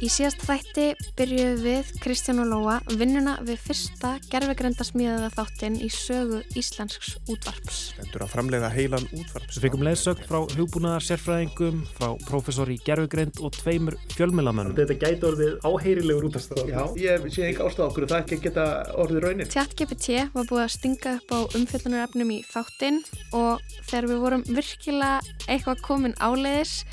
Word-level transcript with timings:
Í 0.00 0.08
síðast 0.08 0.40
þætti 0.48 0.84
byrjuðum 1.18 1.58
við 1.60 1.88
Kristján 2.00 2.38
og 2.40 2.46
Lóa 2.48 2.78
vinnuna 2.96 3.34
við 3.44 3.58
fyrsta 3.60 4.14
gerfegrenda 4.32 4.86
smíðaða 4.88 5.26
þáttinn 5.34 5.76
í 5.76 5.90
sögu 5.92 6.38
Íslensks 6.56 7.18
útvarps. 7.28 7.80
Endur 8.00 8.24
að 8.24 8.32
framlega 8.32 8.70
heilan 8.72 9.04
útvarps. 9.12 9.58
Við 9.58 9.66
fengum 9.66 9.84
leiðsögn 9.84 10.24
frá 10.24 10.38
hugbúnaðar 10.54 11.04
sérfræðingum, 11.04 11.82
frá 11.98 12.14
prófessor 12.24 12.72
í 12.72 12.78
gerfegreind 12.86 13.42
og 13.44 13.52
tveimur 13.58 13.98
fjölmjölamönnum. 14.14 14.78
Þetta 14.80 14.98
gæti 15.04 15.30
orðið 15.34 15.68
áheyrilegur 15.68 16.30
útastæðar. 16.30 16.72
Já, 16.72 16.82
ég 17.04 17.28
sé 17.36 17.46
ekki 17.50 17.68
ástæða 17.68 17.88
okkur 17.90 18.08
það 18.08 18.24
ekki 18.24 18.40
geta 18.48 18.66
orðið 19.04 19.24
raunin. 19.26 19.52
ChatGPT 19.52 20.18
var 20.32 20.48
búið 20.48 20.64
að 20.64 20.74
stinga 20.78 21.16
upp 21.20 21.36
á 21.36 21.38
umfjöldunarefnum 21.60 22.34
í 22.38 22.42
þáttinn 22.48 23.02
og 23.36 23.60
þegar 23.84 24.12
við 24.14 24.24
vorum 24.24 24.48
virkilega 24.48 25.20
eitthvað 25.44 25.84
komin 25.84 26.16
áleiðis, 26.16 26.86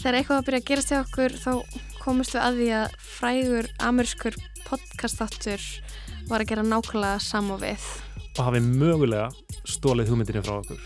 þegar 0.00 0.22
eitthvað 0.22 0.38
að 0.40 0.46
byrja 0.48 0.64
að 0.64 0.70
gerast 0.72 0.96
hjá 0.96 1.02
okkur 1.04 1.40
þá 1.44 1.52
komist 2.02 2.34
við 2.34 2.42
að 2.42 2.56
því 2.58 2.68
að 2.76 2.94
frægur 3.06 3.68
amerískur 3.86 4.38
podcastáttur 4.66 5.66
var 6.30 6.42
að 6.42 6.50
gera 6.50 6.64
nákvæmlega 6.66 7.20
samofið. 7.22 7.84
Og 8.32 8.42
hafið 8.48 8.70
mögulega 8.80 9.28
stólið 9.68 10.10
hugmyndinni 10.10 10.42
frá 10.42 10.56
okkur. 10.56 10.80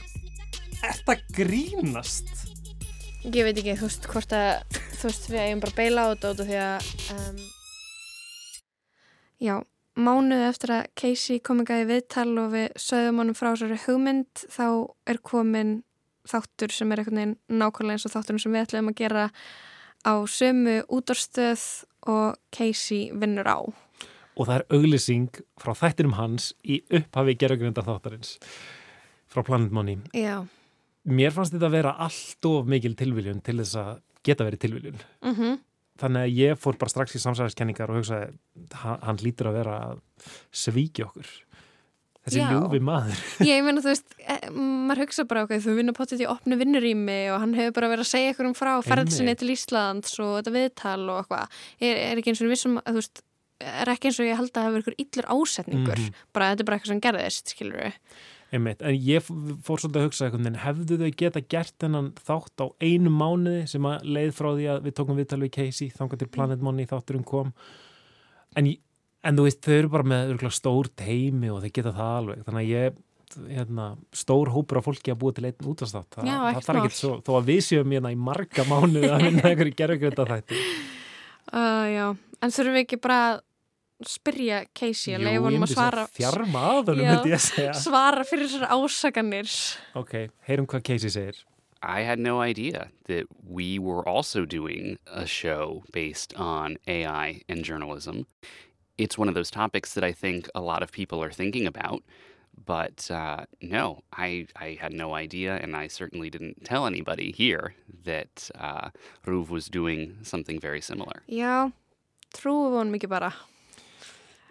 Þetta 0.82 1.16
grínast? 1.36 2.32
Ég 3.26 3.46
veit 3.46 3.56
ekki, 3.56 3.78
þú 3.78 3.88
veist, 3.88 4.08
hvort 4.10 4.34
að, 4.36 4.76
þú 5.00 5.08
veist, 5.08 5.30
við 5.32 5.40
eigum 5.42 5.62
bara 5.64 5.72
að 5.72 5.80
beila 5.80 6.04
á 6.04 6.10
þetta 6.12 6.32
út 6.34 6.42
af 6.42 6.50
því 6.50 6.58
að, 6.62 6.90
um, 7.16 7.40
já, 9.42 9.54
mánuð 9.96 10.44
eftir 10.50 10.74
að 10.76 10.90
Casey 11.00 11.40
kom 11.42 11.62
ekki 11.64 11.78
að 11.80 11.90
viðtal 11.90 12.28
og 12.42 12.52
við 12.52 12.68
sögum 12.86 13.23
honum 13.23 13.38
frá 13.38 13.48
þessari 13.51 13.80
hugmynd, 13.86 14.45
þá 14.52 14.66
er 15.08 15.23
komin 15.24 15.73
þáttur 16.26 16.74
sem 16.74 16.92
er 16.92 17.02
veginn 17.06 17.34
nákvæmlega 17.48 17.96
eins 17.96 18.06
og 18.08 18.14
þátturinn 18.14 18.42
sem 18.42 18.54
við 18.54 18.66
ætlum 18.66 18.92
að 18.92 19.01
gera 19.01 19.26
á 20.07 20.15
sömu 20.30 20.85
útorstöð 20.87 21.85
og 22.07 22.38
Casey 22.54 23.10
vinnur 23.10 23.51
á. 23.51 23.59
Og 24.37 24.46
það 24.46 24.59
er 24.60 24.66
auglýsing 24.76 25.40
frá 25.59 25.73
þættinum 25.74 26.16
hans 26.21 26.52
í 26.63 26.82
upphafi 26.95 27.35
gerðugrindar 27.40 27.87
þáttarins 27.87 28.37
frá 29.32 29.43
Planet 29.43 29.73
Money. 29.74 29.98
Já. 30.15 30.46
Mér 31.07 31.32
fannst 31.35 31.54
þetta 31.54 31.68
að 31.71 31.79
vera 31.79 31.95
allt 32.07 32.48
of 32.48 32.68
mikil 32.71 32.95
tilviljun 32.98 33.43
til 33.45 33.59
þess 33.60 33.79
að 33.80 33.96
geta 34.26 34.46
verið 34.46 34.63
tilviljun. 34.65 35.01
Mm 35.23 35.35
-hmm. 35.35 35.59
Þannig 35.96 36.23
að 36.23 36.35
ég 36.37 36.59
fór 36.60 36.76
bara 36.76 36.93
strax 36.93 37.16
í 37.16 37.23
samsæðiskenningar 37.23 37.91
og 37.91 38.01
hugsaði, 38.01 38.32
hann, 38.82 39.23
lítur 39.23 39.48
að 39.48 39.59
vera 39.63 39.76
að 39.87 40.01
svíkja 40.52 41.07
okkur. 41.07 41.30
Þessi 42.27 42.41
Já. 42.43 42.49
ljúfi 42.51 42.80
maður. 42.82 43.19
Ég 43.46 43.63
meina 43.63 43.82
þú 43.85 43.91
veist, 43.93 44.16
eh, 44.27 44.49
maður 44.51 45.02
hugsa 45.05 45.24
bara 45.30 45.45
okkur, 45.46 45.60
þú 45.63 45.77
vinnur 45.79 45.95
potið 45.95 46.24
í 46.24 46.27
opnu 46.27 46.59
vinnurými 46.59 47.19
og 47.30 47.41
hann 47.45 47.55
hefur 47.55 47.77
bara 47.79 47.91
verið 47.93 48.02
að 48.02 48.10
segja 48.10 48.32
ykkur 48.35 48.49
um 48.51 48.57
frá 48.59 48.73
ferðsinni 48.82 49.37
til 49.38 49.52
Íslands 49.55 50.16
og 50.19 50.32
þetta 50.41 50.54
viðtal 50.57 51.04
og 51.07 51.21
eitthvað. 51.23 51.57
Er, 51.80 52.01
er 52.10 52.16
ekki 52.23 52.32
eins 52.35 52.43
og 52.43 52.51
vissum 52.51 52.80
að 52.82 52.97
þú 52.97 53.02
veist, 53.04 53.23
er 53.63 53.93
ekki 53.95 54.10
eins 54.10 54.19
og 54.21 54.27
ég 54.27 54.41
held 54.43 54.59
að 54.59 54.66
hefur 54.66 54.82
ykkur 54.82 54.99
illur 55.07 55.29
ásetningur. 55.37 56.01
Mhm. 56.02 56.19
Bara 56.35 56.49
þetta 56.51 56.60
er 56.60 56.69
bara 56.73 56.79
eitthvað 56.80 56.93
sem 56.97 57.04
gerðist, 57.07 57.54
skilur 57.54 57.79
við. 57.87 58.01
Einmitt. 58.57 58.82
En 58.82 58.95
ég 58.95 59.23
fór 59.66 59.80
svolítið 59.82 60.01
að 60.02 60.07
hugsa 60.07 60.30
veginn, 60.30 60.59
hefðu 60.63 60.99
þau 61.01 61.10
geta 61.23 61.41
gert 61.51 61.74
þennan 61.82 62.13
þátt 62.27 62.63
á 62.63 62.66
einu 62.82 63.10
mánuði 63.10 63.69
sem 63.71 63.82
að 63.82 64.04
leið 64.06 64.34
frá 64.38 64.50
því 64.54 64.66
að 64.75 64.82
við 64.87 64.94
tókum 64.99 65.19
viðtal 65.19 65.41
við 65.43 65.53
Casey, 65.56 65.88
þangað 65.91 66.19
til 66.22 66.28
Planet 66.34 66.62
Money 66.62 66.87
þátturinn 66.87 67.25
kom. 67.27 67.53
En, 68.56 68.66
ég- 68.71 68.78
en 69.27 69.38
þú 69.38 69.47
veist, 69.49 69.60
þau 69.66 69.75
eru 69.77 69.91
bara 69.93 70.09
með 70.12 70.47
stór 70.55 70.91
teimi 70.99 71.50
og 71.53 71.65
þau 71.65 71.72
geta 71.78 71.93
það 71.97 72.12
alveg. 72.21 72.44
Þannig 72.47 72.62
að 72.62 72.72
ég, 72.72 73.00
hérna, 73.56 73.87
stór 74.16 74.53
hópur 74.55 74.81
af 74.81 74.87
fólki 74.87 75.12
að 75.12 75.21
búa 75.22 75.37
til 75.37 75.49
einn 75.49 75.71
útastátt. 75.72 76.10
Það, 76.16 76.31
það 76.31 76.62
þarf 76.69 76.82
ekki 76.84 77.00
svo, 77.00 77.14
þó 77.26 77.32
að 77.41 77.50
við 77.50 77.65
séum 77.69 77.97
hérna 77.97 78.15
í 78.15 78.20
marga 78.28 78.66
mánuði 78.70 79.10
að 79.12 79.26
vinna 79.26 79.50
einhverju 79.50 79.76
gerðugrönda 79.82 80.28
þætti. 80.34 80.62
Uh, 81.47 81.84
já, 81.86 82.06
en 82.42 82.50
þurfum 82.50 82.75
við 82.75 82.81
ekki 82.82 82.97
bara 82.98 83.16
að 83.31 84.09
spyrja 84.10 84.56
Casey 84.75 85.15
að 85.15 85.28
leiða 85.28 85.42
honum 85.44 85.62
að 85.62 85.70
svara, 85.76 86.06
Þjarma 86.16 86.62
að 86.72 86.91
honum, 86.91 87.03
Já. 87.04 87.10
myndi 87.12 87.31
ég 87.31 87.36
að 87.36 87.44
segja. 87.44 87.75
svara 87.78 88.25
fyrir 88.26 88.50
þessar 88.50 88.72
ásakanir. 88.75 89.53
Ok, 90.03 90.15
heyrum 90.48 90.66
hvað 90.66 90.82
Casey 90.91 91.12
segir. 91.15 91.38
I 91.86 92.03
had 92.03 92.19
no 92.19 92.41
idea 92.42 92.88
that 93.06 93.31
we 93.47 93.78
were 93.78 94.03
also 94.09 94.44
doing 94.44 94.98
a 95.06 95.25
show 95.25 95.84
based 95.92 96.34
on 96.34 96.78
AI 96.88 97.42
and 97.48 97.62
journalism. 97.62 98.26
It's 98.98 99.18
one 99.18 99.28
of 99.28 99.34
those 99.34 99.50
topics 99.50 99.94
that 99.94 100.04
I 100.04 100.12
think 100.12 100.48
a 100.54 100.60
lot 100.60 100.82
of 100.82 100.90
people 100.92 101.22
are 101.22 101.30
thinking 101.30 101.66
about. 101.66 102.02
But 102.64 103.10
uh, 103.10 103.44
no, 103.60 104.00
I, 104.12 104.46
I 104.56 104.78
had 104.80 104.92
no 104.92 105.14
idea, 105.14 105.56
and 105.56 105.76
I 105.76 105.88
certainly 105.88 106.30
didn't 106.30 106.64
tell 106.64 106.86
anybody 106.86 107.30
here 107.30 107.74
that 108.04 108.50
uh, 108.58 108.88
Ruv 109.26 109.50
was 109.50 109.68
doing 109.68 110.16
something 110.22 110.58
very 110.58 110.80
similar. 110.80 111.22
Já, 111.28 111.70
trúum 112.32 112.72
við 112.72 112.80
honum 112.80 112.96
ekki 112.96 113.10
bara. 113.12 113.30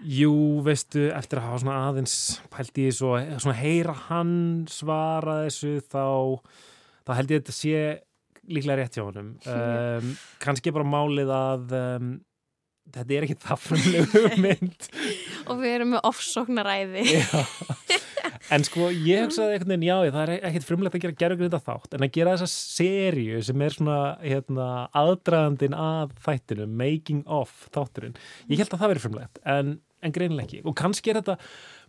Jú, 0.05 0.61
veistu, 0.61 1.07
eftir 1.15 1.39
að 1.39 1.47
hafa 1.47 1.61
svona 1.63 1.79
aðeins 1.87 2.15
pælt 2.53 2.77
í 2.77 2.89
þessu 2.89 3.09
og 3.09 3.41
svona 3.41 3.57
heyra 3.57 3.95
hann 4.09 4.33
svara 4.69 5.37
þessu 5.47 5.77
þá, 5.81 6.05
þá 7.07 7.11
held 7.15 7.31
ég 7.31 7.39
að 7.39 7.45
þetta 7.45 7.55
sé 7.55 7.83
líklega 8.51 8.77
rétt 8.81 8.99
hjá 8.99 9.05
honum. 9.07 9.31
Um, 9.49 10.11
kannski 10.43 10.73
bara 10.75 10.85
málið 10.85 11.31
að 11.33 11.77
um, 11.79 12.11
þetta 12.93 13.15
er 13.15 13.25
ekki 13.27 13.37
það 13.43 13.63
frumlegu 13.63 14.23
mynd. 14.45 14.89
Og 15.49 15.61
við 15.61 15.73
erum 15.77 15.95
með 15.95 16.09
ofsóknaræði. 16.11 17.05
En 18.53 18.65
sko, 18.65 18.91
ég 18.93 19.23
hugsaði 19.25 19.55
einhvern 19.55 19.71
veginn, 19.73 19.87
já, 19.87 19.95
það 20.13 20.21
er 20.21 20.45
ekkert 20.49 20.67
frumlegt 20.67 20.97
að 20.97 21.03
gera 21.05 21.17
gerðugrinda 21.21 21.59
þátt, 21.65 21.95
en 21.97 22.05
að 22.05 22.11
gera 22.13 22.35
þessa 22.35 22.49
seríu 22.51 23.39
sem 23.45 23.63
er 23.65 23.73
svona, 23.73 23.97
hérna, 24.21 24.67
aðdragandin 24.97 25.77
að 25.77 26.13
þættinu, 26.25 26.67
making 26.69 27.23
of 27.25 27.53
þátturinn. 27.73 28.13
Ég 28.51 28.61
held 28.61 28.75
að 28.75 28.83
það 28.83 28.93
veri 28.93 29.03
frumlegt, 29.05 29.41
en, 29.49 29.73
en 30.05 30.15
greinileg 30.15 30.45
ekki. 30.45 30.61
Og 30.69 30.77
kannski 30.77 31.13
er 31.13 31.21
þetta, 31.21 31.37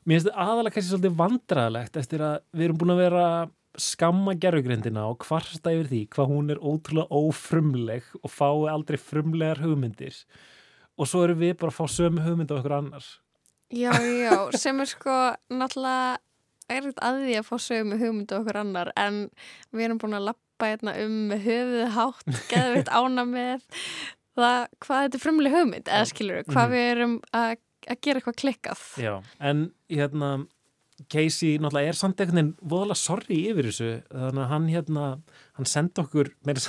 mér 0.05 0.17
finnst 0.17 0.31
þetta 0.31 0.47
aðalega 0.47 0.77
kannski 0.79 0.95
svolítið 0.95 1.21
vandræðalegt 1.21 2.01
eftir 2.01 2.25
að 2.25 2.37
við 2.57 2.69
erum 2.69 2.81
búin 2.81 2.97
að 2.97 3.05
vera 3.05 3.29
skamma 3.77 4.33
gerðugrindina 4.41 5.05
og 5.11 5.21
kvarsta 5.27 5.73
yfir 5.77 5.91
því 5.91 6.03
hvað 6.15 6.31
hún 6.33 6.53
er 6.55 6.61
ótrúlega 6.65 7.21
ófrumleg 7.21 8.07
og 8.23 8.33
fái 8.33 8.69
aldrei 8.73 8.97
frumlegar 9.01 9.61
hugmyndir. 9.61 10.17
Og 10.97 11.09
svo 11.11 11.25
erum 11.27 11.39
við 11.43 11.57
bara 11.61 11.73
að 11.73 11.79
fá 11.79 11.87
sömu 11.93 12.23
hugmynd 12.25 12.53
á 12.53 12.57
okkur 12.57 12.73
annars. 12.79 13.09
Já, 13.75 13.91
já, 13.99 14.37
sem 14.57 14.79
er 14.81 14.87
sko 14.89 15.15
náttúrulega 15.51 16.17
erfitt 16.71 16.99
að 17.03 17.21
því 17.25 17.35
að 17.41 17.47
fá 17.49 17.57
sögum 17.63 17.91
með 17.93 18.01
hugmyndu 18.05 18.37
okkur 18.41 18.59
annar 18.63 18.93
en 18.99 19.19
við 19.75 19.85
erum 19.89 19.99
búin 20.03 20.17
að 20.19 20.29
lappa 20.31 20.71
hérna 20.73 20.95
um 21.05 21.17
með 21.33 21.45
höfuð 21.47 21.91
hátt, 21.97 22.27
geðvitt 22.53 22.89
ána 22.95 23.25
með 23.29 23.65
það, 24.37 24.61
hvað 24.87 25.03
þetta 25.05 25.19
er 25.19 25.23
frumleg 25.27 25.57
hugmynd 25.59 25.91
eða 25.91 26.09
skilur 26.11 26.41
við, 26.41 26.49
hvað 26.53 26.67
Mhm. 26.67 26.75
við 26.77 26.91
erum 26.95 27.17
að, 27.43 27.57
að 27.91 28.01
gera 28.07 28.21
eitthvað 28.23 28.39
klikkað. 28.43 28.85
Já, 29.03 29.13
en 29.51 29.65
hérna 29.93 30.31
Casey 31.13 31.59
náttúrulega 31.61 31.93
er 31.93 31.99
samt 31.99 32.21
einhvern 32.23 32.39
veginn 32.41 32.55
voðalega 32.73 32.97
sorry 33.03 33.41
yfir 33.51 33.67
þessu 33.69 33.91
þannig 34.11 34.43
að 34.47 34.51
hann 34.55 34.69
hérna, 34.73 35.09
hann 35.59 35.69
sendi 35.69 36.01
okkur 36.07 36.31
með 36.49 36.63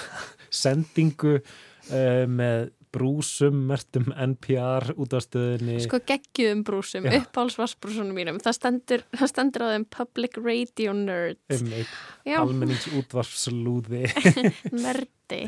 sendingu 0.51 1.37
uh, 1.39 2.25
með 2.27 2.71
brúsum 2.95 3.57
mertum 3.69 4.07
NPR 4.15 4.93
út 4.95 5.13
af 5.17 5.25
stöðinni 5.25 5.79
Sko 5.83 5.99
geggjum 6.07 6.63
brúsum, 6.67 7.05
uppálsvarsbrúsunum 7.19 8.15
mínum, 8.17 8.39
það 8.43 8.55
stendur, 8.57 9.03
það 9.17 9.31
stendur 9.33 9.65
á 9.65 9.67
þeim 9.73 9.85
Public 9.97 10.39
Radio 10.39 10.95
Nerd, 10.97 11.41
um 11.53 11.71
eitt 11.77 11.93
já, 12.27 12.37
almennings 12.41 12.87
útvarfslúði 12.97 14.05
nerdi. 14.85 15.43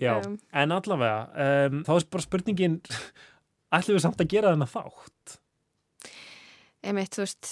Já, 0.00 0.16
Um. 0.26 0.38
en 0.50 0.72
allavega 0.74 1.18
um, 1.70 1.82
þá 1.86 1.92
er 1.94 2.06
bara 2.10 2.24
spurningin 2.24 2.80
ætlum 3.74 3.94
við 3.94 4.02
samt 4.02 4.22
að 4.24 4.32
gera 4.32 4.50
þennan 4.54 4.70
þátt? 4.72 5.36
Einmitt, 6.84 7.14
þú 7.14 7.22
veist, 7.22 7.50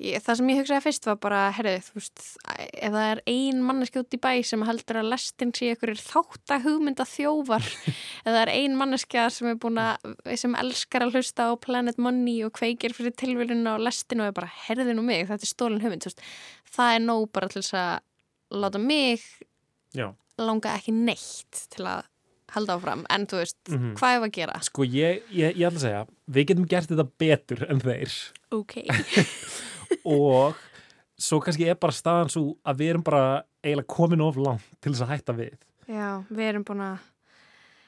ég, 0.00 0.22
það 0.22 0.36
sem 0.38 0.48
ég 0.52 0.58
hugsaði 0.60 0.82
fyrst 0.84 1.06
var 1.08 1.16
bara, 1.22 1.38
herrið, 1.56 1.86
þú 1.88 1.94
veist, 1.98 2.24
ef 2.56 2.92
það 2.94 3.06
er 3.12 3.20
ein 3.32 3.62
manneski 3.66 4.00
út 4.02 4.14
í 4.14 4.20
bæ 4.22 4.30
sem 4.46 4.62
heldur 4.68 5.00
að 5.00 5.08
lestin 5.12 5.52
sé 5.56 5.72
ykkur 5.74 5.92
þáttahugmynda 5.98 7.06
þjófar, 7.08 7.66
ef 8.24 8.28
það 8.28 8.40
er 8.44 8.52
ein 8.54 8.76
manneska 8.78 9.28
sem 9.34 9.48
er 9.52 9.58
búin 9.62 9.80
að, 9.82 10.12
sem 10.38 10.54
elskar 10.60 11.06
að 11.06 11.16
hlusta 11.18 11.48
á 11.50 11.52
Planet 11.60 11.98
Money 11.98 12.42
og 12.46 12.52
kveikir 12.58 12.94
fyrir 12.96 13.16
tilvílunum 13.18 13.74
á 13.74 13.82
lestinu 13.82 14.22
og 14.26 14.30
er 14.32 14.36
bara, 14.42 14.52
herðið 14.68 14.94
nú 14.98 15.06
mig, 15.08 15.26
þetta 15.30 15.44
er 15.48 15.52
stólin 15.54 15.82
hugmynd, 15.82 16.04
þú 16.06 16.12
veist, 16.12 16.22
það 16.76 16.94
er 16.98 17.04
nóg 17.08 17.26
bara 17.34 17.48
til 17.52 17.62
þess 17.64 17.74
að 17.78 17.98
láta 18.62 18.78
mig 18.80 19.24
Já, 19.96 20.12
langa 20.38 20.76
ekki 20.78 20.92
neitt 20.94 21.66
til 21.74 21.86
að 21.88 22.06
halda 22.54 22.78
áfram, 22.78 23.02
en 23.12 23.26
þú 23.28 23.42
veist, 23.42 23.56
Mhm. 23.68 23.90
hvað 23.98 24.14
er 24.14 24.22
að 24.24 24.30
gera? 24.38 24.60
sko 24.64 24.84
ég, 24.88 25.18
ég, 25.36 25.56
ég 25.58 25.66
ætla 25.68 25.76
að 25.76 25.82
segja 25.84 26.06
við 26.32 26.46
getum 26.48 26.68
gert 26.70 26.88
þetta 26.88 27.04
betur 27.20 27.66
en 27.68 27.80
þeir 27.84 28.14
Ok. 28.56 28.78
og 30.04 30.58
svo 31.18 31.40
kannski 31.42 31.68
er 31.68 31.78
bara 31.80 31.94
staðan 31.96 32.30
svo 32.32 32.42
að 32.66 32.82
við 32.82 32.90
erum 32.94 33.06
bara 33.06 33.22
eiginlega 33.64 33.90
komin 33.90 34.22
of 34.24 34.36
langt 34.40 34.66
til 34.82 34.92
þess 34.92 35.06
að 35.06 35.14
hætta 35.14 35.36
við 35.38 35.54
Já, 35.88 36.08
við 36.28 36.44
erum 36.50 36.66
búin 36.68 36.82
að 36.84 36.98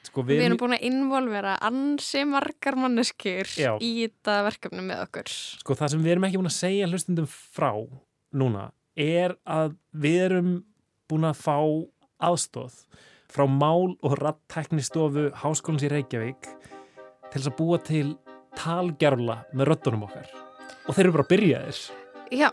sko, 0.08 0.24
Við 0.24 0.42
erum 0.46 0.58
búin 0.60 0.74
að 0.78 0.86
involvera 0.88 1.58
ansi 1.68 2.24
margar 2.26 2.78
manneskjur 2.80 3.52
Já. 3.60 3.72
í 3.84 3.90
þetta 4.00 4.38
verkefni 4.48 4.86
með 4.86 5.04
okkur. 5.04 5.30
sko 5.60 5.76
það 5.78 5.92
sem 5.94 6.02
við 6.06 6.14
erum 6.16 6.26
ekki 6.28 6.40
búin 6.40 6.50
að 6.50 6.56
segja 6.56 6.88
hlustundum 6.90 7.28
frá 7.30 7.70
núna 8.32 8.70
er 8.96 9.36
að 9.44 9.76
við 9.92 10.18
erum 10.26 10.50
búin 11.10 11.28
að 11.28 11.38
fá 11.44 11.56
aðstóð 12.30 12.82
frá 13.30 13.46
mál 13.46 13.94
og 14.02 14.16
rattæknistofu 14.18 15.28
Háskólans 15.44 15.84
í 15.86 15.90
Reykjavík 15.92 16.48
til 17.30 17.36
þess 17.38 17.50
að 17.52 17.58
búa 17.60 17.78
til 17.78 18.06
talgerla 18.58 19.44
með 19.54 19.68
röddunum 19.70 20.08
okkar. 20.08 20.26
Og 20.90 20.96
þeir 20.96 21.06
eru 21.06 21.14
bara 21.14 21.26
að 21.28 21.30
byrja 21.30 21.58
þess. 21.68 21.82
Já, 22.34 22.48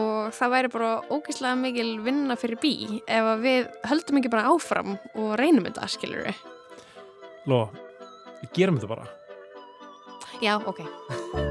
og 0.00 0.32
það 0.34 0.52
væri 0.54 0.70
bara 0.74 0.88
ógeðslega 1.06 1.58
mikil 1.60 1.92
vinna 2.02 2.36
fyrir 2.38 2.58
bí 2.62 2.72
ef 3.06 3.30
við 3.44 3.70
höldum 3.90 4.18
ekki 4.18 4.32
bara 4.32 4.50
áfram 4.50 4.96
og 5.14 5.36
reynum 5.38 5.68
þetta, 5.68 5.86
skilur 5.94 6.26
við. 6.26 6.42
Ló, 7.50 7.60
við 8.42 8.52
gerum 8.58 8.82
þetta 8.82 8.90
bara. 8.96 9.06
Já, 10.42 10.56
ok. 10.66 11.49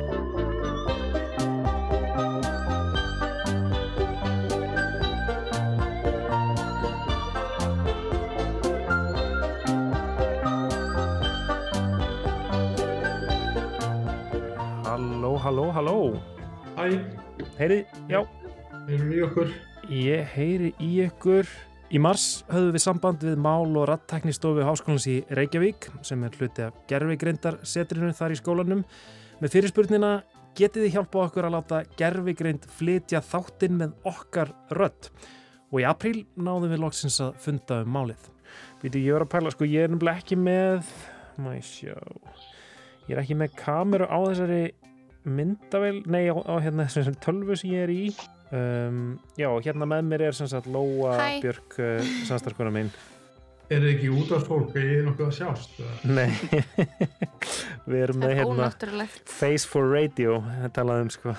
Halló, 15.40 15.72
halló. 15.72 16.20
Hæ, 16.76 17.00
Heyri, 17.58 17.86
já, 18.10 18.20
erum 18.90 19.10
við 19.12 19.24
okkur? 19.28 19.52
ég 19.90 20.26
heyri 20.36 20.74
í 20.84 20.90
ykkur. 21.06 21.48
Í 21.90 21.98
mars 22.02 22.44
höfðum 22.52 22.76
við 22.76 22.84
samband 22.84 23.24
við 23.26 23.40
mál 23.42 23.72
og 23.80 23.88
rattæknistofu 23.90 24.66
Háskólans 24.68 25.08
í 25.10 25.16
Reykjavík 25.34 25.88
sem 26.06 26.22
er 26.28 26.36
hluti 26.38 26.66
af 26.68 26.76
gerfigreindar 26.92 27.58
setrinu 27.64 28.12
þar 28.14 28.36
í 28.36 28.40
skólanum. 28.40 28.84
Með 29.40 29.56
fyrirspurnina 29.56 30.12
getið 30.60 30.86
þið 30.86 30.94
hjálpa 30.98 31.24
okkur 31.24 31.48
að 31.48 31.56
láta 31.56 31.82
gerfigreind 31.98 32.68
flytja 32.78 33.24
þáttinn 33.26 33.80
með 33.80 33.96
okkar 34.12 34.54
rödd. 34.76 35.10
Og 35.72 35.82
í 35.82 35.88
apríl 35.88 36.26
náðum 36.36 36.70
við 36.74 36.84
loksins 36.84 37.18
að 37.24 37.40
funda 37.42 37.82
um 37.86 37.96
málið. 37.96 38.30
Vítu, 38.84 39.02
ég 39.02 39.16
var 39.16 39.26
að 39.26 39.34
pæla, 39.34 39.56
sko, 39.56 39.66
ég 39.70 39.88
er 39.88 39.92
nefnilega 39.94 40.22
ekki 40.22 40.38
með, 40.40 40.94
má 41.40 41.52
ég 41.56 41.66
sjá, 41.66 41.98
ég 43.08 43.16
er 43.16 43.22
ekki 43.24 43.38
með 43.38 43.58
kameru 43.60 44.08
á 44.10 44.18
þessari 44.26 44.62
myndavel, 45.27 46.01
nei, 46.07 46.27
á, 46.31 46.36
á 46.36 46.56
hérna 46.63 46.88
þessum 46.89 47.18
tölvu 47.24 47.57
sem 47.60 47.74
ég 47.74 47.86
er 47.88 47.94
í. 47.94 48.04
Um, 48.50 49.19
já, 49.38 49.50
hérna 49.62 49.86
með 49.89 50.07
mér 50.10 50.25
er 50.30 50.38
sem 50.38 50.50
sagt 50.50 50.69
Lóa 50.71 51.13
Hæ. 51.19 51.39
Björk, 51.44 51.77
uh, 51.77 52.12
samstarkona 52.30 52.74
mín. 52.74 52.89
Er 53.69 53.83
þið 53.83 53.92
ekki 53.92 54.10
út 54.18 54.31
af 54.33 54.48
fólk 54.50 54.74
að 54.74 54.86
ég 54.88 54.95
er 54.98 55.04
nokkuð 55.06 55.27
að 55.27 55.36
sjást? 55.38 55.75
Nei, 56.10 56.31
við 57.89 58.00
erum 58.01 58.18
Það 58.18 58.24
með 58.24 58.36
hérna. 58.39 59.07
Face 59.30 59.69
for 59.69 59.92
Radio, 59.94 60.39
það 60.63 60.71
talaði 60.80 61.06
um 61.06 61.12
sko. 61.13 61.36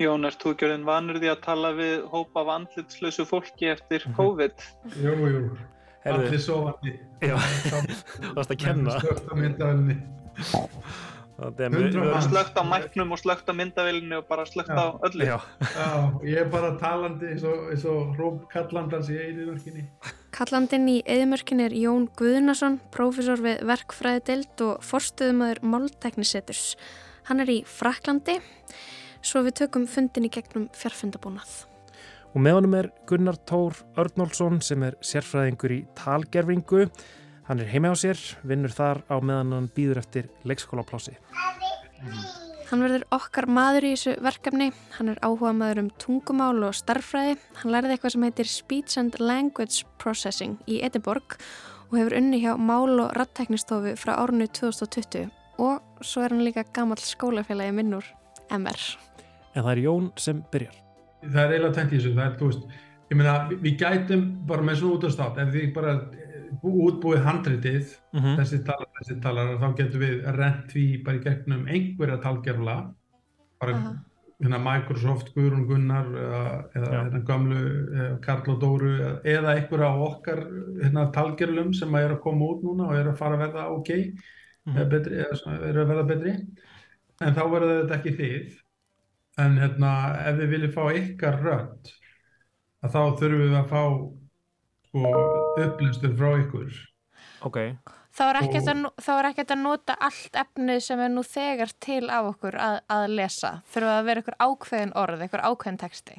Jón, 0.00 0.24
ert 0.28 0.40
þú 0.40 0.54
ekki 0.54 0.66
orðin 0.68 0.88
vanur 0.88 1.20
því 1.20 1.28
að 1.32 1.42
tala 1.44 1.72
við 1.76 1.94
hópa 2.12 2.42
af 2.42 2.52
andlitslausu 2.54 3.26
fólki 3.28 3.68
eftir 3.72 4.04
COVID? 4.16 4.64
Jú, 5.04 5.14
jú, 5.20 5.42
allir 6.08 6.40
sofandi. 6.40 6.96
Já. 7.20 7.36
varst 8.36 8.56
að 8.56 8.58
kenna. 8.64 8.96
Stökt 8.96 9.28
manns. 11.38 12.28
Slögt 12.30 12.56
á 12.56 12.62
mæknum 12.64 13.12
og 13.12 13.18
slögt 13.20 13.48
á 13.48 13.52
myndavélinu 13.52 14.18
og 14.18 14.28
bara 14.28 14.44
slögt 14.44 14.72
á 14.72 14.96
öllu. 15.04 15.24
Já, 15.24 15.40
Já, 15.60 16.20
ég 16.22 16.36
er 16.40 16.48
bara 16.50 16.76
talandi 16.80 17.26
eins 17.26 17.44
og, 17.44 17.70
eins 17.70 17.84
og 17.84 18.16
Rób 18.18 18.48
Kallandans 18.52 19.08
í 19.08 19.18
einu 19.20 19.58
Kallandinn 20.32 20.88
í 20.88 21.02
eðimörkin 21.04 21.60
er 21.64 21.72
Jón 21.72 22.08
Guðnason, 22.16 22.80
prófessor 22.92 23.40
við 23.40 23.62
verkfræðideild 23.64 24.60
og 24.60 24.82
forstuðumöður 24.84 25.62
máltækniseturs. 25.62 26.76
Hann 27.28 27.40
er 27.40 27.48
í 27.48 27.62
Fraklandi, 27.64 28.40
svo 29.24 29.42
við 29.46 29.62
tökum 29.62 29.86
fundin 29.86 30.28
í 30.28 30.32
gegnum 30.32 30.68
fjarfundabúnað. 30.76 31.64
og 32.36 32.42
með 32.44 32.52
honum 32.52 32.74
er 32.76 32.90
Gunnar 33.08 33.38
Tór 33.48 33.78
Örnólfsson 33.96 34.60
sem 34.60 34.82
er 34.82 34.98
sérfræðingur 35.00 35.72
í 35.72 35.86
talgerfingu. 35.96 36.90
Hann 37.46 37.60
er 37.62 37.68
heima 37.70 37.92
á 37.92 37.96
sér, 37.98 38.18
vinnur 38.42 38.72
þar 38.74 39.04
á 39.06 39.16
meðan 39.22 39.52
hann 39.54 39.68
býður 39.76 40.00
eftir 40.02 40.26
leikskólaplássi. 40.48 41.14
Hann 42.66 42.82
verður 42.82 43.04
okkar 43.14 43.46
maður 43.46 43.86
í 43.86 43.92
þessu 43.94 44.16
verkefni. 44.24 44.72
Hann 44.96 45.12
er 45.12 45.20
áhuga 45.22 45.52
maður 45.54 45.84
um 45.84 45.90
tungumál 46.02 46.64
og 46.66 46.74
starffræði. 46.74 47.36
Hann 47.60 47.70
lærði 47.74 47.94
eitthvað 47.94 48.14
sem 48.16 48.24
heitir 48.26 48.50
Speech 48.50 48.96
and 48.98 49.20
Language 49.22 49.84
Processing 50.02 50.56
í 50.66 50.80
Edinborg 50.82 51.36
og 51.86 51.94
hefur 52.00 52.16
unni 52.18 52.40
hjá 52.42 52.56
Mál- 52.58 52.98
og 53.04 53.14
Rattæknistofu 53.14 53.94
frá 54.00 54.16
árinu 54.18 54.48
2020 54.50 55.30
og 55.62 56.02
svo 56.04 56.24
er 56.26 56.34
hann 56.34 56.42
líka 56.44 56.64
gamall 56.74 56.98
skólafélagi 57.00 57.72
minnur, 57.72 58.04
MR. 58.50 58.80
En 59.54 59.62
það 59.62 59.70
er 59.76 59.84
Jón 59.86 60.10
sem 60.20 60.42
byrjar. 60.52 60.74
Það 61.22 61.38
er 61.44 61.54
eiginlega 61.54 61.76
tætt 61.78 61.94
í 61.94 62.00
þessu, 62.00 62.10
það 62.18 62.26
er, 62.26 62.34
þú 62.40 62.48
veist, 62.50 62.66
ég 63.10 63.16
meina, 63.16 63.36
við, 63.54 63.78
gætum 63.80 64.26
bara 64.50 64.66
með 64.66 64.82
svona 64.82 64.98
útastátt, 64.98 65.38
ef 65.46 65.54
við 65.54 65.70
bara 65.78 65.94
eh, 65.94 66.02
bú- 66.02 66.25
útbúið 66.62 67.22
handritið, 67.24 67.94
Mm 68.12 68.20
-hmm. 68.22 68.36
þessi 68.40 68.58
talar, 68.64 68.88
þessi 69.00 69.20
talar, 69.22 69.56
þá 69.60 69.76
getum 69.76 70.00
við 70.00 70.36
rent 70.36 70.68
því 70.72 71.04
bara 71.04 71.16
í 71.16 71.24
gegnum 71.24 71.66
einhverja 71.66 72.20
talgerfla, 72.22 72.76
bara 73.60 73.72
Aha. 73.74 73.92
hérna 74.42 74.58
Microsoft, 74.58 75.34
Guðrún 75.34 75.66
Gunnar 75.68 76.06
eða, 76.06 76.68
eða 76.74 76.92
Já. 76.92 76.98
hérna 77.04 77.20
gömlu 77.24 77.60
eða 77.94 78.20
Karl 78.20 78.50
og 78.52 78.60
Dóru 78.60 78.90
eða, 78.98 79.20
eða 79.24 79.54
einhverja 79.56 79.88
á 79.88 79.96
okkar 79.96 80.40
hérna, 80.82 81.12
talgerlum 81.12 81.72
sem 81.74 81.88
að 81.94 82.04
er 82.04 82.10
að 82.16 82.20
koma 82.20 82.44
út 82.44 82.62
núna 82.62 82.88
og 82.88 82.96
er 82.96 83.08
að 83.08 83.16
fara 83.16 83.34
að 83.36 83.44
verða 83.46 83.68
ok, 83.70 83.90
eða 84.66 84.88
betri, 84.90 85.14
eða 85.24 85.56
er 85.68 85.78
að 85.78 85.88
verða 85.88 86.06
betri, 86.06 86.36
en 87.20 87.34
þá 87.34 87.42
verður 87.50 87.82
þetta 87.82 87.96
ekki 87.96 88.16
þið, 88.20 88.60
en 89.38 89.58
hérna, 89.58 89.90
ef 90.26 90.36
við 90.36 90.48
viljum 90.48 90.72
fá 90.72 90.84
ykkar 90.92 91.36
að 92.82 92.90
þá 92.92 93.02
þurfum 93.18 93.42
við 93.42 93.56
að 93.56 93.68
fá 93.68 93.82
sko, 94.96 95.24
upplýstur 95.66 96.16
frá 96.16 96.32
ykkur. 96.40 96.74
Ok, 97.46 97.58
Þá 98.16 98.22
er 98.30 98.38
ekkert 98.40 98.70
að, 98.72 98.78
er 99.12 99.26
að 99.44 99.58
nota 99.60 99.94
allt 100.00 100.38
efnið 100.40 100.78
sem 100.86 101.00
er 101.04 101.10
nú 101.12 101.24
þegar 101.26 101.72
til 101.84 102.06
af 102.08 102.30
okkur 102.30 102.56
að, 102.56 102.78
að 102.88 103.04
lesa. 103.12 103.50
Þurfa 103.74 103.98
að 103.98 104.06
vera 104.08 104.22
ykkur 104.22 104.38
ákveðin 104.40 104.94
orð, 104.96 105.24
ykkur 105.26 105.44
ákveðin 105.44 105.80
texti. 105.82 106.16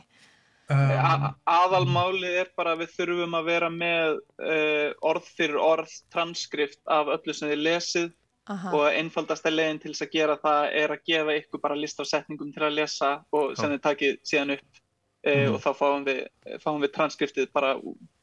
Um, 0.68 1.26
Aðalmálið 1.48 2.38
er 2.44 2.52
bara 2.60 2.76
að 2.76 2.84
við 2.84 2.94
þurfum 2.98 3.36
að 3.40 3.50
vera 3.50 3.70
með 3.72 4.18
uh, 4.44 4.90
orð 5.10 5.30
fyrir 5.38 5.60
orð 5.64 5.94
transkrift 6.14 6.82
af 6.92 7.10
öllu 7.16 7.34
sem 7.34 7.54
þið 7.54 7.62
lesið 7.64 8.10
Aha. 8.52 8.74
og 8.76 8.86
einfaldasta 8.92 9.52
leiðin 9.52 9.80
til 9.82 9.94
þess 9.94 10.06
að 10.06 10.12
gera 10.18 10.36
það 10.44 10.66
er 10.84 10.94
að 10.94 11.06
gefa 11.08 11.38
ykkur 11.40 11.64
bara 11.64 11.80
list 11.80 12.04
af 12.04 12.10
setningum 12.12 12.52
til 12.56 12.68
að 12.68 12.78
lesa 12.82 13.14
og 13.36 13.56
sem 13.58 13.74
þið 13.74 13.82
takið 13.88 14.20
síðan 14.28 14.54
upp 14.58 14.84
Mhm. 15.26 15.54
og 15.56 15.62
þá 15.62 15.72
fáum 15.76 16.06
við, 16.06 16.28
fáum 16.64 16.82
við 16.84 16.92
transkriptið 16.94 17.52
bara 17.54 17.76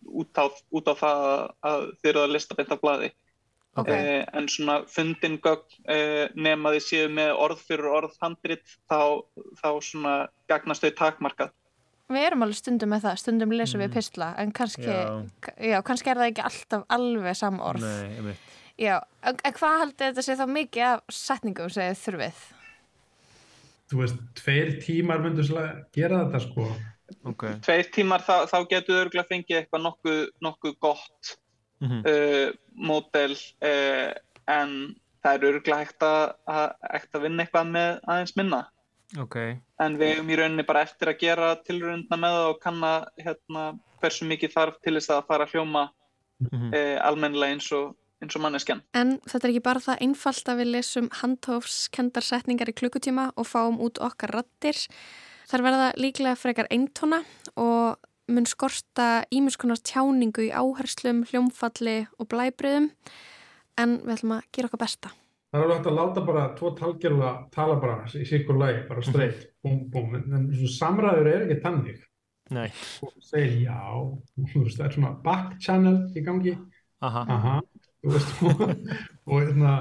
út 0.07 0.33
á, 0.39 0.47
út 0.73 0.87
á 0.89 0.95
það 0.95 1.53
að- 1.65 1.91
þið 2.01 2.09
eru 2.11 2.21
að 2.25 2.33
lista 2.33 2.55
beint 2.55 2.73
af 2.73 2.81
blaði. 2.81 3.11
Ok. 3.77 3.89
Eh, 3.89 4.25
en 4.33 4.47
svona 4.47 4.85
fundin 4.87 5.39
gögn 5.43 5.65
eh, 5.89 6.29
nema 6.37 6.71
þið 6.71 6.85
séu 6.87 7.09
með 7.11 7.35
orð 7.37 7.59
fyrir 7.59 7.91
orð 7.91 8.13
handrit 8.23 8.63
þá, 8.89 9.21
þá 9.61 9.69
svona 9.83 10.29
gagnast 10.49 10.83
þau 10.85 10.91
takmarkað. 10.95 11.51
Við 12.09 12.27
erum 12.29 12.43
alveg 12.43 12.55
stundum 12.61 12.91
með 12.91 13.01
það, 13.03 13.19
stundum 13.19 13.51
lesum 13.51 13.81
við 13.81 13.89
Mhm. 13.89 13.95
pistla, 13.95 14.35
en 14.39 14.53
kannski, 14.53 14.85
Já. 14.85 15.27
já, 15.59 15.83
kannski 15.83 16.11
er 16.11 16.17
það 16.17 16.31
ekki 16.33 16.45
alltaf 16.45 16.85
alveg 16.89 17.37
sam 17.37 17.59
orð. 17.61 17.81
nei, 17.81 18.17
einmitt. 18.17 18.37
Já, 18.79 19.01
en, 19.23 19.37
hvað 19.37 19.81
haldið 19.81 20.15
þetta 20.15 20.23
sé 20.23 20.37
þá 20.37 20.47
mikið 20.49 20.83
af 20.95 21.01
setningum 21.11 21.71
sem 21.71 21.95
þið 21.95 22.05
þurfið? 22.05 22.54
Þú 23.95 24.03
veist, 24.03 24.21
tveir 24.41 24.75
tímar 24.83 25.23
myndur 25.23 25.47
svolítið 25.47 25.81
gera 25.95 26.21
þetta 26.25 26.43
sko. 26.45 26.67
Ok. 27.31 27.47
Tveir 27.65 27.89
tímar 27.95 28.25
þá, 28.27 28.35
þá 28.51 28.59
getur 28.71 28.97
þau 28.97 29.01
örgulega 29.05 29.31
fengið 29.31 29.61
eitthvað 29.61 29.85
nokkuð, 29.87 30.21
nokkuð 30.45 30.77
gott 30.83 31.35
Mm 31.83 32.05
uh, 32.07 32.53
mótel 32.75 33.35
uh, 33.35 34.13
en 34.49 34.71
það 35.25 35.35
er 35.35 35.47
örgulega 35.49 35.81
hægt 35.83 36.05
að, 36.07 36.23
að, 36.49 37.03
að 37.19 37.25
vinna 37.27 37.45
eitthvað 37.45 37.73
með 37.75 37.91
aðeins 38.13 38.35
minna. 38.39 38.61
Ok. 39.21 39.37
En 39.83 39.99
við 40.01 40.15
hefum 40.15 40.31
í 40.31 40.39
rauninni 40.39 40.65
bara 40.69 40.85
eftir 40.87 41.11
að 41.11 41.21
gera 41.21 41.51
tilröndna 41.67 42.19
með 42.21 42.37
það 42.37 42.49
og 42.53 42.63
kanna 42.63 42.93
hérna, 43.21 43.65
hversu 44.01 44.29
mikið 44.31 44.55
þarf 44.55 44.79
til 44.85 44.95
þess 44.97 45.13
að 45.17 45.29
fara 45.29 45.49
að 45.49 45.57
hljóma 45.57 45.85
Mm 46.43 46.73
uh, 46.75 46.97
almennilega 47.07 47.55
eins 47.55 47.69
og, 47.73 47.93
eins 48.25 48.39
og 48.39 48.45
manneskjan. 48.45 48.83
En 48.97 49.19
þetta 49.29 49.47
er 49.47 49.53
ekki 49.53 49.67
bara 49.67 49.85
það 49.85 50.03
einfalt 50.07 50.51
að 50.51 50.63
við 50.63 50.73
lesum 50.73 51.11
handhófskendar 51.21 52.27
setningar 52.27 52.73
í 52.73 52.77
klukkutíma 52.81 53.29
og 53.37 53.49
fáum 53.49 53.79
út 53.85 54.01
okkar 54.03 54.35
rattir. 54.35 54.81
Þar 55.51 55.67
verða 55.69 55.93
líklega 56.01 56.41
frekar 56.41 56.71
eintóna 56.73 57.23
og 57.61 58.01
mun 58.33 58.49
skorta 58.49 59.25
ímiskunar 59.35 59.81
tjáningu 59.85 60.47
í 60.47 60.55
áherslum, 60.55 61.27
hljómfalli 61.29 62.07
og 62.17 62.31
blæbriðum 62.33 62.89
en 63.81 64.01
við 64.05 64.17
ætlum 64.17 64.35
að 64.39 64.49
gera 64.55 64.71
okkar 64.71 64.83
besta. 64.85 65.13
Það 65.55 65.61
er 65.61 65.65
alveg 65.65 65.77
hægt 65.79 65.91
að 65.91 65.99
láta 66.01 66.23
bara 66.27 66.45
tvo 66.59 66.71
talgerða 66.79 67.29
tala 67.55 67.77
bara 67.83 68.09
í 68.19 68.25
sikkur 68.27 68.57
lagi, 68.59 68.81
bara 68.89 69.05
straight, 69.07 69.45
búm, 69.63 69.85
búm, 69.93 70.17
en, 70.19 70.49
samræður 70.73 71.31
er 71.31 71.45
ekki 71.45 71.61
tannig. 71.63 72.01
Nei. 72.55 72.67
Þú 72.99 73.11
segir 73.23 73.61
já, 73.63 73.77
þú 74.35 74.65
veist, 74.65 74.81
það 74.81 74.89
er 74.89 74.97
svona 74.97 75.13
back 75.25 75.55
channel 75.63 76.01
í 76.11 76.25
gangi, 76.27 76.57
Aha. 77.07 77.23
aha, 77.37 77.55
veist, 78.13 78.35
og, 78.49 78.75
og 79.25 79.39
hérna, 79.41 79.77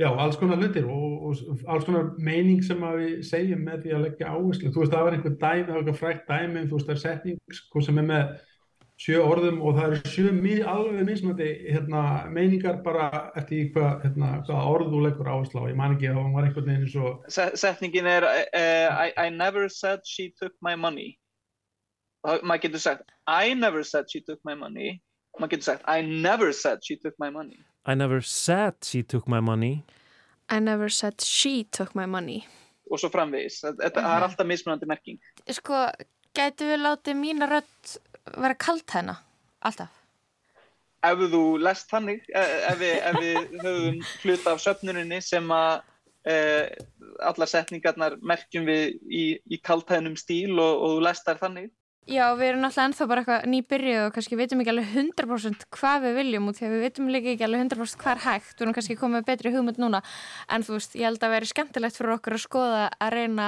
já, 0.00 0.08
alls 0.10 0.38
konar 0.40 0.60
hlutir 0.62 0.86
og, 0.88 1.28
og 1.28 1.66
alls 1.68 1.84
konar 1.88 2.14
meining 2.18 2.62
sem 2.64 2.80
að 2.86 3.02
við 3.02 3.18
segjum 3.28 3.66
með 3.66 3.84
því 3.84 3.96
að 3.96 4.06
leggja 4.06 4.32
áherslu. 4.32 4.72
Þú 4.72 4.84
veist, 4.84 4.94
það 4.94 5.04
var 5.08 5.18
einhver 5.18 5.36
dæmi, 5.36 5.66
það 5.66 5.74
var 5.74 5.82
eitthvað 5.82 6.00
frækt 6.00 6.32
dæmi, 6.32 6.64
þú 6.64 6.78
veist, 6.78 6.88
það 6.88 6.96
er 6.96 7.04
setning 7.04 7.60
sko, 7.60 7.84
sem 7.84 8.02
er 8.02 8.08
með 8.08 8.32
sjö 9.02 9.22
orðum 9.24 9.62
og 9.64 9.78
það 9.78 9.86
eru 9.88 10.10
sjö 10.12 10.32
mi, 10.36 10.56
alveg 10.68 11.06
mismandi 11.06 11.48
hérna, 11.64 12.02
meiningar 12.30 12.78
bara 12.84 13.08
eftir 13.38 13.72
hvað, 13.74 14.04
hérna, 14.04 14.34
hvað 14.46 14.68
orð 14.74 14.92
þú 14.92 15.00
leggur 15.06 15.30
áherslu 15.32 15.64
á. 15.64 15.70
Ég 15.72 15.78
man 15.80 15.96
ekki 15.96 16.10
að 16.10 16.20
hún 16.20 16.36
var 16.36 16.46
einhvern 16.46 16.68
veginn 16.68 16.84
eins 16.86 16.98
og... 17.00 17.24
Setningin 17.58 18.10
er 18.10 18.26
uh, 18.28 19.06
I, 19.06 19.08
I 19.16 19.30
never 19.34 19.68
said 19.72 20.04
she 20.06 20.30
took 20.38 20.54
my 20.62 20.76
money. 20.76 21.16
Maður 22.22 22.68
getur 22.68 22.84
sagt 22.84 23.16
I 23.26 23.54
never 23.58 23.82
said 23.82 24.06
she 24.10 24.22
took 24.22 24.38
my 24.46 24.54
money. 24.54 25.00
Maður 25.38 25.54
getur 25.54 25.68
sagt 25.70 25.88
I 25.88 26.02
never 26.02 26.52
said 26.52 26.84
she 26.84 26.96
took 26.96 27.18
my 27.18 27.30
money. 27.30 27.60
I 27.86 27.94
never 27.94 28.20
said 28.20 28.74
she 28.84 29.02
took 29.02 29.28
my 29.28 29.40
money. 29.40 29.84
I 30.48 30.60
never 30.60 30.88
said 30.88 31.20
she 31.20 31.64
took 31.64 31.94
my 31.94 32.06
money. 32.06 32.44
Og 32.90 33.00
svo 33.00 33.08
framvegis. 33.08 33.62
Þetta 33.62 34.00
uh 34.00 34.06
-huh. 34.06 34.16
er 34.16 34.22
alltaf 34.22 34.46
mismunandi 34.46 34.86
merking. 34.86 35.18
Sko, 35.48 35.86
gætu 36.34 36.64
við 36.64 36.80
látið 36.84 37.16
mína 37.16 37.46
rödd 37.48 37.98
vera 38.36 38.54
kalt 38.54 38.90
hennar? 38.90 39.22
Alltaf? 39.60 39.88
Ef 41.02 41.18
þú 41.18 41.58
lest 41.58 41.90
þannig, 41.90 42.22
ef 42.34 42.78
við, 42.78 42.94
ef 43.02 43.16
við 43.18 43.62
höfum 43.64 44.02
hluta 44.22 44.52
af 44.52 44.60
söfnuninni 44.60 45.20
sem 45.20 45.50
að 45.50 45.80
uh, 46.30 46.66
alla 47.26 47.46
setningarnar 47.46 48.18
merkjum 48.22 48.68
við 48.68 48.98
í, 49.10 49.24
í 49.50 49.58
kaltæðnum 49.58 50.16
stíl 50.16 50.54
og, 50.58 50.82
og 50.82 50.94
þú 50.96 51.00
lest 51.08 51.26
þær 51.26 51.40
þannig, 51.40 51.70
Já, 52.10 52.24
við 52.34 52.48
erum 52.48 52.64
náttúrulega 52.64 52.88
ennþá 52.88 53.06
bara 53.06 53.22
eitthvað 53.22 53.44
nýbyrjuð 53.52 54.04
og 54.08 54.14
kannski 54.16 54.36
veitum 54.38 54.62
ekki 54.62 54.70
alveg 54.72 54.88
100% 54.90 55.66
hvað 55.76 56.00
við 56.02 56.16
viljum 56.18 56.48
út 56.50 56.56
því 56.58 56.64
að 56.66 56.72
við 56.74 56.80
veitum 56.82 57.10
líka 57.14 57.30
ekki 57.30 57.44
alveg 57.46 57.60
100% 57.62 58.00
hvað 58.00 58.14
er 58.16 58.22
hægt 58.24 58.54
við 58.56 58.64
erum 58.64 58.74
kannski 58.74 58.96
komið 58.98 59.26
betri 59.28 59.52
hugmynd 59.54 59.78
núna 59.78 60.00
en 60.50 60.64
þú 60.66 60.74
veist, 60.74 60.96
ég 60.98 61.06
held 61.06 61.22
að 61.22 61.34
veri 61.36 61.50
skemmtilegt 61.50 61.98
fyrir 62.00 62.14
okkur 62.16 62.34
að 62.34 62.42
skoða 62.42 62.80
að 62.98 63.14
reyna 63.14 63.46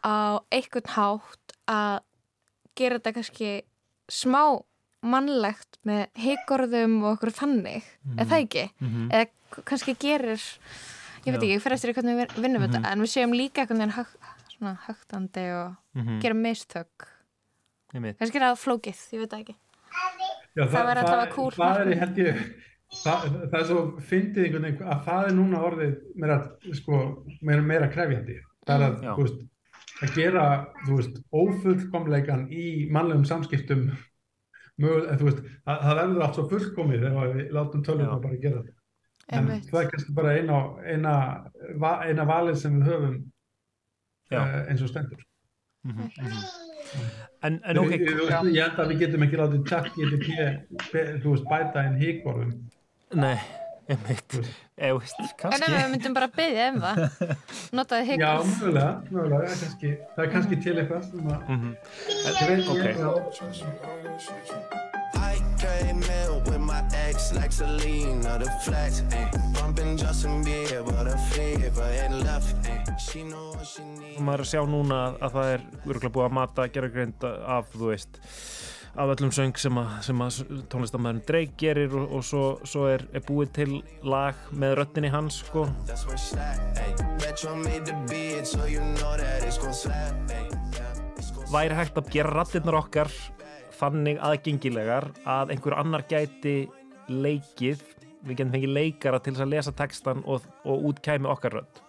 á 0.00 0.40
einhvern 0.56 0.88
hátt 0.94 1.56
að 1.68 1.98
gera 2.80 2.96
þetta 2.96 3.12
kannski 3.18 3.50
smá 4.08 4.40
mannlegt 5.04 5.76
með 5.84 6.06
higorðum 6.16 6.94
og 7.02 7.18
okkur 7.18 7.34
þannig, 7.36 7.84
mm. 8.06 8.14
eða 8.16 8.30
það 8.30 8.46
ekki 8.46 8.64
mm 8.70 8.88
-hmm. 8.88 9.10
eða 9.12 9.64
kannski 9.68 9.96
gerir 10.00 10.40
ég 11.26 11.34
veit 11.34 11.42
ekki, 11.42 11.60
fyrir 11.60 11.76
eftir 11.76 11.92
hvernig 11.92 12.16
við 12.22 12.40
vinnum 12.40 12.62
mm 12.62 12.70
-hmm. 12.70 12.72
þetta 12.72 12.92
en 12.92 13.04
við 13.04 13.12
séum 13.12 13.36
líka 13.36 13.66
eitthvað 13.66 14.06
svona 14.48 14.78
högtandi 14.86 15.46
og 15.52 15.76
-hmm. 15.92 16.20
gera 16.24 16.34
mistök 16.34 17.15
kannski 18.20 18.40
er 18.40 18.46
það 18.46 18.62
flókið, 18.62 19.02
ég 19.14 19.22
veit 19.22 19.36
ekki. 19.40 19.56
Já, 20.56 20.62
það, 20.62 20.76
það, 20.76 21.02
það, 21.10 21.26
cool 21.34 21.50
það 21.56 21.82
er 21.82 22.00
held 22.02 22.22
ég 22.22 22.40
það 23.02 23.58
er 23.58 23.66
svo 23.66 23.80
fyndið 24.08 24.44
einhvern 24.44 24.66
veginn 24.68 24.90
að 24.94 25.04
það 25.08 25.28
er 25.28 25.36
núna 25.36 25.62
orðið 25.66 25.94
meira, 26.22 26.38
sko, 26.78 27.00
meira, 27.42 27.64
meira 27.66 27.90
krefjandi. 27.92 28.38
Það 28.66 28.76
er 28.76 28.86
að, 28.86 28.96
mm. 29.02 29.16
þú 29.16 29.26
veist, 29.26 29.42
að 29.96 30.18
gera 30.20 30.44
þú 30.84 31.00
veist, 31.00 31.20
ófullkomleikan 31.34 32.46
í 32.52 32.66
mannlegum 32.94 33.26
samskiptum 33.28 33.84
mög, 34.82 35.10
þú 35.18 35.28
veist, 35.30 35.44
það, 35.66 35.84
það 35.88 36.00
verður 36.00 36.26
allt 36.26 36.38
svo 36.38 36.48
fullkomið 36.52 37.06
þegar 37.06 37.36
við 37.36 37.54
látum 37.56 37.86
tölvuna 37.86 38.18
bara 38.22 38.40
gera 38.42 38.62
þetta 38.62 38.76
en 39.26 39.42
Einmitt. 39.42 39.70
það 39.70 39.80
er 39.80 39.88
kannski 39.90 40.12
bara 40.14 40.34
eina, 40.38 40.58
eina, 40.86 41.14
eina 42.06 42.26
valið 42.28 42.60
sem 42.60 42.76
við 42.78 42.90
höfum 42.92 43.16
uh, 44.30 44.60
eins 44.70 44.84
og 44.84 44.92
stendur. 44.92 45.24
Mm 45.86 45.96
-hmm. 45.96 46.65
En, 47.46 47.52
en 47.62 47.78
ok, 47.78 47.90
ég, 47.92 48.00
ég, 48.00 48.06
ég 48.56 48.62
held 48.64 48.78
að 48.82 48.88
við 48.92 48.98
getum 49.04 49.24
ekki 49.26 49.36
látið 49.40 49.60
tjart 49.68 49.92
GDP, 49.94 50.26
þú 51.22 51.28
veist, 51.34 51.46
bæta 51.50 51.78
einn 51.84 51.96
híkorðum. 52.00 52.52
Nei, 53.20 53.38
ég 53.92 53.98
veit, 54.08 54.30
ég 54.80 54.90
veist, 54.96 55.18
kannski. 55.38 55.60
En 55.60 55.64
ef 55.68 55.72
við 55.76 55.90
myndum 55.92 56.14
bara 56.16 56.28
byggja 56.32 56.64
um 56.72 56.78
það, 56.86 56.96
notaði 57.78 58.02
híkorð. 58.10 58.24
Já, 58.24 58.32
mjögulega, 58.50 58.92
mjögulega, 59.12 59.44
kannski, 59.52 59.90
það 60.16 60.22
er 60.24 60.30
kannski 60.34 60.56
til 60.64 60.76
eitthvað 60.80 61.02
sem 61.10 61.24
að, 61.28 61.40
-hmm. 61.52 61.72
þetta 62.24 62.42
veit 62.50 62.66
ég, 62.82 62.94
in 65.90 66.00
with 66.46 66.55
my 66.66 66.82
ex 67.06 67.32
like 67.32 67.54
or 67.62 68.38
the 68.38 68.50
flex, 68.64 69.02
ayy. 69.10 69.30
Bumping 69.54 69.96
Justin 69.96 70.42
Bieber, 70.44 71.04
the 71.04 71.16
fever 71.30 71.82
and 72.04 72.24
left, 72.24 72.56
ayy. 72.66 72.98
She 72.98 73.22
know 73.22 73.54
what 73.54 73.66
she 73.66 73.84
need. 73.84 74.18
Maður 74.18 74.42
er 74.42 74.44
að 74.44 74.50
sjá 74.50 74.62
núna 74.66 75.00
að 75.20 75.36
það 75.36 75.50
er 75.52 75.66
virkulega 75.84 76.14
búið 76.16 76.26
að 76.26 76.34
mata 76.40 76.66
gerðargreind 76.74 77.26
af, 77.56 77.70
þú 77.74 77.90
veist, 77.92 78.18
af 78.96 79.12
öllum 79.14 79.32
söng 79.36 79.60
sem 79.60 79.78
að, 79.78 80.10
að 80.26 80.64
tónlistamæðurinn 80.72 81.22
Drake 81.28 81.56
gerir 81.60 81.96
og, 82.00 82.08
og 82.18 82.26
svo, 82.26 82.42
svo 82.66 82.88
er, 82.90 83.06
er 83.14 83.24
búið 83.28 83.54
til 83.60 83.70
lag 84.02 84.42
með 84.50 84.78
röttinni 84.80 85.12
hans, 85.14 85.42
sko. 85.46 85.68
Væri 91.46 91.78
hægt 91.78 91.98
að 92.00 92.10
gera 92.10 92.32
rattirnar 92.40 92.80
okkar 92.80 93.12
þannig 93.78 94.20
aðgengilegar 94.24 95.10
að 95.28 95.54
einhver 95.54 95.76
annar 95.78 96.04
gæti 96.08 96.56
leikið, 97.08 97.82
við 98.26 98.38
getum 98.38 98.54
fengið 98.54 98.76
leikara 98.76 99.20
til 99.22 99.36
að 99.36 99.52
lesa 99.54 99.74
textan 99.76 100.22
og, 100.26 100.46
og 100.66 100.88
útkæmi 100.90 101.28
okkar 101.30 101.60
rönd. 101.60 101.82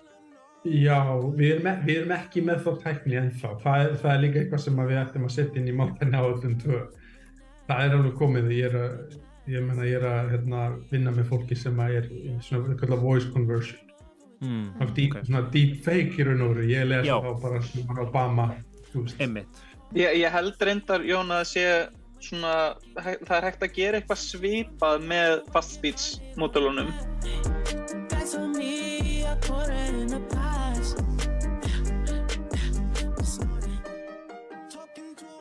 Já, 0.67 0.99
við 1.37 1.53
erum, 1.55 1.67
við 1.85 1.99
erum 2.01 2.13
ekki 2.17 2.43
með 2.43 2.63
þá 2.65 2.71
tækni 2.83 3.17
ennþá. 3.21 3.53
Það 3.63 3.83
er, 3.83 3.93
það 4.01 4.11
er 4.13 4.21
líka 4.23 4.39
eitthvað 4.41 4.63
sem 4.63 4.81
við 4.81 4.99
ættum 5.01 5.27
að 5.27 5.33
setja 5.35 5.61
inn 5.61 5.69
í 5.71 5.75
máltenni 5.77 6.19
á 6.19 6.23
öllum 6.27 6.57
tvö. 6.63 6.81
Það 7.67 7.83
er 7.83 7.97
alveg 7.97 8.15
komið, 8.19 8.49
ég 8.57 8.67
er 8.69 8.77
að, 8.81 9.17
ég 9.53 9.67
menna, 9.67 9.87
ég 9.87 9.99
er 10.01 10.07
að 10.09 10.31
hérna, 10.33 10.63
vinna 10.91 11.13
með 11.15 11.29
fólki 11.31 11.57
sem 11.59 11.79
er 11.85 12.09
svona, 12.43 12.99
voice 12.99 13.29
conversion. 13.31 13.79
Mm, 14.41 14.67
deep, 14.93 15.15
okay. 15.15 15.23
Svona 15.25 15.45
deep 15.53 15.79
fake 15.85 16.19
í 16.19 16.27
raun 16.27 16.43
og 16.45 16.53
veru. 16.55 16.67
Ég 16.69 16.89
lesa 16.89 17.21
þá 17.23 17.31
bara 17.41 17.63
svona 17.65 18.03
Obama. 18.03 18.49
Einmitt. 19.21 19.63
Ég, 19.95 20.17
ég 20.19 20.27
held 20.31 20.59
reyndar, 20.59 21.03
Jón, 21.07 21.31
að 21.31 21.45
sé 21.47 21.63
svona, 22.19 22.75
það 22.97 23.35
er 23.37 23.45
hægt 23.47 23.63
að 23.63 23.75
gera 23.77 23.99
eitthvað 24.01 24.19
svipað 24.19 25.05
með 25.07 25.35
fast 25.53 25.77
speech 25.77 26.35
módulunum. 26.35 26.89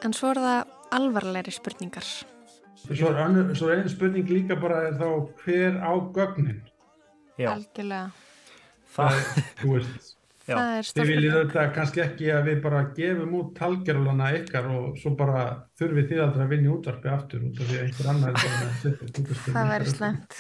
En 0.07 0.15
svo 0.15 0.31
er 0.31 0.41
það 0.45 0.75
alvarlegri 0.95 1.57
spurningar. 1.57 2.07
Svo 2.87 3.11
er 3.11 3.81
einu 3.81 3.91
spurning 3.91 4.31
líka 4.31 4.55
bara 4.61 4.85
er 4.87 5.01
þá 5.01 5.09
hver 5.43 5.81
á 5.83 5.93
gögnin? 6.15 6.61
Já. 7.37 7.51
Algjörlega. 7.57 8.13
Það, 8.95 9.19
þú 9.59 9.73
veist, 9.75 10.16
Þið 10.47 11.09
viljið 11.11 11.33
þetta 11.35 11.63
kannski 11.75 12.03
ekki 12.05 12.29
að 12.31 12.45
við 12.47 12.59
bara 12.63 12.83
gefum 12.95 13.33
út 13.35 13.49
talgerulana 13.57 14.29
ykkar 14.37 14.69
og 14.71 15.01
svo 15.01 15.11
bara 15.19 15.43
þurfið 15.81 16.07
þið 16.13 16.23
aldrei 16.23 16.45
að 16.45 16.53
vinja 16.55 16.73
útvarpi 16.77 17.11
aftur 17.11 17.49
út 17.49 17.59
af 17.59 17.67
því 17.67 17.79
að 17.81 17.87
einhver 17.89 18.11
annar 18.13 18.31
er 18.31 18.39
bara 18.45 18.69
að 18.69 18.77
setja 18.85 19.09
þetta. 19.09 19.39
Það 19.49 19.73
væri 19.73 19.91
slemt. 19.91 20.39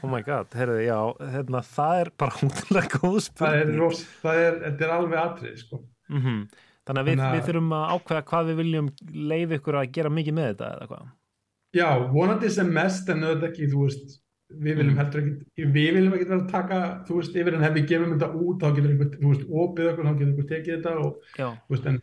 Oh 0.00 0.10
my 0.10 0.20
god, 0.26 0.58
heyrðu, 0.58 0.80
já, 0.82 0.98
hérna, 1.36 1.62
það 1.70 2.02
er 2.02 2.12
bara 2.24 2.36
húnlega 2.40 2.98
góð 2.98 3.20
spurning. 3.28 3.94
Það 4.24 4.40
er, 4.40 4.48
er, 4.48 4.60
þetta 4.64 4.88
er 4.88 4.94
alveg 4.96 5.20
atrið, 5.22 5.56
sko. 5.62 5.82
Mm 6.10 6.24
-hmm. 6.24 6.42
Þannig 6.84 7.00
að 7.00 7.08
við, 7.08 7.22
við 7.32 7.46
þurfum 7.46 7.76
að 7.78 7.86
ákveða 7.94 8.24
hvað 8.28 8.48
við 8.50 8.58
viljum 8.60 8.90
leið 9.30 9.54
ykkur 9.56 9.78
að 9.80 9.92
gera 9.94 10.10
mikið 10.12 10.36
með 10.36 10.50
þetta 10.50 10.72
eða 10.74 10.88
hvað? 10.90 11.06
Já, 11.74 11.88
vonandi 12.10 12.50
sem 12.54 12.68
mest 12.70 13.08
en 13.08 13.24
auðvitað 13.24 13.48
ekki, 13.48 13.70
þú 13.70 13.86
veist, 13.86 14.18
við 14.60 14.80
viljum 14.80 14.94
mm. 14.94 15.00
heldur 15.02 15.22
ekki 15.22 15.68
við 15.74 15.98
viljum 15.98 16.16
ekki 16.16 16.30
vera 16.30 16.40
að 16.40 16.48
taka, 16.52 16.80
þú 17.08 17.18
veist, 17.20 17.36
yfir 17.42 17.58
en 17.58 17.66
ef 17.66 17.76
við 17.76 17.86
gefum 17.90 18.14
þetta 18.14 18.30
út, 18.40 18.56
þá 18.62 18.66
getur 18.78 18.94
einhver, 18.94 19.12
þú 19.18 19.30
veist, 19.32 19.44
opið 19.64 19.90
okkur, 19.90 20.08
þá 20.08 20.14
getur 20.14 20.32
einhver 20.32 20.48
tekið 20.50 20.74
þetta 20.74 20.94
og, 21.02 21.28
þú 21.36 21.74
veist, 21.74 21.90
en, 21.90 22.00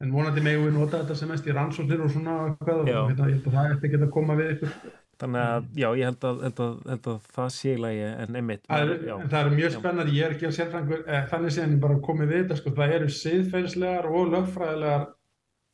en 0.00 0.16
vonandi 0.16 0.46
megum 0.46 0.66
við 0.68 0.74
nota 0.78 1.02
þetta 1.02 1.18
sem 1.20 1.30
mest 1.32 1.46
í 1.50 1.54
rannsóknir 1.56 2.02
og 2.06 2.10
svona 2.14 2.38
eitthvað 2.48 2.82
og 2.82 2.90
hérna, 2.90 3.28
ég 3.30 3.38
held 3.38 3.46
að 3.50 3.56
það 3.58 3.76
eftir 3.76 3.94
geta 3.94 4.08
að 4.08 4.16
koma 4.16 4.38
við 4.40 4.52
ykkur. 4.56 4.74
Þannig 5.20 5.42
að, 5.44 5.70
já, 5.76 5.86
ég 6.00 6.08
held 6.08 6.26
að, 6.30 6.42
held 6.46 6.60
að, 6.64 6.76
held 6.88 7.08
að 7.12 7.30
það 7.36 7.48
sé 7.58 7.72
í 7.74 7.80
lagi 7.84 8.04
en 8.08 8.38
einmitt 8.40 8.62
Það 8.64 8.92
er, 8.94 9.00
það 9.20 9.40
er 9.40 9.56
mjög 9.58 9.74
spennar, 9.74 10.12
ég 10.16 10.26
er 10.26 10.36
ekki 10.36 10.48
að 10.48 10.54
sérfrangur 10.56 11.02
eh, 11.04 11.26
þannig 11.28 11.54
séðan 11.56 11.74
ég 11.74 11.82
bara 11.82 11.98
komið 12.06 12.30
við 12.30 12.40
þetta, 12.40 12.56
sko, 12.62 12.72
það 12.78 12.94
eru 12.96 13.10
siðferðslegar 13.18 14.08
og 14.08 14.30
lögfræðilegar 14.32 15.04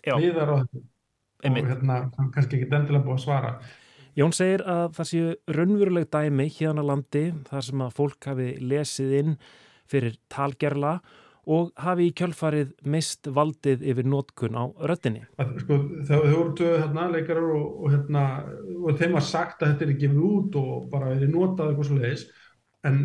viðar 0.07 0.53
og, 0.57 0.81
og 1.47 1.61
hérna, 1.71 2.01
kannski 2.35 2.59
ekki 2.59 2.67
endilega 2.73 3.05
búið 3.07 3.21
að 3.21 3.23
svara 3.23 3.53
Jón 4.17 4.33
segir 4.33 4.63
að 4.65 4.95
það 4.97 5.09
séu 5.11 5.31
raunveruleg 5.53 6.09
dæmi 6.09 6.49
hérna 6.55 6.85
landi 6.89 7.27
þar 7.51 7.65
sem 7.67 7.83
að 7.85 7.97
fólk 7.99 8.29
hafi 8.31 8.47
lesið 8.65 9.11
inn 9.19 9.35
fyrir 9.91 10.17
talgerla 10.33 10.95
og 11.53 11.69
hafi 11.79 12.09
í 12.09 12.15
kjölfarið 12.17 12.71
mist 12.91 13.29
valdið 13.31 13.85
yfir 13.93 14.09
nótkun 14.09 14.57
á 14.57 14.65
röttinni. 14.89 15.27
Sko, 15.61 15.79
það 16.09 16.25
voru 16.33 16.55
töðu 16.59 16.79
hérna 16.81 17.05
leikarar 17.13 17.53
og, 17.59 17.67
og, 17.77 17.93
hérna, 17.93 18.23
og 18.81 18.97
þeim 18.99 19.19
var 19.19 19.27
sagt 19.27 19.61
að 19.61 19.75
þetta 19.75 19.87
er 19.87 19.93
ekki 19.95 20.11
út 20.17 20.59
og 20.63 20.89
bara 20.91 21.13
er 21.13 21.29
notað 21.31 21.71
eitthvað 21.71 21.91
svo 21.91 21.99
leiðis 22.01 22.25
en 22.89 22.99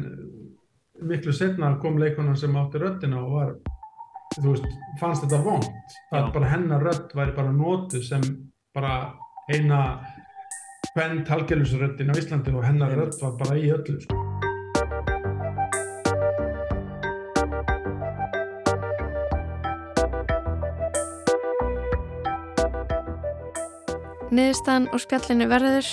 miklu 1.11 1.35
setna 1.35 1.73
kom 1.83 1.99
leikonan 2.01 2.39
sem 2.39 2.55
átti 2.55 2.81
röttina 2.81 3.19
og 3.19 3.35
var, 3.35 3.53
þú 4.39 4.47
veist, 4.47 4.79
fannst 5.03 5.27
þetta 5.27 5.43
vond. 5.43 5.67
Það 6.07 6.21
er 6.23 6.33
bara 6.39 6.53
hennar 6.55 6.87
rött 6.87 7.13
væri 7.19 7.35
bara 7.35 7.53
nótu 7.53 8.01
sem 8.05 8.25
bara 8.71 8.95
eina 9.51 9.81
hvern 10.89 11.23
talgjölusröttin 11.27 12.09
á 12.11 12.15
Íslandi 12.21 12.53
og 12.57 12.65
hennar 12.65 12.95
rött 12.97 13.17
var 13.21 13.37
bara 13.39 13.57
í 13.61 13.69
öllu 13.75 13.99
sko. 14.01 14.17
Niðurstaðan 24.31 24.85
úr 24.95 25.01
spjallinu 25.03 25.47
verður 25.51 25.87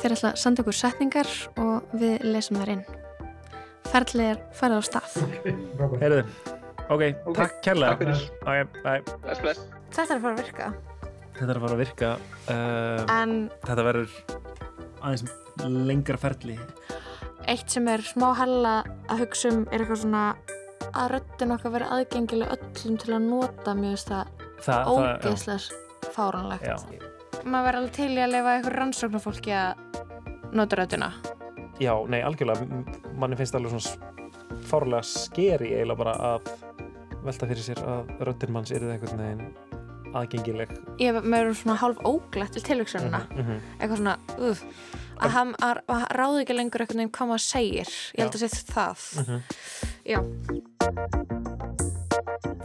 þeir 0.00 0.14
ætla 0.16 0.30
að 0.32 0.38
senda 0.40 0.62
okkur 0.64 0.76
setningar 0.78 1.30
og 1.60 1.96
við 2.00 2.24
lesum 2.24 2.58
þær 2.62 2.72
inn. 2.76 2.84
Ferlið 3.92 4.30
er 4.32 4.40
farið 4.56 4.80
á 4.80 4.82
stað. 4.88 5.16
Heyrðu, 6.00 6.22
ok, 6.88 7.04
Ok, 7.26 7.34
takk 7.36 7.58
kærlega. 7.64 7.92
takk 7.92 8.02
fyrir. 8.02 8.24
Ok, 8.40 8.80
bye. 8.82 9.16
Bless, 9.26 9.40
bless. 9.44 9.60
Þetta 9.92 10.06
er 10.14 10.16
að 10.18 10.24
fara 10.26 10.34
að 10.34 10.40
virka. 10.42 10.70
Þetta 11.36 11.50
er 11.52 11.58
að 11.58 11.64
fara 11.66 11.76
að 11.76 11.82
virka. 11.82 12.10
Uh, 12.48 13.02
En 13.12 13.34
þetta 13.66 13.84
verður 13.84 14.14
aðeins 15.04 15.24
lengra 15.86 16.18
ferli. 16.20 16.56
eitt 17.46 17.70
sem 17.70 17.86
er 17.88 18.02
smá 18.02 18.32
hella 18.40 18.78
að 19.12 19.20
hugsa 19.22 19.52
um 19.52 19.66
er 19.70 19.84
eitthvað 19.84 20.00
svona 20.02 20.22
að 20.96 21.10
röddin 21.12 21.52
okkar 21.54 21.72
veri 21.76 21.86
aðgengileg 21.94 22.54
öllum 22.56 22.96
til 22.98 23.12
að 23.14 23.26
nota 23.28 23.74
mjög 23.76 24.00
það, 24.64 24.90
ógeðslega 24.90 26.10
fáranlegt. 26.16 26.96
Maður 27.46 27.66
verður 27.68 27.78
alveg 27.82 27.94
til 27.94 28.10
í 28.16 28.22
að 28.24 28.32
lifa 28.32 28.54
eitthvað 28.56 28.76
rannsóknarfólki 28.80 29.54
að 29.54 30.50
nota 30.56 30.80
röddina. 30.80 31.10
Já, 31.78 31.92
nei, 32.08 32.22
algjörlega. 32.24 32.82
Manni 33.20 33.36
finnst 33.38 33.54
alveg 33.58 33.76
svona 33.76 34.12
fárlega 34.66 35.04
skeri 35.06 35.70
eiginlega 35.76 36.00
bara 36.00 36.16
að 36.32 36.50
velta 37.26 37.46
fyrir 37.50 37.62
sér 37.68 37.82
að 37.84 38.12
röddin 38.26 38.54
manns 38.56 38.72
er 38.74 38.86
einhvern 38.88 39.20
veginn 39.22 39.65
aðgengileg. 40.20 40.72
Ég 41.02 41.16
er 41.16 41.52
svona 41.54 41.76
hálf 41.80 41.98
óglætt 42.04 42.52
til 42.56 42.62
tilhugsununa. 42.62 43.20
Mm 43.30 43.42
-hmm. 43.42 43.58
Eitthvað 43.80 43.96
svona, 43.96 44.16
uh, 44.38 44.56
að 45.16 45.30
hann 45.30 45.54
ráði 46.10 46.40
ekki 46.42 46.54
lengur 46.56 46.80
einhvern 46.80 46.98
veginn 46.98 47.12
hvað 47.12 47.28
maður 47.28 47.44
segir. 47.44 47.88
Ég 48.14 48.20
held 48.22 48.34
að 48.34 48.42
sé 48.42 48.48
það. 48.74 48.98
Mhm. 49.20 49.40
Já. 50.04 50.20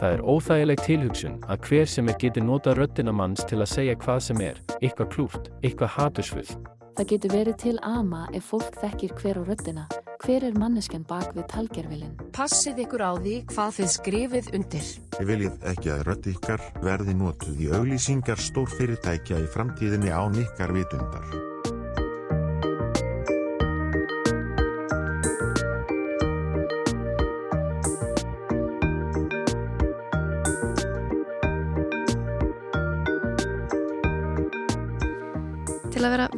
Það 0.02 0.12
er 0.12 0.22
óþægileg 0.26 0.80
tilhugsun 0.82 1.36
að 1.46 1.58
hver 1.68 1.86
sem 1.86 2.08
er 2.08 2.16
geti 2.18 2.40
nota 2.40 2.74
röddina 2.74 3.12
manns 3.12 3.44
til 3.44 3.58
að 3.58 3.68
segja 3.70 3.94
hvað 3.94 4.20
sem 4.20 4.40
er, 4.40 4.56
eitthvað 4.82 5.10
klúrt, 5.14 5.50
eitthvað 5.62 5.94
hatursfull. 5.96 6.50
Það 6.96 7.06
getur 7.08 7.30
verið 7.30 7.56
til 7.56 7.78
ama 7.82 8.28
ef 8.34 8.50
fólk 8.50 8.74
þekkir 8.82 9.14
hver 9.20 9.38
á 9.38 9.42
röddina. 9.46 10.01
Hver 10.22 10.44
er 10.46 10.54
manneskjan 10.54 11.02
bak 11.02 11.32
við 11.34 11.48
talgerfilin? 11.50 12.12
Passið 12.36 12.84
ykkur 12.84 13.02
á 13.02 13.12
því 13.18 13.32
hvað 13.50 13.72
þið 13.78 13.88
skrifið 13.96 14.50
undir. 14.54 14.90
Þið 15.16 15.30
viljið 15.32 15.68
ekki 15.72 15.94
að 15.96 16.04
rödd 16.08 16.28
ykkar 16.36 16.66
verði 16.84 17.18
notuð 17.18 17.64
í 17.66 17.72
auglýsingar 17.74 18.46
stórfyrirtækja 18.50 19.42
í 19.42 19.48
framtíðinni 19.50 20.14
án 20.14 20.38
ykkar 20.44 20.76
vitundar. 20.78 21.51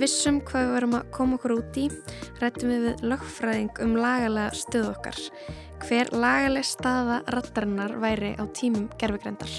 Vissum 0.01 0.41
hvað 0.45 0.67
við 0.67 0.75
verum 0.79 0.97
að 0.99 1.09
koma 1.15 1.39
okkur 1.39 1.57
út 1.59 1.79
í, 1.81 1.87
rættum 2.43 2.73
við 2.73 2.89
við 2.89 3.07
lögfræðing 3.13 3.81
um 3.85 3.97
lagalega 3.99 4.59
stöð 4.59 4.91
okkar. 4.93 5.23
Hver 5.85 6.13
lagaleg 6.15 6.67
staða 6.67 7.23
rattarinnar 7.35 7.99
væri 8.03 8.35
á 8.41 8.45
tímum 8.57 8.89
gerfugrendar? 9.01 9.53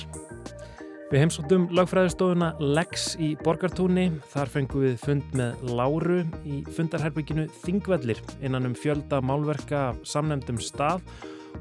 Við 1.12 1.22
heimsóttum 1.22 1.68
lagfræðistofuna 1.77 2.48
Lex 2.60 3.12
í 3.22 3.36
Borgartúni. 3.38 4.08
Þar 4.34 4.50
fengum 4.56 4.82
við 4.88 4.96
fund 5.04 5.38
með 5.38 5.62
Láru 5.77 6.24
í 6.42 6.63
fundarherbygginu 6.75 7.46
Þingvellir 7.62 8.24
innan 8.42 8.72
um 8.72 8.75
fjölda 8.75 9.22
málverka 9.22 9.92
samnefndum 10.01 10.58
stað 10.58 11.06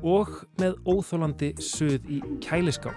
og 0.02 0.40
með 0.58 0.80
óþólandi 0.88 1.52
suð 1.62 2.08
í 2.08 2.22
kæliskáp. 2.42 2.96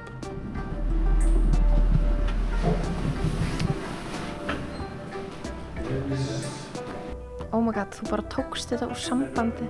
Oh 7.55 7.61
my 7.63 7.71
god, 7.71 7.93
þú 7.95 8.09
bara 8.11 8.25
tókst 8.33 8.73
þetta 8.73 8.89
úr 8.91 8.99
sambandi. 8.99 9.67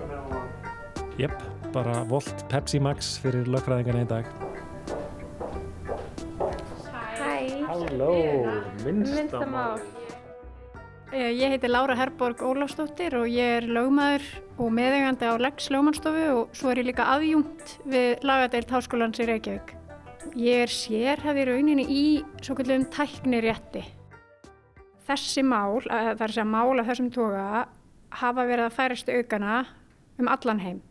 Jepp, 1.21 1.37
bara 1.73 1.99
volt 2.09 2.45
Pepsi 2.51 2.79
Max 2.81 3.15
fyrir 3.21 3.49
lagfræðingarna 3.53 4.05
í 4.05 4.09
dag. 4.09 4.31
Hæ, 7.17 7.37
Halló, 7.69 8.11
minnstamál. 8.85 9.79
Eh, 11.13 11.31
Ég 11.39 11.53
heiti 11.53 11.69
Lára 11.71 11.95
Herborg 11.95 12.41
Ólafsdóttir 12.43 13.13
og 13.15 13.29
ég 13.31 13.61
er 13.61 13.67
lögmaður 13.71 14.25
og 14.59 14.73
meðegandi 14.75 15.29
á 15.29 15.39
Lex 15.39 15.69
lögmannstofu 15.71 16.25
og 16.33 16.49
svo 16.57 16.73
er 16.73 16.81
ég 16.81 16.89
líka 16.89 17.05
aðjúnt 17.13 17.77
við 17.87 18.25
lagadeilt 18.27 18.73
Háskólans 18.73 19.21
í 19.23 19.27
Reykjavík. 19.29 19.71
Ég 20.35 20.65
er 20.65 20.73
sérhæði 20.73 21.45
rauninni 21.47 21.85
í 21.87 22.03
svo 22.43 22.57
kallum 22.59 22.83
tæknirétti. 22.91 23.85
Þessi 25.07 25.43
mál, 25.47 25.77
eh, 25.87 26.13
það 26.15 26.21
er 26.21 26.27
að 26.27 26.35
segja 26.35 26.49
mál 26.51 26.79
af 26.79 26.87
þessum 26.89 27.11
toga, 27.15 27.67
hafa 28.11 28.43
verið 28.47 28.65
að 28.67 28.75
færast 28.75 29.11
aukana 29.11 29.65
um 30.19 30.27
allan 30.27 30.59
heim. 30.59 30.81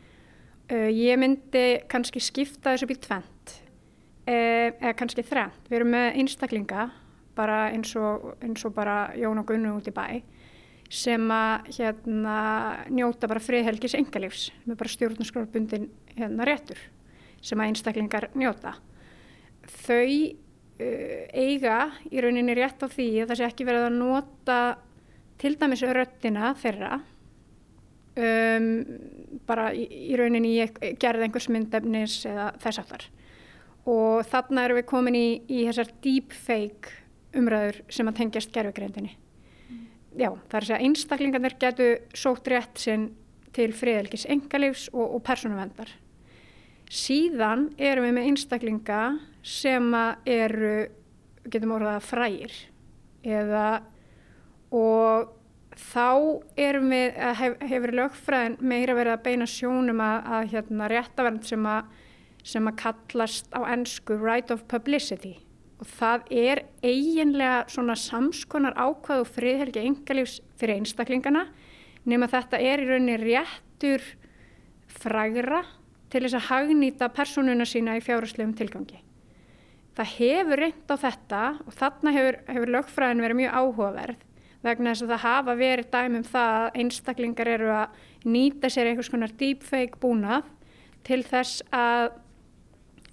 Eh, 0.68 0.88
Ég 0.90 1.18
myndi 1.18 1.82
kannski 1.88 2.20
skipta 2.20 2.72
þessu 2.72 2.88
í 2.90 2.96
tvent, 3.00 3.60
eh, 4.26 4.70
eða 4.80 4.96
kannski 4.96 5.22
þrennt. 5.22 5.68
Við 5.68 5.76
erum 5.80 5.92
með 5.92 6.16
einstaklinga 6.16 6.90
bara 7.36 7.70
eins 7.70 7.94
og, 7.96 8.36
eins 8.40 8.64
og 8.64 8.74
bara 8.74 9.12
Jón 9.14 9.38
og 9.38 9.46
Gunnu 9.46 9.76
út 9.76 9.86
í 9.86 9.92
bæ 9.92 10.22
sem 10.88 11.28
að 11.28 11.66
hérna, 11.76 12.86
njóta 12.88 13.28
bara 13.28 13.40
friðhelgis 13.40 13.94
engalífs 13.94 14.50
með 14.66 14.76
bara 14.78 14.88
stjórnarskrárbundin 14.88 15.88
hérna, 16.16 16.46
réttur 16.46 16.78
sem 17.42 17.58
að 17.58 17.72
einstaklingar 17.72 18.28
njóta. 18.34 18.76
Þau 19.66 20.36
eiga 20.78 21.76
í 22.12 22.20
rauninni 22.20 22.54
rétt 22.58 22.82
á 22.84 22.88
því 22.92 23.06
að 23.22 23.30
það 23.30 23.38
sé 23.40 23.46
ekki 23.48 23.66
verið 23.68 23.86
að 23.88 23.96
nota 23.96 24.58
til 25.40 25.54
dæmis 25.60 25.82
röddina 25.84 26.50
þeirra 26.60 26.98
um, 28.20 28.68
bara 29.48 29.70
í, 29.76 29.86
í 30.12 30.16
rauninni 30.18 30.54
í 30.56 30.62
ek- 30.66 30.80
gerð 31.02 31.26
einhvers 31.26 31.48
myndefnis 31.52 32.18
eða 32.28 32.50
þess 32.62 32.82
aftar. 32.82 33.06
Og 33.86 34.24
þarna 34.26 34.64
erum 34.66 34.80
við 34.80 34.88
komin 34.90 35.16
í, 35.18 35.26
í 35.48 35.62
þessar 35.68 35.92
deepfake 36.04 36.96
umræður 37.36 37.82
sem 37.92 38.08
að 38.10 38.18
tengjast 38.22 38.52
gerfugreindinni. 38.54 39.12
Já, 40.16 40.30
það 40.32 40.56
er 40.56 40.62
að 40.64 40.68
segja 40.70 40.84
einstaklingarnir 40.88 41.56
getu 41.60 41.86
sótt 42.16 42.48
rétt 42.48 42.80
sinn 42.80 43.10
til 43.56 43.68
friðelgis 43.76 44.24
engalífs 44.32 44.88
og, 44.94 45.18
og 45.18 45.22
persónuvendar. 45.24 45.92
Síðan 46.92 47.70
erum 47.82 48.06
við 48.06 48.14
með 48.14 48.28
einstaklinga 48.30 49.00
sem 49.46 49.86
að 49.96 50.28
eru, 50.36 50.74
getum 51.50 51.74
orðað 51.74 52.04
frægir 52.06 52.54
eða 53.26 53.66
og 54.74 55.32
þá 55.76 56.10
erum 56.56 56.92
við, 56.94 57.16
að 57.20 57.34
hef, 57.40 57.56
hefur 57.70 57.94
lögfræðin 58.00 58.58
meira 58.60 58.96
verið 58.96 59.16
að 59.16 59.24
beina 59.26 59.48
sjónum 59.50 60.02
að, 60.02 60.28
að 60.36 60.52
hérna, 60.54 60.90
réttavernd 60.92 61.48
sem 61.48 61.66
að, 61.70 61.90
sem 62.46 62.70
að 62.70 62.78
kallast 62.84 63.50
á 63.52 63.60
ennsku 63.74 64.16
right 64.22 64.52
of 64.54 64.64
publicity. 64.70 65.36
Og 65.82 65.90
það 65.98 66.30
er 66.32 66.62
eiginlega 66.86 67.66
svona 67.68 67.96
samskonar 68.00 68.78
ákvað 68.78 69.26
og 69.26 69.32
friðhelgi 69.34 69.82
engalífs 69.84 70.38
fyrir 70.56 70.80
einstaklingana 70.80 71.48
nema 72.08 72.30
þetta 72.32 72.62
er 72.62 72.80
í 72.80 72.86
rauninni 72.88 73.18
réttur 73.20 74.04
frægra 75.02 75.64
til 76.12 76.22
þess 76.22 76.38
að 76.38 76.48
hagnýta 76.50 77.10
persónuna 77.14 77.66
sína 77.68 77.96
í 77.98 78.04
fjárháslegum 78.04 78.54
tilgangi. 78.58 79.02
Það 79.96 80.12
hefur 80.18 80.60
reynd 80.60 80.92
á 80.92 80.96
þetta 81.00 81.42
og 81.64 81.76
þarna 81.76 82.12
hefur, 82.12 82.38
hefur 82.50 82.72
lögfræðin 82.74 83.24
verið 83.24 83.40
mjög 83.40 83.60
áhugaverð 83.60 84.24
vegna 84.66 84.92
þess 84.92 85.04
að 85.04 85.12
það 85.12 85.24
hafa 85.24 85.54
verið 85.60 85.90
dæmum 85.92 86.26
það 86.26 86.56
að 86.60 86.78
einstaklingar 86.82 87.50
eru 87.52 87.72
að 87.74 88.00
nýta 88.26 88.70
sér 88.72 88.90
einhvers 88.90 89.10
konar 89.12 89.34
deepfake 89.38 90.00
búnað 90.02 90.48
til 91.06 91.22
þess 91.26 91.62
að 91.74 92.16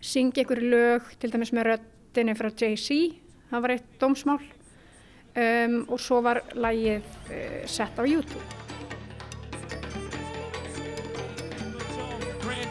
syngja 0.04 0.44
einhverju 0.44 0.72
lög, 0.74 1.14
til 1.20 1.32
dæmis 1.32 1.54
með 1.56 1.70
röddinni 1.70 2.36
frá 2.38 2.50
Jay-Z, 2.50 2.98
það 3.52 3.64
var 3.66 3.76
eitt 3.76 3.94
dómsmál 4.02 4.42
um, 4.42 5.80
og 5.88 6.02
svo 6.02 6.24
var 6.26 6.44
lægið 6.58 7.08
uh, 7.30 7.64
sett 7.70 8.02
á 8.02 8.04
YouTube. 8.04 8.63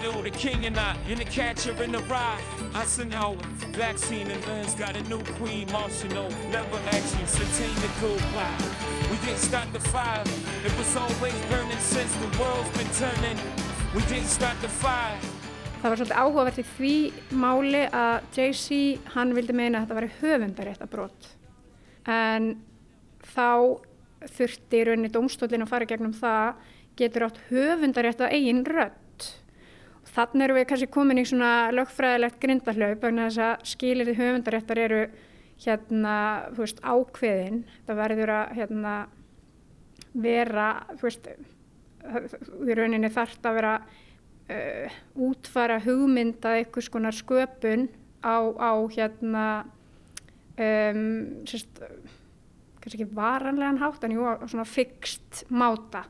Brando, 0.02 0.22
the 0.22 0.30
king 0.30 0.66
and 0.66 0.76
I, 0.76 0.96
and 1.08 1.18
the 1.18 1.24
catcher 1.24 1.80
in 1.82 1.92
the 1.92 2.00
ride. 2.00 2.42
Eisenhower, 2.74 3.36
vaccine 3.70 4.30
and 4.30 4.44
guns, 4.44 4.74
got 4.74 4.96
a 4.96 5.02
new 5.02 5.22
queen, 5.38 5.70
marshal, 5.70 6.28
level 6.50 6.78
action, 6.86 7.26
satanical 7.26 8.16
pie. 8.34 8.56
We 9.10 9.16
didn't 9.24 9.38
start 9.38 9.72
the 9.72 9.80
fire, 9.80 10.24
it 10.64 10.76
was 10.78 10.96
always 10.96 11.34
burning 11.50 11.78
since 11.78 12.12
the 12.16 12.38
world's 12.38 12.70
been 12.76 12.88
turning. 12.98 13.38
We 13.94 14.02
didn't 14.02 14.28
start 14.28 14.56
the 14.60 14.68
fire. 14.68 15.18
Það 15.82 15.90
var 15.90 15.98
svolítið 15.98 16.18
áhugavert 16.22 16.58
í 16.62 16.64
því 16.76 16.96
máli 17.42 17.84
að 17.90 18.26
Jay-Z, 18.36 19.08
hann 19.14 19.34
vildi 19.34 19.54
meina 19.54 19.80
að 19.80 19.86
þetta 19.86 19.98
væri 19.98 20.10
höfundarétt 20.20 20.82
að 20.82 20.92
brot. 20.92 21.30
En 22.06 22.52
þá 23.34 23.78
þurfti 24.38 24.78
í 24.78 24.84
rauninni 24.86 25.10
dómstólinn 25.10 25.66
að 25.66 25.72
fara 25.74 25.90
gegnum 25.90 26.14
það, 26.14 26.54
getur 26.98 27.26
átt 27.26 27.42
höfundarétt 27.50 28.22
að 28.22 28.36
eigin 28.38 28.66
rödd. 28.66 29.01
Þannig 30.12 30.44
erum 30.44 30.58
við 30.60 30.68
kannski 30.68 30.90
komin 30.92 31.22
í 31.22 31.24
svona 31.28 31.70
lögfræðilegt 31.72 32.40
grindahlaup 32.42 33.04
vegna 33.06 33.30
þess 33.30 33.44
að 33.46 33.66
skilirði 33.70 34.16
höfundaréttar 34.18 34.80
eru 34.82 35.02
hérna, 35.62 36.16
þú 36.52 36.64
veist, 36.64 36.82
ákveðin. 36.84 37.62
Það 37.86 38.00
verður 38.02 38.32
að 38.36 38.54
hérna, 38.58 38.94
vera 40.12 40.68
þú 40.92 41.06
veist 41.06 41.28
í 41.32 42.76
rauninni 42.76 43.10
þarf 43.12 43.46
að 43.46 43.58
vera 43.58 43.74
uh, 43.80 44.96
útfara 45.28 45.78
hugmynda 45.84 46.56
einhvers 46.58 46.90
konar 46.92 47.16
sköpun 47.16 47.86
á, 48.20 48.36
á 48.58 48.72
hérna 48.92 49.46
um, 50.58 51.04
sérst, 51.48 51.82
kannski 52.82 52.98
ekki 52.98 53.14
varanlegan 53.16 53.80
hátt 53.82 54.04
en 54.04 54.16
jú, 54.16 54.26
á 54.26 54.42
svona 54.44 54.66
fixt 54.68 55.44
máta 55.48 56.04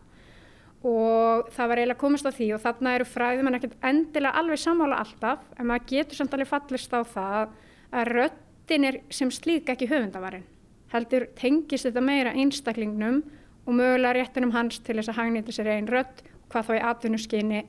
og 0.83 1.51
það 1.55 1.69
var 1.71 1.81
eiginlega 1.81 2.01
komist 2.01 2.27
á 2.27 2.35
því 2.35 2.49
og 2.57 2.63
þarna 2.65 2.95
eru 2.97 3.07
fræðum 3.07 3.51
en 3.51 3.59
ekkert 3.59 3.85
endilega 3.87 4.41
alveg 4.41 4.63
sammála 4.63 4.99
alltaf 5.05 5.45
en 5.57 5.69
maður 5.71 5.87
getur 5.93 6.19
samt 6.19 6.35
alveg 6.35 6.51
fallist 6.51 6.97
á 6.97 7.01
það 7.07 7.53
að 7.93 8.11
röttin 8.17 8.89
er 8.89 8.99
sem 9.13 9.31
slík 9.31 9.71
ekki 9.71 9.91
höfundavarinn. 9.91 10.49
Heldur 10.93 11.29
tengist 11.39 11.87
þetta 11.87 12.03
meira 12.05 12.35
einstaklingnum 12.35 13.23
og 13.67 13.79
mögulega 13.79 14.19
réttinum 14.19 14.53
hans 14.57 14.81
til 14.83 14.99
þess 14.99 15.13
að 15.13 15.21
hagnýta 15.21 15.55
sér 15.55 15.71
einn 15.77 15.91
rött 15.91 16.25
hvað 16.51 16.69
þá 16.69 16.75
í 16.75 16.83
atvinnuskyni 16.91 17.63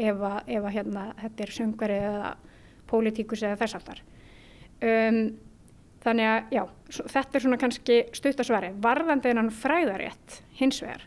ef 0.00 0.22
að, 0.24 0.72
hérna, 0.72 1.10
þetta 1.20 1.44
er 1.44 1.54
söngari 1.54 1.98
eða 2.00 2.32
pólitíkus 2.90 3.44
eða 3.44 3.58
þess 3.60 3.78
aftar 3.80 4.02
um, 4.80 5.20
þannig 6.04 6.30
að 6.30 6.54
já, 6.56 6.62
þetta 7.14 7.36
er 7.36 7.44
svona 7.44 7.60
kannski 7.60 7.98
stuttasvari 8.16 8.72
varðandi 8.82 9.32
en 9.32 9.42
hann 9.42 9.52
fræðarétt 9.54 10.40
hins 10.60 10.80
vegar 10.84 11.04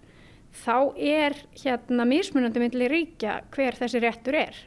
þá 0.54 0.94
er 0.98 1.36
hérna 1.58 2.06
mismunandi 2.08 2.62
myndli 2.62 2.90
ríkja 2.92 3.40
hver 3.54 3.78
þessi 3.80 4.02
réttur 4.04 4.38
er. 4.38 4.60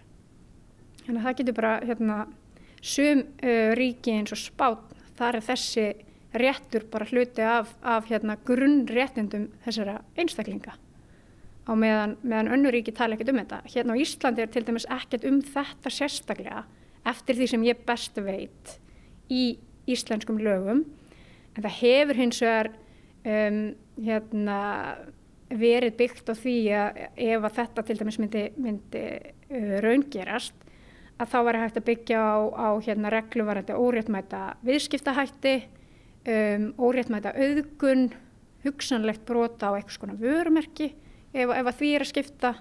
Þannig 1.05 1.21
að 1.21 1.29
það 1.29 1.39
getur 1.41 1.59
bara 1.61 1.75
hérna 1.85 2.17
sum 2.83 3.23
uh, 3.23 3.71
ríki 3.79 4.17
eins 4.17 4.35
og 4.35 4.41
spát 4.41 4.97
þar 5.17 5.39
er 5.39 5.47
þessi 5.47 5.87
réttur 6.37 6.85
bara 6.91 7.07
hluti 7.09 7.45
af, 7.47 7.71
af 7.83 8.11
hérna 8.11 8.37
grunnréttindum 8.45 9.49
þessara 9.65 10.01
einstaklinga 10.19 10.75
á 11.67 11.73
meðan, 11.75 12.17
meðan 12.23 12.53
önnu 12.55 12.71
ríki 12.75 12.95
tala 12.95 13.17
ekkert 13.17 13.33
um 13.33 13.41
þetta. 13.41 13.63
Hérna 13.73 13.97
á 13.97 14.03
Íslandi 14.03 14.45
er 14.45 14.51
til 14.53 14.63
dæmis 14.67 14.87
ekkert 14.93 15.25
um 15.27 15.41
þetta 15.43 15.91
sérstaklega 15.91 16.63
eftir 17.07 17.39
því 17.39 17.49
sem 17.51 17.67
ég 17.67 17.83
best 17.87 18.19
veit 18.23 18.77
í 19.33 19.57
íslenskum 19.91 20.39
lögum 20.43 20.85
en 21.57 21.65
það 21.65 21.79
hefur 21.81 22.21
hins 22.21 22.43
vegar 22.43 22.71
um, 23.27 23.61
hérna 24.03 24.61
verið 25.51 25.97
byggt 26.01 26.31
á 26.31 26.35
því 26.35 26.57
að 26.75 27.01
ef 27.29 27.47
að 27.47 27.57
þetta 27.61 27.85
til 27.87 27.99
dæmis 28.01 28.19
myndi, 28.23 28.45
myndi 28.59 29.05
uh, 29.17 29.75
raungerast 29.85 30.67
að 31.17 31.33
þá 31.33 31.39
var 31.47 31.59
hægt 31.63 31.81
að 31.81 31.89
byggja 31.89 32.21
á, 32.21 32.37
á 32.53 32.69
hérna, 32.85 33.13
regluvarandi 33.15 33.77
óréttmæta 33.77 34.43
viðskiptahætti, 34.67 35.57
um, 36.29 36.69
óréttmæta 36.83 37.33
auðgun, 37.33 38.11
hugsanlegt 38.67 39.25
brota 39.29 39.73
á 39.73 39.77
eitthvað 39.77 39.97
svona 39.97 40.19
vörumerki 40.21 40.91
ef, 41.33 41.49
ef 41.49 41.67
að 41.67 41.75
því 41.81 41.91
er 41.95 42.05
að 42.05 42.11
skipta 42.13 42.53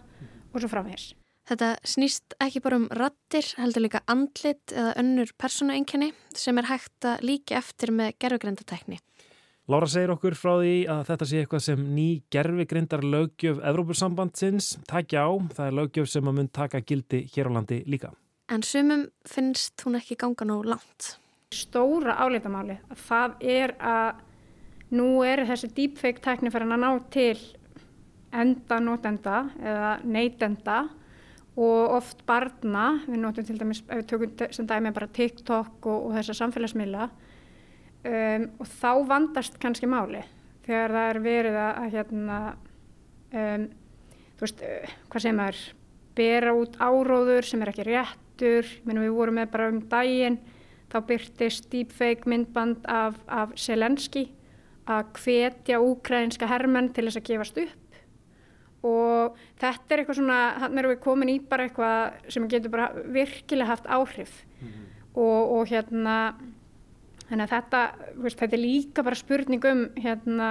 og 0.54 0.62
svo 0.62 0.72
framhengis. 0.72 1.14
Þetta 1.46 1.76
snýst 1.86 2.34
ekki 2.42 2.62
bara 2.66 2.80
um 2.80 2.88
rattir, 2.98 3.46
heldur 3.60 3.84
líka 3.86 4.02
andlit 4.10 4.74
eða 4.74 4.96
önnur 5.02 5.30
persónaengjani 5.38 6.10
sem 6.34 6.58
er 6.58 6.70
hægt 6.72 7.06
að 7.06 7.28
líka 7.28 7.60
eftir 7.60 7.94
með 7.94 8.16
gerfugrendatekni. 8.24 8.98
Lára 9.66 9.88
segir 9.90 10.12
okkur 10.14 10.36
frá 10.38 10.52
því 10.60 10.74
að 10.94 11.00
þetta 11.08 11.26
sé 11.26 11.40
eitthvað 11.42 11.62
sem 11.66 11.86
ný 11.96 12.04
gerfigrindar 12.30 13.02
lögjöf 13.02 13.64
Evrópursambandsins 13.66 14.68
takja 14.86 15.24
á. 15.26 15.34
Það 15.58 15.66
er 15.66 15.76
lögjöf 15.80 16.12
sem 16.12 16.30
að 16.30 16.36
mun 16.38 16.50
taka 16.54 16.84
gildi 16.86 17.24
hér 17.34 17.50
á 17.50 17.52
landi 17.56 17.80
líka. 17.90 18.12
En 18.54 18.62
sumum 18.62 19.08
finnst 19.26 19.82
hún 19.82 19.98
ekki 19.98 20.20
ganga 20.22 20.46
nóg 20.46 20.70
langt. 20.70 21.16
Stóra 21.50 22.14
álitamáli 22.22 22.78
að 22.94 23.02
það 23.08 23.42
er 23.56 23.74
að 23.82 24.22
nú 24.94 25.10
er 25.26 25.42
þessi 25.50 25.72
deepfake 25.74 26.22
tekni 26.22 26.54
fyrir 26.54 26.70
að 26.70 26.86
ná 26.86 26.92
til 27.10 27.42
enda 28.38 28.82
notenda 28.86 29.44
eða 29.58 29.98
neytenda 30.06 30.80
og 31.58 31.98
oft 32.04 32.22
barna. 32.30 33.00
Við 33.10 33.18
notum 33.18 33.50
til 33.50 33.58
dæmis, 33.58 33.82
ef 33.90 34.04
við 34.04 34.10
tökum 34.14 34.58
sem 34.62 34.70
dæmi 34.70 34.94
bara 34.94 35.10
TikTok 35.10 35.90
og, 35.90 36.12
og 36.12 36.20
þessa 36.20 36.38
samfélagsmiðla 36.44 37.10
um, 38.06 38.48
og 38.60 38.70
þá 38.70 38.92
vandast 39.10 39.58
kannski 39.62 39.90
máli 39.90 40.24
þegar 40.66 40.94
það 40.96 41.10
er 41.10 41.22
verið 41.26 41.58
að, 41.62 41.72
að 41.82 41.96
hérna, 41.96 42.40
um, 43.42 43.66
þú 44.36 44.46
veist, 44.48 44.64
uh, 44.66 44.96
hvað 45.12 45.26
sem 45.26 45.42
er, 45.46 45.62
bera 46.16 46.56
út 46.56 46.78
áróður 46.80 47.50
sem 47.50 47.64
er 47.64 47.72
ekki 47.74 47.88
réttur, 47.90 48.70
Menum 48.88 49.06
við 49.06 49.16
vorum 49.16 49.40
með 49.40 49.52
bara 49.54 49.70
um 49.72 49.82
daginn, 49.92 50.40
þá 50.92 50.98
byrtist 51.10 51.70
deepfake 51.72 52.30
myndband 52.30 52.86
af, 52.92 53.18
af 53.28 53.54
Selenski 53.60 54.30
að 54.86 55.16
hvetja 55.18 55.80
úkrænska 55.82 56.48
hermenn 56.50 56.92
til 56.94 57.08
þess 57.08 57.20
að 57.20 57.28
gefast 57.30 57.58
upp. 57.64 58.02
Og 58.86 59.40
þetta 59.58 59.96
er 59.96 60.02
eitthvað 60.02 60.20
svona, 60.20 60.40
þannig 60.62 60.82
erum 60.82 60.92
við 60.94 61.00
komin 61.02 61.32
í 61.34 61.38
bara 61.50 61.66
eitthvað 61.66 62.30
sem 62.36 62.46
getur 62.52 62.74
bara 62.76 63.06
virkilega 63.16 63.72
haft 63.72 63.88
áhrif. 63.90 64.44
Mm 64.60 64.68
-hmm. 64.68 64.86
og, 65.16 65.52
og 65.58 65.68
hérna 65.68 66.18
Þannig 67.30 67.46
að 67.46 67.54
þetta, 67.56 67.84
veist, 68.22 68.42
þetta 68.42 68.58
er 68.58 68.62
líka 68.62 69.06
bara 69.06 69.18
spurning 69.18 69.64
um 69.70 69.86
hérna, 69.98 70.50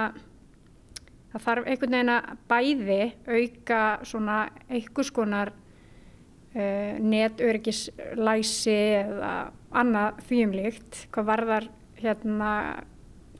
það 1.31 1.45
þarf 1.45 1.69
einhvern 1.71 1.95
veginn 1.95 2.13
að 2.15 2.33
bæði 2.51 2.97
auka 3.29 3.83
svona 4.09 4.39
einhvers 4.67 5.11
konar 5.15 5.53
uh, 5.55 6.97
netörgislæsi 6.99 8.75
eða 9.05 9.31
annað 9.75 10.19
þýjumlíkt 10.27 11.05
hvað 11.15 11.29
varðar 11.31 11.69
hérna, 12.01 12.51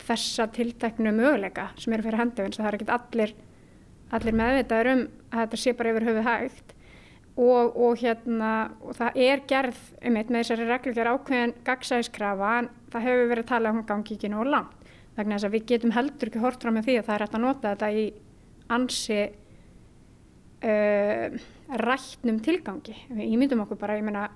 þessa 0.06 0.48
tilteknu 0.56 1.12
möguleika 1.16 1.70
sem 1.80 1.96
eru 1.96 2.08
fyrir 2.08 2.22
hendi 2.24 2.44
eins 2.44 2.58
og 2.60 2.64
það 2.64 2.70
er 2.70 2.80
ekkert 2.80 2.96
allir, 2.96 3.36
allir 4.16 4.40
meðvitaður 4.40 4.92
um 4.94 5.04
að 5.32 5.42
þetta 5.42 5.62
sé 5.62 5.76
bara 5.76 5.92
yfir 5.94 6.08
höfuð 6.10 6.28
hægt 6.30 6.75
og, 7.36 7.76
og, 7.76 7.98
hérna, 8.00 8.52
og 8.80 8.96
það 8.96 9.18
er 9.26 9.42
gerð 9.50 9.80
um 10.08 10.20
eitt 10.20 10.30
með 10.32 10.44
þessari 10.44 10.68
reglugjör 10.70 11.12
ákveðin 11.12 11.56
gagsæðiskrafa 11.68 12.52
en 12.62 12.70
það 12.94 13.08
hefur 13.10 13.32
verið 13.34 13.56
um 13.58 13.80
hún 13.80 13.90
gangi 13.90 14.16
ekki 14.16 14.32
nógu 14.32 14.48
langt. 14.54 14.94
Vegna 15.16 15.36
þess 15.36 15.48
að 15.48 15.56
við 15.56 15.68
getum 15.72 15.96
heldur 15.96 16.32
ekki 16.32 16.44
hort 16.44 16.64
fram 16.64 16.76
með 16.80 16.88
því 16.88 16.96
að 17.00 17.06
það 17.08 17.16
er 17.16 17.26
hægt 17.26 17.36
að 17.36 17.46
nota 17.46 17.74
þetta 17.74 17.92
í 17.92 18.06
ansi 18.76 19.20
uh, 20.64 21.38
rættnum 21.86 22.42
tilgangi. 22.44 22.96
Við 23.12 23.36
ímyndum 23.36 23.64
okkur 23.66 23.80
bara, 23.80 24.00
ég 24.00 24.08
meina 24.08 24.30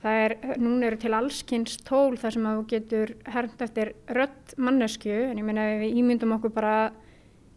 það 0.00 0.24
er, 0.24 0.34
núna 0.60 0.88
eru 0.88 0.98
til 1.00 1.14
allskynns 1.16 1.78
tól 1.86 2.16
þar 2.18 2.36
sem 2.36 2.48
að 2.48 2.58
þú 2.58 2.66
getur 2.72 3.14
hernt 3.34 3.64
eftir 3.66 3.92
rött 4.16 4.54
mannesku 4.56 5.12
en 5.12 5.40
ég 5.40 5.46
meina 5.46 5.66
við 5.82 5.98
ímyndum 6.00 6.36
okkur 6.38 6.54
bara 6.54 6.74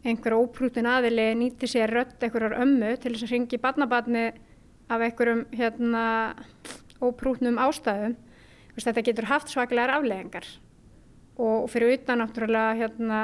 einhver 0.03 0.35
óprútin 0.35 0.89
aðili 0.89 1.29
nýti 1.39 1.69
sér 1.71 1.93
rött 1.93 2.19
einhverjar 2.19 2.57
ömmu 2.65 2.97
til 2.99 3.13
þess 3.13 3.29
að 3.29 3.35
ringi 3.37 3.59
barnabarni 3.63 4.25
af 4.93 5.01
einhverjum 5.01 5.45
hérna, 5.53 6.03
óprútnum 7.03 7.57
ástæðum. 7.61 8.15
Vist, 8.73 8.87
þetta 8.87 9.05
getur 9.05 9.29
haft 9.29 9.51
svaklegar 9.51 9.97
afleggingar 9.97 10.47
og 11.41 11.65
fyrir 11.73 11.95
utan 11.95 12.21
náttúrulega 12.21 12.75
hérna, 12.77 13.19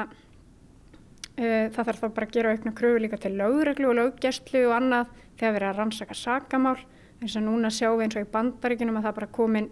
uh, 1.38 1.66
það 1.70 1.84
þarf 1.84 2.00
þá 2.00 2.08
bara 2.08 2.26
að 2.26 2.32
gera 2.34 2.54
aukna 2.54 2.72
kröfu 2.74 3.02
líka 3.02 3.20
til 3.22 3.36
lögreglu 3.38 3.92
og 3.92 3.98
löggestlu 4.00 4.64
og 4.66 4.74
annað 4.80 5.12
þegar 5.38 5.52
við 5.52 5.60
erum 5.60 5.70
að 5.70 5.78
rannsaka 5.78 6.16
sakamál. 6.18 6.80
Eins 7.20 7.36
og 7.36 7.46
núna 7.46 7.70
sjáum 7.70 8.00
við 8.00 8.08
eins 8.08 8.18
og 8.18 8.26
í 8.26 8.32
bandaríkinum 8.32 8.98
að 8.98 9.06
það 9.06 9.16
bara 9.20 9.30
komin, 9.38 9.70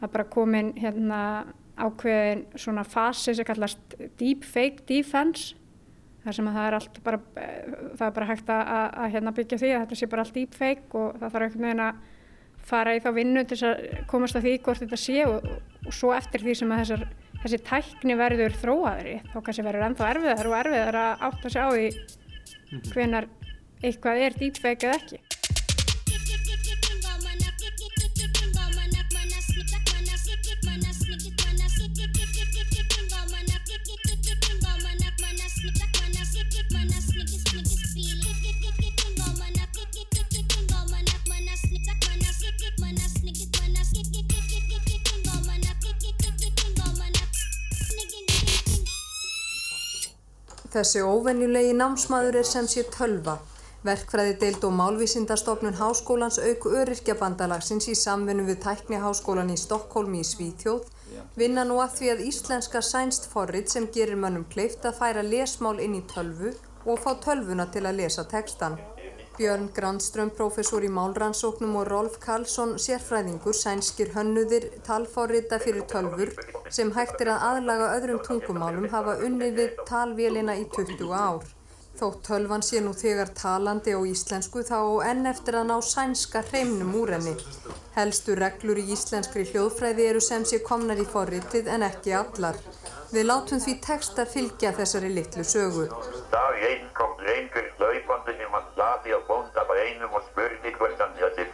það 0.00 0.14
bara 0.16 0.26
komin 0.32 0.72
hérna, 0.78 1.20
ákveðin 1.74 2.44
svona 2.54 2.84
fasi 2.86 3.34
sem 3.34 3.46
kallast 3.46 3.96
deepfake 4.20 4.86
defense 4.86 5.56
þar 6.24 6.36
sem 6.38 6.48
að 6.48 6.56
það 6.58 6.66
er 6.66 6.76
allt 6.78 6.98
bara, 7.04 7.20
eh, 7.36 7.76
það 7.98 8.06
er 8.06 8.16
bara 8.18 8.28
hægt 8.30 8.50
að, 8.50 8.62
að, 8.74 8.86
að 9.04 9.14
hérna 9.14 9.34
byggja 9.38 9.60
því 9.60 9.70
að 9.70 9.84
þetta 9.84 10.00
sé 10.00 10.10
bara 10.12 10.24
allt 10.24 10.38
deepfake 10.38 11.00
og 11.00 11.18
það 11.20 11.34
þarf 11.34 11.46
einhvern 11.48 11.66
veginn 11.68 11.84
að 11.84 12.02
fara 12.64 12.94
í 12.96 13.02
þá 13.04 13.10
vinnu 13.18 13.44
til 13.44 13.58
að 13.68 13.82
komast 14.08 14.38
að 14.38 14.46
því 14.46 14.54
hvort 14.64 14.82
þetta 14.84 15.00
sé 15.00 15.18
og, 15.28 15.48
og 15.84 15.92
svo 15.92 16.14
eftir 16.16 16.44
því 16.44 16.56
sem 16.60 16.72
að 16.72 16.82
þessar, 16.82 17.06
þessi 17.42 17.60
tækni 17.68 18.16
verður 18.16 18.56
þróaðri 18.62 19.16
þá 19.28 19.36
kannski 19.36 19.66
verður 19.66 19.86
ennþá 19.90 20.10
erfiðar 20.14 20.50
og 20.50 20.58
erfiðar 20.62 21.00
að 21.02 21.26
átta 21.28 21.52
sig 21.52 21.60
á 21.60 21.68
því 21.74 21.88
mhm. 21.92 22.84
hvenar 22.94 23.28
eitthvað 23.84 24.22
er 24.24 24.38
deepfake 24.40 24.88
eða 24.88 25.00
ekki. 25.02 25.20
Þessi 50.74 51.04
óvenjulegi 51.06 51.74
námsmaður 51.78 52.40
er 52.40 52.46
sem 52.48 52.66
sé 52.66 52.82
tölva. 52.90 53.36
Verkfræði 53.86 54.32
deild 54.40 54.64
og 54.66 54.72
málvísindastofnun 54.74 55.76
Háskólans 55.78 56.40
auk 56.42 56.66
öryrkjabandalagsins 56.66 57.86
í 57.92 57.94
samvinnu 58.00 58.46
við 58.48 58.58
Tækniháskólan 58.64 59.52
í 59.54 59.58
Stokkólmi 59.60 60.24
í 60.24 60.26
Svíþjóð 60.26 60.88
vinna 61.38 61.62
nú 61.68 61.78
að 61.82 61.94
því 61.98 62.10
að 62.14 62.24
íslenska 62.30 62.82
sænst 62.82 63.28
forrit 63.30 63.70
sem 63.70 63.86
gerir 63.94 64.18
mönnum 64.18 64.48
kleift 64.50 64.86
að 64.88 64.98
færa 64.98 65.22
lesmál 65.26 65.76
inn 65.84 65.94
í 66.00 66.02
tölvu 66.10 66.54
og 66.84 67.00
fá 67.04 67.12
tölvuna 67.22 67.68
til 67.70 67.84
að 67.86 68.00
lesa 68.02 68.26
textan. 68.34 68.78
Björn 69.38 69.66
Grandström, 69.74 70.30
professor 70.30 70.84
í 70.86 70.90
málrannsóknum 70.92 71.74
og 71.80 71.88
Rolf 71.88 72.20
Karlsson, 72.22 72.76
sérfræðingur, 72.78 73.56
sænskir 73.58 74.12
hönnuðir, 74.14 74.68
talforrita 74.86 75.58
fyrir 75.62 75.82
tölfur 75.90 76.30
sem 76.70 76.92
hægt 76.94 77.24
er 77.24 77.32
að 77.34 77.44
aðlaga 77.48 77.90
öðrum 77.96 78.22
tungumálum 78.28 78.86
hafa 78.92 79.18
unnið 79.26 79.58
við 79.58 79.84
talvélina 79.90 80.54
í 80.60 80.68
20 80.76 81.10
ár. 81.10 81.50
Þótt 81.94 82.24
tölvan 82.26 82.62
sé 82.66 82.80
nú 82.82 82.90
þegar 82.98 83.28
talandi 83.38 83.92
á 83.94 84.00
íslensku 84.02 84.64
þá 84.66 84.78
enn 85.10 85.28
eftir 85.30 85.58
að 85.60 85.68
ná 85.68 85.76
sænska 85.86 86.42
hreimnum 86.48 86.94
úr 86.98 87.12
henni. 87.14 87.34
Helstu 87.94 88.34
reglur 88.38 88.80
í 88.82 88.88
íslenskri 88.96 89.44
hljóðfræði 89.50 90.08
eru 90.10 90.22
sem 90.22 90.46
sé 90.46 90.58
komnar 90.66 90.98
í 90.98 91.06
forritið 91.06 91.70
en 91.74 91.86
ekki 91.86 92.16
allar. 92.18 92.58
Við 93.14 93.28
látum 93.28 93.60
því 93.62 93.72
texta 93.78 94.24
fylgja 94.26 94.72
þessari 94.74 95.08
litlu 95.14 95.44
sögu. 95.46 95.84
Dag 96.32 96.56
1 96.68 96.88
komt 96.98 97.20
Reenkers 97.22 97.76
luipende 97.78 98.34
in 98.34 98.50
wat 98.50 98.66
Flavia 98.74 99.20
vond 99.28 99.60
op 99.62 99.70
een 99.70 100.02
was 100.14 100.26
spurning 100.32 100.76
was 100.82 100.96
dan 100.98 101.14
dat 101.20 101.34
ze 101.38 101.44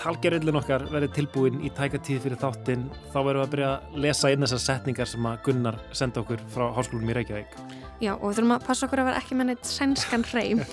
talgerillin 0.00 0.56
okkar 0.60 0.84
verði 0.90 1.08
tilbúin 1.18 1.60
í 1.66 1.70
tækatíð 1.76 2.22
fyrir 2.24 2.40
þáttinn 2.40 2.86
þá 3.12 3.18
verðum 3.18 3.40
við 3.40 3.44
að 3.44 3.52
byrja 3.54 3.70
að 3.74 3.98
lesa 4.04 4.30
inn 4.32 4.44
þessar 4.46 4.62
setningar 4.64 5.10
sem 5.10 5.28
að 5.30 5.38
Gunnar 5.46 5.78
senda 5.96 6.22
okkur 6.24 6.42
frá 6.54 6.66
Háskólum 6.78 7.10
í 7.12 7.16
Reykjavík. 7.18 7.56
Já, 8.00 8.14
og 8.16 8.24
við 8.30 8.40
þurfum 8.40 8.56
að 8.56 8.66
passa 8.70 8.86
okkur 8.88 9.02
að 9.02 9.10
vera 9.10 9.20
ekki 9.20 9.38
með 9.38 9.50
neitt 9.52 9.68
sænskan 9.68 10.24
hreim. 10.32 10.64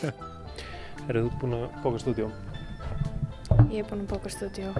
Eru 1.09 1.25
þú 1.27 1.31
búin 1.43 1.57
að 1.59 1.67
bóka 1.83 2.01
stúdjó? 2.03 2.31
Ég 3.71 3.83
er 3.83 3.87
búin 3.91 4.05
að 4.05 4.11
bóka 4.15 4.31
stúdjó. 4.33 4.73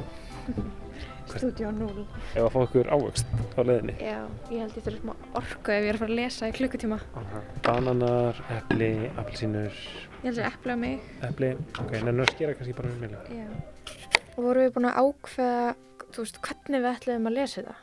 Stúdjó 1.27 1.73
0. 1.75 2.05
Ef 2.37 2.45
að 2.45 2.53
fá 2.53 2.57
okkur 2.61 2.87
ávöxt 2.87 3.31
á 3.59 3.61
leðinni? 3.67 3.97
Já, 3.99 4.21
ég 4.47 4.61
held 4.63 4.77
ég 4.79 4.85
þurfum 4.85 5.01
smá 5.11 5.33
orku 5.41 5.73
ef 5.75 5.83
ég 5.83 5.89
er 5.91 5.97
að 5.97 6.01
fara 6.05 6.13
að 6.13 6.19
lesa 6.21 6.47
í 6.47 6.53
klukkutíma. 6.55 6.99
Bananar, 7.65 8.39
epli, 8.55 8.91
appelsínur, 9.19 9.81
Ég 10.23 10.29
held 10.31 10.39
að 10.39 10.47
epla 10.53 10.77
mig. 10.79 11.03
epli, 11.27 11.49
ok, 11.83 11.91
nefnum 11.97 12.23
að 12.23 12.31
skera 12.31 12.55
kannski 12.55 12.77
bara 12.79 12.93
um 12.93 13.03
milja. 13.03 13.19
Já. 13.27 13.76
Og 14.37 14.43
vorum 14.45 14.67
við 14.67 14.73
búin 14.77 14.89
að 14.91 14.97
ákveða, 15.01 15.75
þú 16.13 16.23
veist, 16.23 16.41
hvernig 16.45 16.83
við 16.83 16.89
ætlum 16.93 17.29
að 17.31 17.37
lesa 17.39 17.61
þetta? 17.61 17.75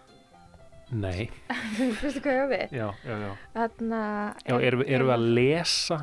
Nei, 0.95 1.25
Veistu 2.03 2.21
hvað 2.23 2.37
ég 2.37 2.51
við? 2.53 2.75
já, 2.79 2.87
já, 3.03 3.15
já. 3.25 3.31
Þarna... 3.57 4.03
Já, 4.47 4.55
erum 4.69 4.85
erum 4.85 5.09
við 5.09 5.15
að 5.17 5.25
lesa 5.39 5.99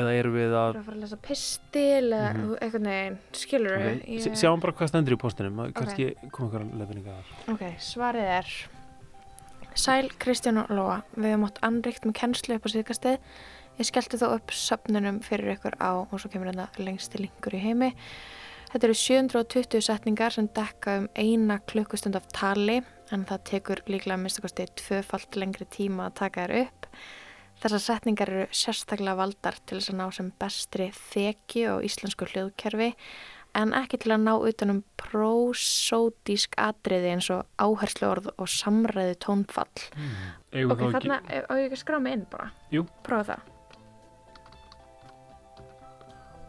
eða 0.00 0.14
erum 0.16 0.34
við 0.38 0.56
að... 0.56 0.72
Erum 0.72 0.74
við 0.74 0.80
að 0.80 0.88
fara 0.88 0.96
að 0.96 1.04
lesa 1.04 1.18
pistil 1.28 2.08
eða 2.16 2.32
mm 2.32 2.50
eitthvað 2.64 2.84
neginn, 2.88 3.18
skilur 3.44 3.76
við? 3.84 4.02
s- 4.24 4.40
Sjáum 4.42 4.62
bara 4.64 4.74
hvað 4.80 4.90
stendur 4.92 5.14
í 5.16 5.20
postinum, 5.20 5.62
kannski 5.76 6.08
koma 6.34 6.48
ykkur 6.50 6.66
leðninga 6.80 7.14
þar. 7.20 7.32
Ok, 7.54 7.64
svarið 7.86 8.30
er 8.40 8.52
Sæl 9.80 10.10
Kristján 10.20 10.58
og 10.64 10.70
Lóa, 10.74 10.98
við 11.14 11.30
hefum 11.30 11.46
átt 11.46 11.60
anrikt 11.66 12.06
með 12.08 12.16
kennslu 12.18 12.56
upp 12.58 12.66
á 12.66 12.70
síðkastið. 12.74 13.20
Ég 13.78 13.86
skellti 13.88 14.18
þó 14.20 14.26
upp 14.34 14.50
söfnunum 14.52 15.20
fyrir 15.24 15.54
ykkur 15.54 15.76
á 15.78 15.90
og 16.02 16.16
svo 16.18 16.28
kemur 16.32 16.50
þetta 16.50 16.82
lengsti 16.84 17.20
linkur 17.22 17.54
í 17.56 17.60
heimi. 17.62 17.92
Þetta 18.70 18.86
eru 18.86 18.94
720 18.94 19.82
setningar 19.82 20.34
sem 20.34 20.46
dekka 20.54 20.98
um 21.00 21.08
eina 21.18 21.56
klukkustund 21.70 22.14
af 22.18 22.28
tali 22.34 22.76
en 23.10 23.24
það 23.26 23.40
tekur 23.50 23.80
líklega 23.90 24.14
að 24.14 24.22
mista 24.22 24.44
kosti 24.44 24.68
tvöfalt 24.78 25.38
lengri 25.40 25.66
tíma 25.74 26.06
að 26.06 26.14
taka 26.20 26.44
þér 26.46 26.54
upp. 26.68 26.86
Þessar 27.60 27.82
setningar 27.84 28.30
eru 28.30 28.46
sérstaklega 28.56 29.16
valdar 29.18 29.58
til 29.66 29.80
þess 29.80 29.90
að 29.92 29.98
ná 29.98 30.06
sem 30.16 30.30
bestri 30.40 30.86
þeki 31.10 31.64
og 31.74 31.82
íslensku 31.88 32.28
hljóðkerfi 32.30 32.92
en 33.58 33.74
ekki 33.74 33.98
til 34.04 34.14
að 34.14 34.22
ná 34.28 34.32
utanum 34.38 34.84
prosódísk 35.02 36.54
atriði 36.62 37.10
eins 37.16 37.28
og 37.34 37.42
áhersluorð 37.58 38.30
og 38.38 38.48
samræðu 38.48 39.16
tónfall. 39.26 39.82
Eigum 40.54 40.70
ok, 40.76 40.78
þá 40.78 40.84
ekki- 40.86 40.94
þarna 40.94 41.18
á 41.50 41.52
ég 41.58 41.66
ekki 41.66 41.80
skrá 41.82 41.98
mig 42.00 42.12
inn 42.20 42.26
bara. 42.30 42.52
Jú. 42.70 42.86
Prófa 43.02 43.34
það. 43.34 43.40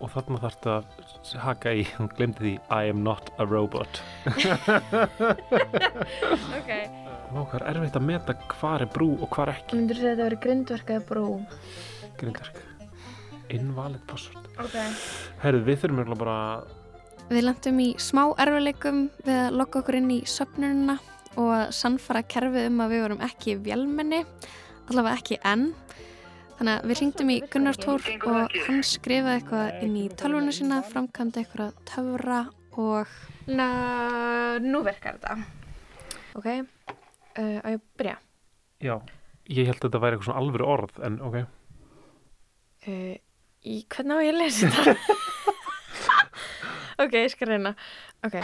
Og 0.02 0.10
þarna 0.10 0.40
þarftu 0.42 0.72
að 0.74 0.84
haka 1.44 1.74
í, 1.78 1.86
hún 2.00 2.10
glemdi 2.18 2.42
því 2.42 2.54
I 2.74 2.90
am 2.90 3.04
not 3.06 3.30
a 3.38 3.46
robot. 3.46 4.02
ok. 6.58 6.72
Hvað 7.32 7.56
er 7.62 7.68
erfitt 7.72 7.96
að 7.96 8.08
meta 8.10 8.36
hvað 8.52 8.82
er 8.82 8.92
brú 8.92 9.10
og 9.22 9.30
hvað 9.32 9.46
er 9.46 9.54
ekki. 9.54 9.78
Myndur 9.78 9.96
þú 9.96 10.02
segja 10.02 10.12
að 10.12 10.18
þetta 10.18 10.28
verið 10.28 10.44
grindverkaði 10.48 11.06
brú? 11.12 11.26
Grindverk. 12.20 12.58
Invalid 13.56 14.04
password. 14.10 14.50
Ok. 14.60 14.76
Herðu, 15.44 15.62
við 15.70 15.82
þurfum 15.84 16.02
eiginlega 16.02 16.24
bara 16.26 16.40
Við 17.32 17.46
landum 17.46 17.78
í 17.80 17.88
smá 18.02 18.26
erfileikum 18.44 19.06
við 19.24 19.38
að 19.38 19.54
lokka 19.62 19.80
okkur 19.80 19.98
inn 20.02 20.10
í 20.12 20.18
söpnununa 20.28 20.98
og 21.40 21.52
að 21.56 21.70
sannfara 21.78 22.26
kerfið 22.28 22.68
um 22.68 22.82
að 22.84 22.92
við 22.92 23.04
vorum 23.06 23.22
ekki 23.24 23.54
vélmenni, 23.64 24.20
allavega 24.90 25.22
ekki 25.22 25.38
enn. 25.48 25.70
Þannig 26.62 26.76
að 26.78 26.91
við 26.91 27.00
ringdum 27.00 27.30
í 27.34 27.36
Gunnar 27.50 27.78
Tór 27.82 28.04
og 28.30 28.52
hann 28.67 28.84
skrifaði 28.86 29.39
eitthvað 29.39 29.78
inn 29.82 29.95
í 29.97 30.04
tölvuna 30.13 30.52
sína, 30.54 30.76
framkvæmdi 30.86 31.41
eitthvað 31.41 31.80
töfra 31.89 32.41
og... 32.78 33.15
Na, 33.50 33.65
nú 34.62 34.84
verkar 34.86 35.17
þetta. 35.17 35.39
Ok, 36.38 36.45
uh, 36.52 37.58
að 37.63 37.74
ég 37.74 37.82
byrja. 37.97 38.13
Já, 38.86 38.93
ég 39.50 39.71
held 39.71 39.80
að 39.80 39.88
þetta 39.88 40.04
væri 40.06 40.19
eitthvað 40.19 40.30
svona 40.30 40.43
alvöru 40.43 40.69
orð, 40.76 41.02
en 41.10 41.17
ok. 41.32 41.39
Uh, 42.86 43.17
í 43.65 43.80
hvernig 43.95 44.21
á 44.21 44.26
ég 44.28 44.32
að 44.36 44.39
lesa 44.43 44.71
þetta? 44.78 45.19
ok, 47.08 47.19
ég 47.24 47.34
skal 47.34 47.54
reyna. 47.56 47.76
Ok. 48.30 48.38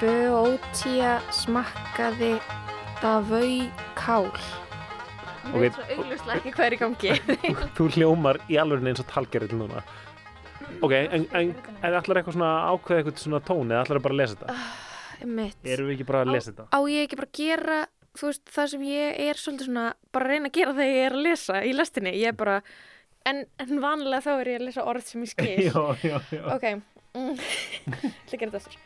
Böótía 0.00 1.18
smakkaði 1.44 2.38
davau 3.04 3.56
kál. 4.00 4.32
Ég 5.42 5.58
veit 5.64 5.74
svo 5.76 5.84
auglustlega 5.96 6.38
ekki 6.38 6.52
hvað 6.54 6.66
er 6.68 6.76
í 6.76 6.80
gangi. 6.80 7.14
Þú 7.76 7.86
hljómar 7.96 8.38
í 8.52 8.58
alveg 8.62 8.86
eins 8.92 9.02
og 9.02 9.08
talgerinn 9.10 9.58
núna. 9.62 9.82
Ok, 10.82 10.92
en, 10.94 11.26
en, 11.36 11.50
en 11.82 11.96
ætlar 11.98 12.20
eitthvað 12.20 12.36
svona 12.36 12.52
ákveða 12.70 13.02
eitthvað 13.02 13.18
svona 13.24 13.40
tón 13.44 13.72
eða 13.72 13.82
ætlar 13.84 14.00
bara 14.04 14.16
að 14.16 14.20
lesa 14.22 14.38
þetta? 14.38 15.26
Mitt. 15.32 15.58
Erum 15.68 15.90
við 15.90 15.96
ekki 15.96 16.06
bara 16.08 16.22
að 16.24 16.32
lesa 16.36 16.50
þetta? 16.52 16.68
Á 16.74 16.78
ég 16.90 17.06
ekki 17.06 17.18
bara 17.20 17.28
að 17.28 17.40
gera, 17.40 17.80
þú 18.18 18.30
veist, 18.30 18.44
það 18.54 18.70
sem 18.72 18.86
ég 18.88 19.20
er 19.26 19.42
svolítið 19.42 19.68
svona, 19.68 19.84
bara 20.14 20.26
að 20.28 20.32
reyna 20.34 20.50
að 20.50 20.56
gera 20.58 20.76
þegar 20.78 20.94
ég 20.94 21.04
er 21.08 21.18
að 21.18 21.26
lesa 21.28 21.60
í 21.62 21.74
lestinni. 21.76 22.14
Ég 22.18 22.32
er 22.32 22.38
bara, 22.38 22.56
en, 23.30 23.44
en 23.62 23.82
vanlega 23.84 24.24
þá 24.24 24.32
er 24.36 24.52
ég 24.54 24.62
að 24.62 24.66
lesa 24.70 24.86
orð 24.94 25.06
sem 25.10 25.26
ég 25.26 25.34
skil. 25.34 25.52
Já, 25.68 25.82
já, 26.06 26.16
já. 26.32 26.42
Ok, 26.56 26.66
mm. 27.18 27.36
gera 28.32 28.48
þetta 28.48 28.62
aftur. 28.62 28.80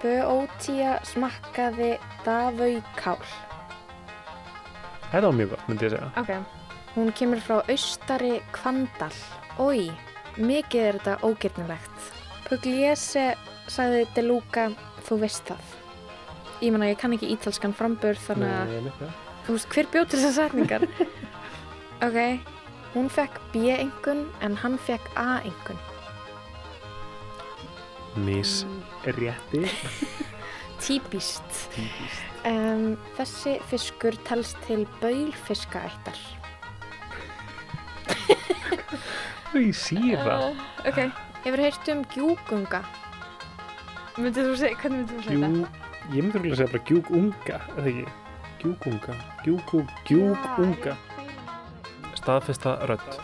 Böótía 0.00 0.96
smakkaði 1.04 1.94
davau 2.24 2.74
kál. 2.96 3.20
Þetta 5.10 5.26
var 5.26 5.36
mjög 5.36 5.50
gott, 5.54 5.66
myndi 5.68 5.86
ég 5.88 5.94
segja. 5.94 6.10
Ok, 6.20 6.30
hún 6.94 7.12
kemur 7.18 7.40
frá 7.42 7.56
austari 7.72 8.36
Kvandal. 8.54 9.16
Ói, 9.58 9.88
mikið 10.38 10.86
er 10.86 10.98
þetta 11.00 11.16
ógirnilegt. 11.26 12.06
Pugliese 12.46 13.24
sagði 13.70 14.04
De 14.14 14.22
Luca, 14.26 14.68
þú 15.08 15.18
veist 15.24 15.50
það. 15.50 15.74
Ég 16.60 16.74
menna, 16.74 16.90
ég 16.92 16.98
kann 17.00 17.14
ekki 17.16 17.30
ítalskan 17.34 17.74
frambörð 17.74 18.22
þannig 18.28 18.54
að, 18.54 18.72
Nei, 18.86 18.94
já. 19.00 19.10
þú 19.46 19.56
veist, 19.56 19.70
hver 19.74 19.90
bjóð 19.94 20.08
til 20.12 20.22
þessar 20.22 20.50
setningar? 20.50 20.86
ok, 22.06 22.18
hún 22.94 23.10
fekk 23.10 23.38
B-engun 23.54 24.26
en 24.46 24.58
hann 24.62 24.78
fekk 24.86 25.10
A-engun. 25.18 25.80
Mis 28.26 28.60
rétti. 29.06 29.66
Típist. 30.82 31.46
Típist. 31.74 32.29
Um, 32.48 32.94
þessi 33.18 33.58
fiskur 33.68 34.16
telst 34.24 34.56
til 34.64 34.86
baulfiskaættar. 35.02 36.16
Í 39.60 39.68
síra. 39.76 40.38
Uh, 40.38 40.64
ok, 40.88 41.02
hefur 41.44 41.64
heyrt 41.66 41.92
um 41.92 42.02
gjúkunga? 42.14 42.80
Myndið 44.16 44.50
þú 44.50 44.56
segja, 44.62 44.80
hvernig 44.80 45.02
myndið 45.02 45.18
þú 45.18 45.26
segja 45.26 45.52
þetta? 45.52 45.88
ég 46.10 46.24
myndi 46.24 46.40
að 46.40 46.56
segja 46.58 46.72
bara 46.72 46.84
gjúkunga, 46.88 47.58
eða 47.76 47.90
ekki? 47.92 48.16
Gjúkunga, 48.60 49.14
gjúkú, 49.44 49.82
gjúkunga. 50.08 50.96
Staðfesta 52.18 52.74
rödd. 52.88 53.20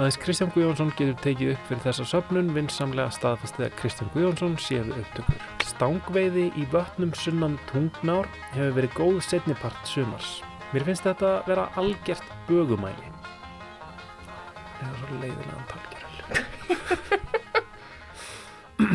Aðeins 0.00 0.16
Kristján 0.16 0.48
Guðjónsson 0.54 0.94
getur 0.96 1.16
tekið 1.20 1.50
upp 1.52 1.64
fyrir 1.68 1.80
þessa 1.84 2.04
söfnun 2.08 2.54
vinsamlega 2.56 3.12
staðfestið 3.12 3.66
að 3.66 3.74
Kristján 3.76 4.08
Guðjónsson 4.14 4.54
sé 4.56 4.78
við 4.80 4.94
upptökur. 5.02 5.42
Stangveiði 5.68 6.44
í 6.56 6.62
vötnum 6.72 7.10
sunnan 7.20 7.58
tungnár 7.68 8.24
hefur 8.54 8.72
verið 8.78 8.94
góð 8.96 9.18
setnipart 9.26 9.76
sumars. 9.84 10.30
Mér 10.72 10.86
finnst 10.86 11.04
þetta 11.04 11.44
vera 11.44 11.66
algjört 11.82 12.24
bögumæli. 12.48 13.10
Það 14.78 14.88
er 14.88 14.96
svo 15.02 15.18
leiðilega 15.20 15.64
talgerl. 15.74 16.16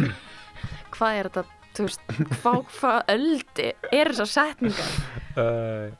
Hvað 0.96 1.20
er 1.20 1.30
þetta, 1.30 1.44
þú 1.78 1.86
veist, 1.86 2.02
hvað, 2.32 2.60
hvað 2.80 3.13
öldi 3.13 3.70
er 3.91 4.10
þessar 4.10 4.32
setningar? 4.34 4.98
Uh, 5.38 5.94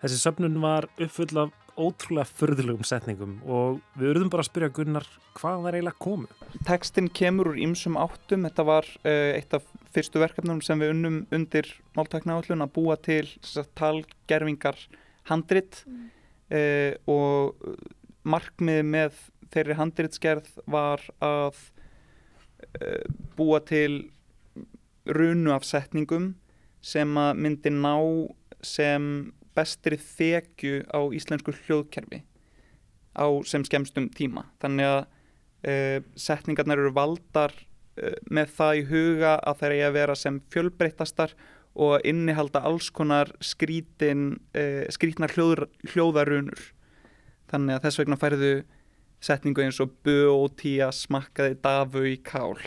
þessi 0.00 0.18
söfnun 0.22 0.56
var 0.64 0.88
uppfull 0.96 1.44
af 1.44 1.52
ótrúlega 1.80 2.26
förðulegum 2.28 2.86
setningum 2.86 3.36
og 3.50 3.80
við 3.98 4.12
urðum 4.12 4.30
bara 4.32 4.44
að 4.44 4.50
spyrja 4.50 4.70
Gunnar 4.76 5.06
hvað 5.34 5.64
var 5.64 5.76
eiginlega 5.76 6.02
komu. 6.02 6.28
Tekstinn 6.68 7.10
kemur 7.14 7.50
úr 7.52 7.60
ýmsum 7.64 7.98
áttum, 8.00 8.46
þetta 8.46 8.66
var 8.68 8.88
uh, 9.02 9.30
eitt 9.34 9.56
af 9.56 9.66
fyrstu 9.94 10.22
verkefnum 10.22 10.62
sem 10.64 10.80
við 10.80 10.94
unnum 10.94 11.20
undir 11.34 11.70
máltæknaállun 11.98 12.64
að 12.64 12.74
búa 12.76 12.96
til 13.02 13.26
talgerfingar 13.78 14.78
handrit 15.30 15.82
mm. 15.86 16.08
uh, 16.54 16.92
og 17.10 17.78
markmiði 18.24 18.86
með 18.88 19.20
þeirri 19.54 19.78
handritsgerð 19.78 20.50
var 20.70 21.02
að 21.22 21.58
uh, 22.80 23.04
búa 23.38 23.60
til 23.66 24.04
runu 25.04 25.52
af 25.52 25.66
setningum 25.68 26.32
sem 26.84 27.16
að 27.20 27.40
myndi 27.40 27.72
ná 27.72 27.96
sem 28.64 29.32
bestri 29.54 29.98
þekju 30.00 30.84
á 30.90 31.00
íslensku 31.14 31.54
hljóðkerfi 31.64 32.22
á 33.14 33.26
sem 33.46 33.64
skemstum 33.66 34.08
tíma. 34.14 34.48
Þannig 34.62 34.90
að 34.90 35.00
uh, 35.04 35.98
setningarnar 36.18 36.82
eru 36.82 36.94
valdar 36.94 37.54
uh, 37.54 38.16
með 38.30 38.54
það 38.58 38.78
í 38.78 38.86
huga 38.90 39.34
að 39.38 39.60
þær 39.62 39.76
eigi 39.76 39.84
að 39.88 39.98
vera 39.98 40.16
sem 40.18 40.40
fjölbreyttastar 40.54 41.36
og 41.74 42.06
innihalda 42.06 42.62
alls 42.66 42.90
konar 42.94 43.32
skrítin, 43.42 44.38
uh, 44.54 44.84
skrítnar 44.94 45.34
hljóður, 45.34 45.68
hljóðarunur. 45.94 46.70
Þannig 47.50 47.78
að 47.78 47.86
þess 47.86 48.02
vegna 48.02 48.18
færðu 48.18 48.54
setningu 49.24 49.64
eins 49.64 49.80
og 49.80 49.94
bö 50.04 50.18
og 50.32 50.58
tíja 50.60 50.90
smakkaði 50.92 51.56
dafu 51.64 52.04
í 52.10 52.18
kál. 52.22 52.58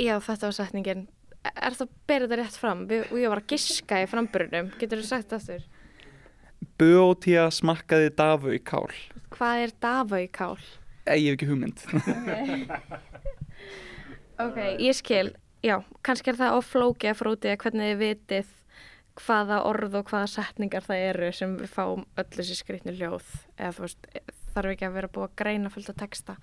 Já, 0.00 0.16
þetta 0.20 0.48
var 0.48 0.56
setningin. 0.56 1.06
Er 1.42 1.74
það 1.74 1.94
berið 2.06 2.28
þetta 2.28 2.38
rétt 2.42 2.58
fram? 2.60 2.84
Og 2.86 3.16
ég 3.18 3.32
var 3.32 3.42
að 3.42 3.54
giska 3.54 4.02
í 4.02 4.08
framburunum. 4.10 4.70
Getur 4.78 5.02
þú 5.02 5.08
sagt 5.08 5.32
það 5.32 5.40
aftur? 5.40 5.64
Bö 6.78 6.92
og 7.02 7.16
tíja 7.24 7.48
smakkaði 7.50 8.12
dafu 8.18 8.54
í 8.54 8.60
kál. 8.62 8.86
Hvað 9.34 9.64
er 9.64 9.74
dafa 9.82 10.22
í 10.22 10.28
kál? 10.30 10.56
Ég 11.10 11.32
hef 11.32 11.36
ekki 11.36 11.48
hugmynd. 11.50 11.82
ok, 14.44 14.58
ég 14.78 14.94
skil. 14.94 15.32
Já, 15.62 15.80
kannski 16.06 16.30
er 16.30 16.38
það 16.38 16.58
á 16.58 16.60
flóki 16.66 17.10
að 17.10 17.18
fróti 17.18 17.50
að 17.50 17.60
hvernig 17.64 17.92
þið 17.92 18.02
vitið 18.02 18.58
hvaða 19.20 19.58
orð 19.68 19.98
og 20.00 20.08
hvaða 20.10 20.30
setningar 20.30 20.86
það 20.86 21.04
eru 21.10 21.30
sem 21.36 21.56
við 21.60 21.72
fáum 21.74 22.04
öll 22.18 22.30
þessi 22.32 22.56
skrifni 22.56 22.94
hljóð 22.96 23.26
eða 23.58 23.72
þú 23.76 23.84
veist, 23.84 24.08
þarf 24.54 24.72
ekki 24.72 24.88
að 24.88 24.96
vera 24.96 25.10
búið 25.12 25.26
að 25.26 25.36
greina 25.42 25.72
fullt 25.72 25.90
að 25.92 26.00
texta 26.02 26.36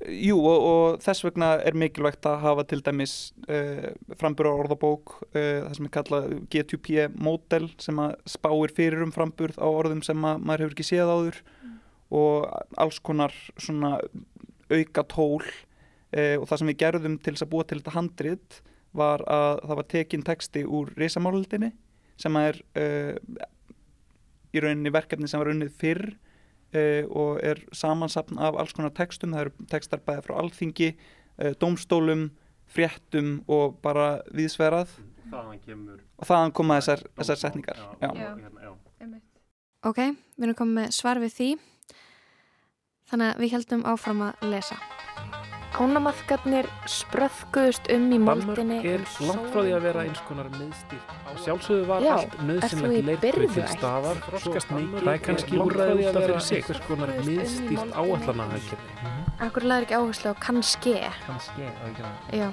Jú 0.00 0.36
og, 0.38 0.64
og 0.64 1.00
þess 1.04 1.24
vegna 1.26 1.50
er 1.66 1.76
mikilvægt 1.78 2.24
að 2.28 2.38
hafa 2.44 2.64
til 2.70 2.80
dæmis 2.84 3.14
uh, 3.50 3.90
frambura 4.20 4.52
orðabók 4.62 5.16
uh, 5.32 5.66
það 5.66 5.74
sem 5.76 5.88
er 5.88 5.92
kallað 5.96 6.28
G2P 6.52 7.08
módel 7.20 7.68
sem 7.82 7.98
að 8.00 8.14
spáir 8.30 8.74
fyrir 8.76 9.04
um 9.04 9.12
framburð 9.14 9.58
á 9.60 9.68
orðum 9.68 10.00
sem 10.06 10.24
að 10.24 10.40
maður 10.46 10.64
hefur 10.64 10.76
ekki 10.76 10.88
séð 10.88 11.12
áður 11.12 11.40
mm. 11.42 11.74
og 12.20 12.48
alls 12.84 13.00
konar 13.10 13.36
svona 13.60 13.96
auka 14.70 15.04
tól 15.10 15.42
uh, 15.42 16.36
og 16.38 16.46
það 16.46 16.56
sem 16.62 16.72
við 16.72 16.80
gerðum 16.84 17.18
til 17.20 17.34
þess 17.34 17.48
að 17.48 17.52
búa 17.52 17.66
til 17.68 17.80
þetta 17.82 17.96
handrit 17.98 18.60
var 18.96 19.26
að 19.30 19.60
það 19.66 19.80
var 19.82 19.90
tekinn 19.96 20.26
texti 20.26 20.64
úr 20.66 20.94
risamálildinni 20.98 21.74
sem 22.20 22.36
er 22.40 22.56
í 24.50 24.60
rauninni 24.60 24.90
verkefni 24.92 25.28
sem 25.30 25.38
var 25.40 25.52
unnið 25.52 25.70
fyrr 25.78 26.08
Uh, 26.70 27.02
og 27.10 27.40
er 27.42 27.58
samansapn 27.74 28.38
af 28.38 28.54
alls 28.62 28.76
konar 28.76 28.92
textum, 28.94 29.32
það 29.34 29.48
eru 29.48 29.64
textar 29.72 30.02
bæði 30.06 30.22
frá 30.28 30.36
alþingi, 30.38 30.92
uh, 31.42 31.50
dómstólum, 31.58 32.28
fréttum 32.70 33.40
og 33.50 33.80
bara 33.82 34.20
viðsverað 34.30 34.92
þaðan 35.30 35.60
kemur, 35.64 35.98
og 36.18 36.30
þaðan 36.30 36.54
koma 36.54 36.78
þessar, 36.78 37.04
þessar 37.18 37.42
setningar. 37.42 37.82
Já. 38.02 38.10
Já. 38.14 38.30
Já. 38.62 39.20
Ok, 39.90 40.00
við 40.36 40.46
erum 40.46 40.58
komið 40.58 40.78
með 40.78 40.96
svar 40.96 41.22
við 41.22 41.36
því, 41.38 41.50
þannig 43.10 43.34
að 43.34 43.44
við 43.44 43.54
heldum 43.56 43.86
áfram 43.88 44.26
að 44.28 44.50
lesa. 44.52 44.80
Ánamaðgarnir 45.70 46.66
spröðguðust 46.90 47.86
um 47.94 48.06
í 48.10 48.18
moldinni 48.20 48.78
er 48.90 49.04
langt 49.22 49.46
frá 49.52 49.60
því 49.62 49.74
að 49.76 49.84
vera 49.86 50.02
eins 50.08 50.22
konar 50.26 50.48
miðstýrt. 50.56 51.12
Sjálfsögðu 51.44 51.84
var 51.86 52.04
Já, 52.04 52.10
allt 52.16 52.34
nöðsynlegt 52.48 53.06
leirbrið 53.06 53.54
til 53.54 53.66
staðar, 53.70 54.18
þroskast 54.26 54.72
mikið, 54.74 54.96
það 55.04 55.12
er 55.12 55.22
kannski 55.28 55.60
úrræðið 55.62 56.10
að 56.10 56.18
vera 56.18 56.40
einhvers 56.56 56.82
konar 56.88 57.12
miðstýrt 57.28 57.94
áallanahækjum. 57.94 58.82
Akkur 59.46 59.68
laður 59.70 59.86
ekki 59.86 59.98
áherslu 60.00 60.34
á 60.34 60.36
kannski. 60.42 60.96
Kannski, 61.28 61.70
Já. 62.34 62.48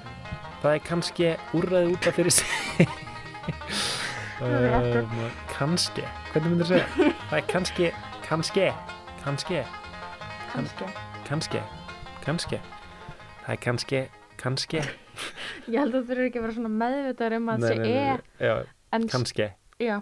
Það 0.62 0.72
er 0.76 0.86
kannski 0.86 1.34
úrræðið 1.58 1.92
út 1.98 2.08
af 2.12 2.18
fyrir 2.22 2.38
sig. 2.38 2.48
um, 4.46 5.28
kannski, 5.58 6.08
hvernig 6.32 6.54
myndir 6.54 6.70
það 6.70 6.78
segja? 6.78 7.12
Það 7.28 7.38
er 7.42 7.52
kannski, 7.52 7.92
kannski, 8.30 8.72
kannski, 9.26 9.62
kannski, 10.54 10.96
kannski, 11.28 11.68
kannski. 12.24 12.66
Það 13.48 13.54
er 13.54 13.60
kannski, 13.64 14.00
kannski. 14.36 14.80
Ég 15.72 15.78
held 15.80 15.94
að 15.96 16.02
þú 16.02 16.08
þurfur 16.10 16.26
ekki 16.26 16.40
að 16.40 16.44
vera 16.44 16.56
svona 16.58 16.70
meðvitaður 16.82 17.36
um 17.38 17.46
að 17.48 17.62
það 17.64 17.70
sé 17.70 17.92
er. 17.96 18.24
Já, 18.44 18.56
en, 18.98 19.04
kannski. 19.08 19.46
Já. 19.80 19.94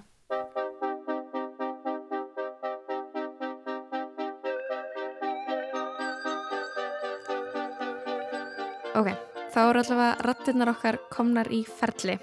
Ok, 8.98 9.12
þá 9.54 9.60
eru 9.62 9.84
allavega 9.84 10.08
rattirnar 10.26 10.72
okkar 10.72 10.98
komnar 11.14 11.52
í 11.54 11.60
ferli. 11.70 12.16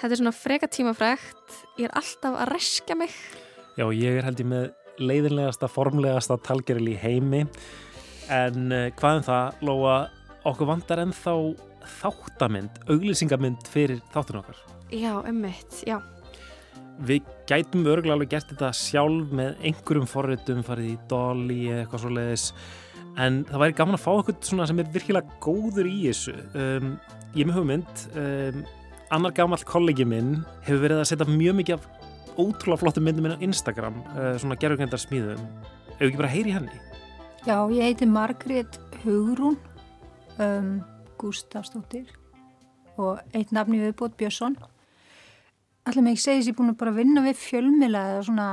Þetta 0.00 0.08
er 0.08 0.22
svona 0.24 0.32
freka 0.34 0.70
tímafrægt. 0.74 1.54
Ég 1.78 1.86
er 1.86 1.94
alltaf 2.00 2.40
að 2.42 2.50
reska 2.50 2.96
mig. 2.98 3.14
Já, 3.78 3.86
ég 3.94 4.18
er 4.18 4.26
held 4.26 4.42
ég 4.42 4.50
með 4.56 4.66
leiðinlegasta, 4.98 5.70
formlegasta 5.70 6.40
talgeril 6.42 6.90
í 6.96 6.98
heimi. 6.98 7.44
En 8.32 8.74
uh, 8.74 8.88
hvað 8.98 9.20
um 9.20 9.24
það, 9.28 9.62
Lóa, 9.70 9.94
okkur 10.48 10.68
vandar 10.68 11.02
ennþá 11.04 11.34
þáttamynd, 12.00 12.82
auglýsingamynd 12.90 13.68
fyrir 13.70 14.02
þáttun 14.14 14.40
okkar. 14.42 14.58
Já, 14.92 15.14
ummitt, 15.28 15.82
já. 15.88 15.98
Við 17.02 17.26
gætum 17.48 17.86
örgulega 17.88 18.16
alveg 18.18 18.30
gert 18.34 18.52
þetta 18.52 18.70
sjálf 18.76 19.32
með 19.34 19.64
einhverjum 19.64 20.08
forritum, 20.10 20.60
farið 20.66 20.92
í 20.92 20.98
Dolly 21.10 21.58
eða 21.70 21.80
eitthvað 21.82 22.04
svo 22.04 22.12
leiðis, 22.12 22.44
en 23.22 23.40
það 23.48 23.64
væri 23.64 23.76
gaman 23.80 23.98
að 23.98 24.04
fá 24.04 24.12
eitthvað 24.12 24.46
svona 24.50 24.68
sem 24.68 24.82
er 24.82 24.92
virkilega 24.92 25.40
góður 25.42 25.88
í 25.88 25.96
þessu. 26.04 26.36
Um, 26.52 26.94
ég 27.38 27.48
með 27.48 27.58
hugmynd, 27.60 28.06
um, 28.20 28.62
annar 29.12 29.34
gammal 29.36 29.60
kollegi 29.68 30.06
minn 30.08 30.38
hefur 30.66 30.84
verið 30.86 31.02
að 31.02 31.10
setja 31.10 31.28
mjög 31.28 31.58
mikið 31.58 31.78
af 31.78 31.90
ótrúlega 32.36 32.80
flottum 32.80 33.04
myndum 33.08 33.28
inn 33.28 33.36
á 33.36 33.44
Instagram, 33.44 33.98
uh, 34.14 34.32
svona 34.40 34.60
gerðugrændar 34.60 35.02
smíðum. 35.02 35.42
Ef 35.98 36.06
ekki 36.06 36.20
bara 36.20 36.32
heyri 36.32 36.54
henni? 36.54 36.80
Já, 37.42 37.56
ég 37.74 37.90
heiti 37.90 38.06
Margrét 38.06 38.78
Hugrún 39.02 39.58
um, 40.40 40.80
Gustafsdóttir 41.20 42.10
og 43.00 43.20
eitt 43.36 43.52
nafni 43.54 43.80
viðbót 43.80 44.16
Björnsson. 44.20 44.56
Allir 45.88 46.04
með 46.04 46.14
ekki 46.14 46.24
segis 46.24 46.50
ég 46.50 46.56
búin 46.58 46.72
að 46.72 46.80
bara 46.82 46.94
vinna 46.96 47.24
við 47.24 47.40
fjölmila 47.40 48.02
eða 48.12 48.26
svona 48.28 48.48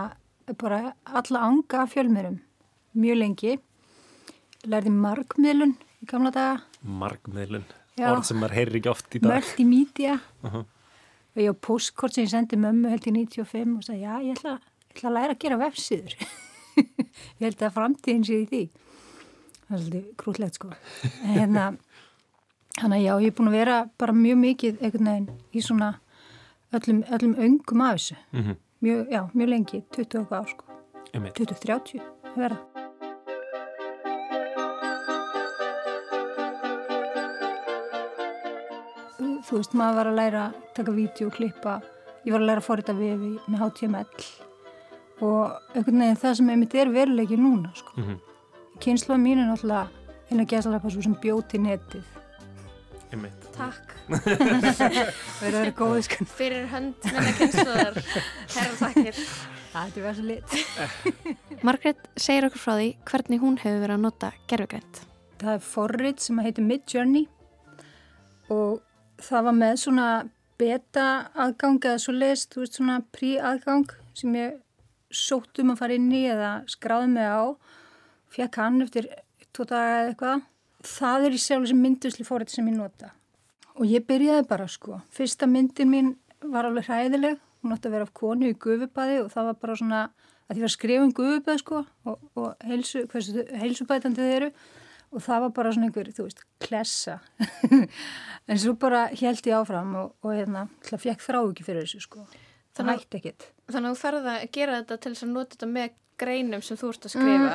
bara 0.58 0.80
alla 1.06 1.44
anga 1.46 1.86
fjölmirum 1.90 2.40
mjög 2.98 3.20
lengi. 3.20 3.54
Lærði 4.70 4.94
markmiðlun 4.96 5.76
í 6.02 6.10
gamla 6.10 6.34
daga. 6.36 6.58
Markmiðlun, 6.82 7.68
orð 8.00 8.26
sem 8.28 8.40
maður 8.42 8.58
heyrir 8.58 8.80
ekki 8.80 8.92
oft 8.92 9.16
í 9.16 9.22
dag. 9.24 9.32
Multimedia 9.36 10.20
uh 10.44 10.54
-huh. 10.54 10.66
og 11.36 11.42
ég 11.44 11.54
á 11.54 11.56
postkort 11.56 12.14
sem 12.14 12.24
ég 12.24 12.32
sendi 12.32 12.58
mömmu 12.58 12.90
held 12.90 13.08
í 13.08 13.12
95 13.12 13.78
og 13.78 13.84
sagði 13.84 14.02
já 14.02 14.14
ég 14.24 14.38
ætla, 14.38 14.60
ég 14.60 14.96
ætla 14.96 15.10
að 15.10 15.18
læra 15.18 15.34
að 15.34 15.40
gera 15.40 15.58
vefsíður. 15.58 16.16
Ég 17.40 17.44
held 17.44 17.62
að 17.62 17.74
framtíðin 17.76 18.24
sé 18.24 18.36
í 18.40 18.46
því 18.48 18.70
það 19.70 19.78
er 19.78 19.84
svolítið 19.86 20.16
krúllegt 20.18 20.60
sko 20.60 20.74
en 20.74 21.38
hérna 21.38 21.70
Þannig 22.80 23.02
að 23.02 23.04
já, 23.04 23.14
ég 23.20 23.32
er 23.32 23.36
búin 23.36 23.50
að 23.50 23.56
vera 23.58 23.78
bara 24.00 24.14
mjög 24.16 24.38
mikið 24.40 24.84
einhvern 24.86 25.08
veginn 25.10 25.30
í 25.52 25.62
svona 25.66 25.88
öllum, 26.78 27.00
öllum 27.12 27.34
öngum 27.44 27.82
af 27.84 27.98
þessu. 27.98 28.16
Mm 28.32 28.44
-hmm. 28.44 28.56
mjög, 28.86 29.08
já, 29.12 29.22
mjög 29.34 29.50
lengi, 29.50 29.84
20 29.92 30.28
ár 30.32 30.48
sko. 30.48 30.64
Einmitt. 31.14 31.40
20-30 31.40 32.00
að 32.24 32.38
vera. 32.38 32.58
Þú 39.50 39.58
veist, 39.58 39.74
maður 39.74 39.96
var 39.96 40.08
að 40.08 40.16
læra 40.16 40.54
taka 40.76 40.92
vídeo 40.92 41.28
og 41.28 41.34
klippa. 41.34 41.82
Ég 42.26 42.32
var 42.32 42.42
að 42.42 42.48
læra 42.48 42.62
að 42.62 42.68
forrita 42.70 42.94
vefi 42.94 43.40
með 43.48 43.60
HTML 43.60 44.06
og 45.22 45.52
einhvern 45.76 46.00
veginn 46.00 46.16
það 46.16 46.36
sem 46.36 46.50
einmitt 46.50 46.76
er 46.76 46.90
veruleiki 46.90 47.38
núna 47.38 47.76
sko. 47.76 47.92
Mm 47.98 48.04
-hmm. 48.04 48.29
Kynsluða 48.80 49.20
mín 49.20 49.42
er 49.44 49.50
náttúrulega 49.50 49.90
að 50.32 50.50
gæsa 50.50 50.80
svo 50.80 51.04
sem 51.04 51.16
bjóti 51.20 51.60
netið. 51.62 52.16
Takk. 53.58 53.96
Verður 54.10 55.56
að 55.58 55.64
vera 55.64 55.72
góð, 55.78 55.96
sko. 56.06 56.26
Fyrir 56.38 56.68
hönd 56.70 57.08
minna 57.10 57.32
kynsluðar, 57.40 57.98
herra 58.54 58.76
takkir. 58.80 59.24
Það 59.70 59.98
er 59.98 60.06
verið 60.06 60.20
svo 60.20 60.28
lit. 60.30 60.54
Margrét 61.68 62.10
segir 62.18 62.48
okkur 62.48 62.62
frá 62.62 62.76
því 62.78 62.90
hvernig 63.10 63.42
hún 63.44 63.58
hefur 63.62 63.84
verið 63.84 63.98
að 63.98 64.06
nota 64.06 64.32
gerfugrænt. 64.50 65.02
Það 65.42 65.54
er 65.56 65.66
forrið 65.66 66.24
sem 66.26 66.42
heitir 66.46 66.68
Midjourney 66.70 67.28
og 68.54 68.80
það 69.24 69.46
var 69.50 69.58
með 69.58 69.76
svona 69.84 70.08
beta 70.60 71.08
aðgang 71.40 71.80
eða 71.86 72.02
svo 72.04 72.16
leist, 72.16 72.54
þú 72.54 72.64
veist 72.64 72.80
svona 72.80 73.00
prí 73.16 73.36
aðgang 73.38 73.90
sem 74.18 74.36
ég 74.38 74.58
sótt 75.10 75.62
um 75.62 75.74
að 75.74 75.82
fara 75.82 75.98
inn 75.98 76.10
í 76.14 76.24
eða 76.30 76.54
skráði 76.70 77.14
mig 77.16 77.30
á 77.30 77.42
fekk 78.34 78.60
hann 78.62 78.82
eftir 78.86 79.10
tvo 79.56 79.66
daga 79.70 80.00
eða 80.00 80.10
eitthvað. 80.14 80.48
Það 80.90 81.28
er 81.28 81.36
í 81.36 81.42
sjálf 81.44 81.70
sem 81.70 81.84
myndusli 81.84 82.26
forrið 82.28 82.56
sem 82.56 82.72
ég 82.72 82.78
nota. 82.78 83.12
Og 83.80 83.88
ég 83.88 84.06
byrjaði 84.08 84.48
bara 84.48 84.68
sko. 84.72 85.02
Fyrsta 85.16 85.48
myndin 85.50 85.92
mín 85.92 86.16
var 86.44 86.68
alveg 86.68 86.88
hræðileg, 86.88 87.40
hún 87.64 87.76
átti 87.76 87.90
að 87.90 87.96
vera 87.98 88.08
af 88.08 88.14
konu 88.16 88.50
í 88.50 88.56
gufubæði 88.56 89.22
og 89.26 89.32
það 89.34 89.50
var 89.50 89.58
bara 89.64 89.78
svona 89.80 90.02
að 90.50 90.56
því 90.56 90.66
var 90.66 90.74
skrifum 90.76 91.16
gufubæði 91.16 91.64
sko 91.64 91.82
og, 91.84 92.28
og 92.40 92.68
heilsu, 92.68 93.04
hversu 93.12 93.46
heilsubætandi 93.60 94.24
þeir 94.24 94.38
eru. 94.38 94.52
Og 95.10 95.24
það 95.26 95.42
var 95.42 95.54
bara 95.58 95.72
svona 95.74 95.88
einhver, 95.90 96.12
þú 96.14 96.28
veist, 96.28 96.44
klessa. 96.62 97.18
En 98.50 98.58
svo 98.58 98.74
bara 98.82 99.08
held 99.14 99.46
ég 99.46 99.54
áfram 99.54 99.92
og, 100.00 100.14
og 100.26 100.32
hérna, 100.34 100.64
það 100.88 101.04
fekk 101.04 101.22
þrá 101.22 101.38
ekki 101.44 101.66
fyrir 101.68 101.86
þessu 101.86 102.00
sko, 102.02 102.24
það 102.74 102.88
hætti 102.96 103.20
ekkit 103.20 103.46
Þannig 103.70 103.92
að 103.92 103.94
þú 103.94 104.02
ferða 104.02 104.32
að 104.40 104.46
gera 104.56 104.78
þetta 104.80 104.96
til 104.98 105.12
þess 105.14 105.26
að 105.26 105.34
nota 105.36 105.54
þetta 105.54 105.70
með 105.70 105.92
greinum 106.20 106.64
sem 106.66 106.80
þú 106.80 106.90
ert 106.94 107.06
að 107.06 107.14
skrifa. 107.14 107.52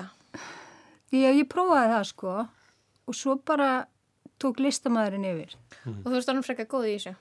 Já, 1.15 1.31
ég 1.31 1.49
prófaði 1.51 1.93
það 1.95 2.07
sko 2.11 2.35
og 3.05 3.17
svo 3.17 3.37
bara 3.47 3.71
tók 4.41 4.61
listamæðurinn 4.63 5.29
yfir 5.31 5.57
Og 5.87 6.07
þú 6.09 6.19
ert 6.19 6.31
alveg 6.33 6.47
frekar 6.47 6.69
góð 6.71 6.87
í 6.89 6.95
þessu. 6.97 7.15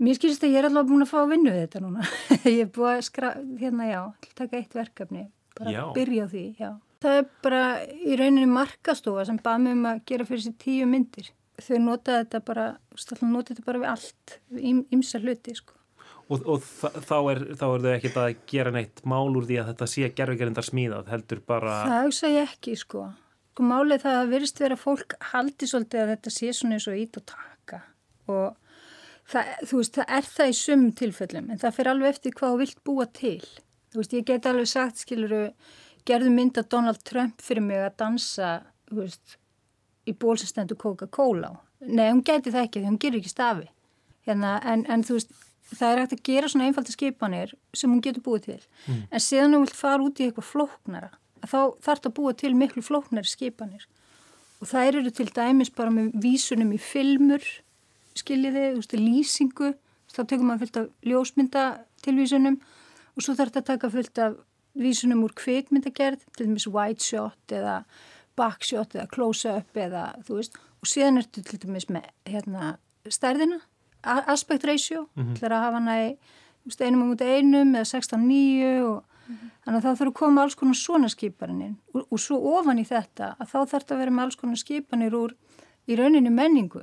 Mér 0.00 0.16
skilst 0.16 0.44
að 0.46 0.54
ég 0.54 0.62
er 0.62 0.68
alltaf 0.70 0.86
búin 0.88 1.04
að 1.04 1.10
fá 1.10 1.18
að 1.20 1.32
við 1.34 1.48
þetta 1.58 1.82
núna 1.84 2.06
ég 2.48 2.62
er 2.64 2.70
búin 2.72 2.94
að 2.94 3.02
skra, 3.06 3.34
hérna 3.60 3.90
já 3.90 3.98
að 4.00 4.30
taka 4.38 4.60
eitt 4.60 4.76
verkefni, 4.78 5.26
bara 5.58 5.74
Já. 5.74 5.82
byrja 5.96 6.24
á 6.24 6.28
því 6.32 6.44
já. 6.56 6.70
Það 7.00 7.18
er 7.18 7.28
bara 7.44 7.60
í 7.88 8.16
rauninni 8.20 8.48
markastofa 8.48 9.26
sem 9.28 9.40
bað 9.44 9.60
mig 9.64 9.76
um 9.76 9.86
að 9.92 10.00
gera 10.08 10.26
fyrir 10.28 10.46
sér 10.46 10.56
tíu 10.60 10.88
myndir 10.88 11.30
þau 11.60 11.78
nota 11.84 12.16
þetta 12.22 12.40
bara, 12.44 12.66
alltaf 12.96 13.22
nota 13.24 13.52
þetta 13.52 13.66
bara 13.66 13.82
við 13.82 13.90
allt, 13.92 14.34
ímsa 14.96 15.20
hluti 15.20 15.54
sko 15.56 15.76
Og, 16.30 16.44
og 16.46 16.62
þá, 16.62 17.16
er, 17.32 17.40
er 17.50 17.58
þau 17.58 17.72
ekkert 17.90 18.18
að 18.22 18.28
gera 18.50 18.70
neitt 18.74 19.02
mál 19.08 19.32
úr 19.34 19.48
því 19.48 19.56
að 19.58 19.72
þetta 19.72 19.88
sé 19.90 20.10
gerfugerindar 20.14 20.66
smíðað, 20.66 21.10
heldur 21.10 21.40
bara... 21.42 21.80
Það 21.90 22.04
hugsa 22.06 22.30
ég 22.30 22.52
ekki 22.54 22.76
sko. 22.78 23.08
Sko 23.50 23.66
málið 23.66 24.04
það 24.04 24.18
að 24.20 24.34
virðist 24.36 24.62
vera 24.62 24.76
að 24.78 24.84
fólk 24.84 25.16
haldi 25.32 25.68
svolítið 25.68 26.04
að 26.04 26.12
þetta 26.14 26.32
sé 26.36 26.52
svona 26.54 26.78
eins 26.78 26.86
og 26.86 27.00
ít 27.00 27.18
og 27.18 27.24
taka 27.32 27.80
og 28.30 28.60
það, 29.30 29.50
þú 29.66 29.80
veist, 29.80 29.98
það 29.98 30.14
er 30.16 30.28
það 30.28 30.52
í 30.52 30.56
sumum 30.60 30.94
tilfellum 31.00 31.50
en 31.50 31.60
það 31.60 31.76
fyrir 31.76 31.92
alveg 31.92 32.14
eftir 32.14 32.36
hvað 32.38 32.54
þú 32.54 32.62
vilt 32.62 32.80
búa 32.86 33.06
til. 33.20 33.40
Þú 33.90 34.00
veist, 34.00 34.14
ég 34.14 34.26
get 34.28 34.46
alveg 34.46 34.70
sagt, 34.70 35.02
skiluru, 35.02 35.42
gerðu 36.06 36.32
mynd 36.34 36.62
af 36.62 36.70
Donald 36.70 37.02
Trump 37.06 37.42
fyrir 37.42 37.66
mig 37.66 37.82
að 37.82 37.96
dansa, 38.04 38.52
þú 38.90 39.02
veist, 39.02 39.36
í 40.06 40.14
ból 40.14 40.38
sem 40.38 40.50
stendur 40.50 40.78
Coca-Cola. 40.80 41.52
Nei, 41.86 42.08
hún 42.10 42.24
geti 42.26 42.52
það 42.52 42.66
ekki 42.66 42.82
því 42.82 42.90
hún 42.90 43.00
gerir 43.02 43.22
ekki 43.22 43.32
stafi. 43.32 43.68
Hérna, 44.28 44.58
en, 44.68 44.84
en 44.92 45.04
þú 45.06 45.18
veist, 45.18 45.34
það 45.70 45.92
er 45.92 46.02
hægt 46.02 46.16
að 46.16 46.22
gera 46.26 46.50
svona 46.50 46.66
einfalda 46.68 46.94
skipanir 46.94 47.54
sem 47.76 47.92
hún 47.92 48.02
getur 48.04 48.24
búið 48.26 48.46
til. 48.48 48.60
Mm. 48.86 49.00
En 49.10 49.24
síðan 49.24 49.56
þú 49.56 49.62
vilt 49.64 49.78
fara 49.78 50.06
út 50.06 50.20
í 50.20 50.26
eitthvað 50.26 50.48
flóknara, 50.50 51.10
þá 51.44 51.58
þarf 51.84 52.02
það 52.02 52.10
að 52.10 52.16
búa 52.18 52.34
til 52.42 52.52
miklu 52.58 52.84
flóknari 52.84 53.30
skipanir. 53.30 53.86
Og 54.60 54.68
það 54.68 54.90
eru 54.90 55.12
til 55.16 55.28
dæmis 55.32 55.72
bara 55.72 55.94
með 55.94 56.10
vísunum 56.20 56.74
í 56.76 56.80
filmur, 56.82 57.46
skiljiði, 58.18 58.66
lýsingu, 58.98 59.72
þá 60.10 60.20
tekur 60.24 60.46
maður 60.46 60.66
fullt 60.66 60.78
af 60.80 60.88
ljósmyndatilvísunum 61.06 62.58
og 63.14 63.24
svo 63.24 63.34
þarf 63.38 63.54
það 63.54 63.62
að 63.62 63.68
taka 63.70 63.92
fullt 63.94 64.20
af 64.24 64.38
vísunum 64.80 65.24
úr 65.26 65.34
kvikmyndagerð, 65.38 66.26
til 66.36 66.46
dæmis 66.46 66.68
wide 66.70 67.02
shot 67.02 67.54
eða 67.54 67.80
backshot 68.38 68.94
eða 68.96 69.08
close-up 69.14 69.76
eða 69.78 70.04
þú 70.26 70.38
veist, 70.38 70.58
og 70.80 70.90
síðan 70.90 71.22
ertu 71.22 71.42
til 71.46 71.60
dæmis 71.64 71.88
með 71.92 72.08
hérna 72.28 72.76
stærðina, 73.08 73.60
aspect 74.04 74.64
ratio, 74.64 75.06
Mhm. 75.16 75.34
til 75.38 75.48
að 75.48 75.60
hafa 75.64 75.72
hana 75.80 75.96
í 76.08 76.16
einum 76.80 77.02
á 77.02 77.06
múti 77.10 77.26
einum 77.26 77.74
eða 77.74 77.86
16-9 77.88 78.82
og 78.84 79.04
þannig 79.64 79.78
að 79.78 79.84
það 79.84 79.98
þurfa 79.98 80.10
að 80.10 80.14
koma 80.14 80.42
alls 80.42 80.54
konar 80.54 80.74
svona 80.74 81.08
skipaninn 81.08 81.76
og, 81.94 82.06
og 82.10 82.18
svo 82.18 82.36
ofan 82.58 82.78
í 82.78 82.84
þetta 82.86 83.36
að 83.40 83.46
þá 83.52 83.58
þarf 83.70 83.84
það 83.86 83.94
að 83.94 83.98
vera 83.98 84.10
með 84.10 84.22
alls 84.24 84.36
konar 84.36 84.56
skipanir 84.56 85.12
úr 85.14 85.34
í 85.88 85.96
rauninni 85.96 86.30
menningu 86.30 86.82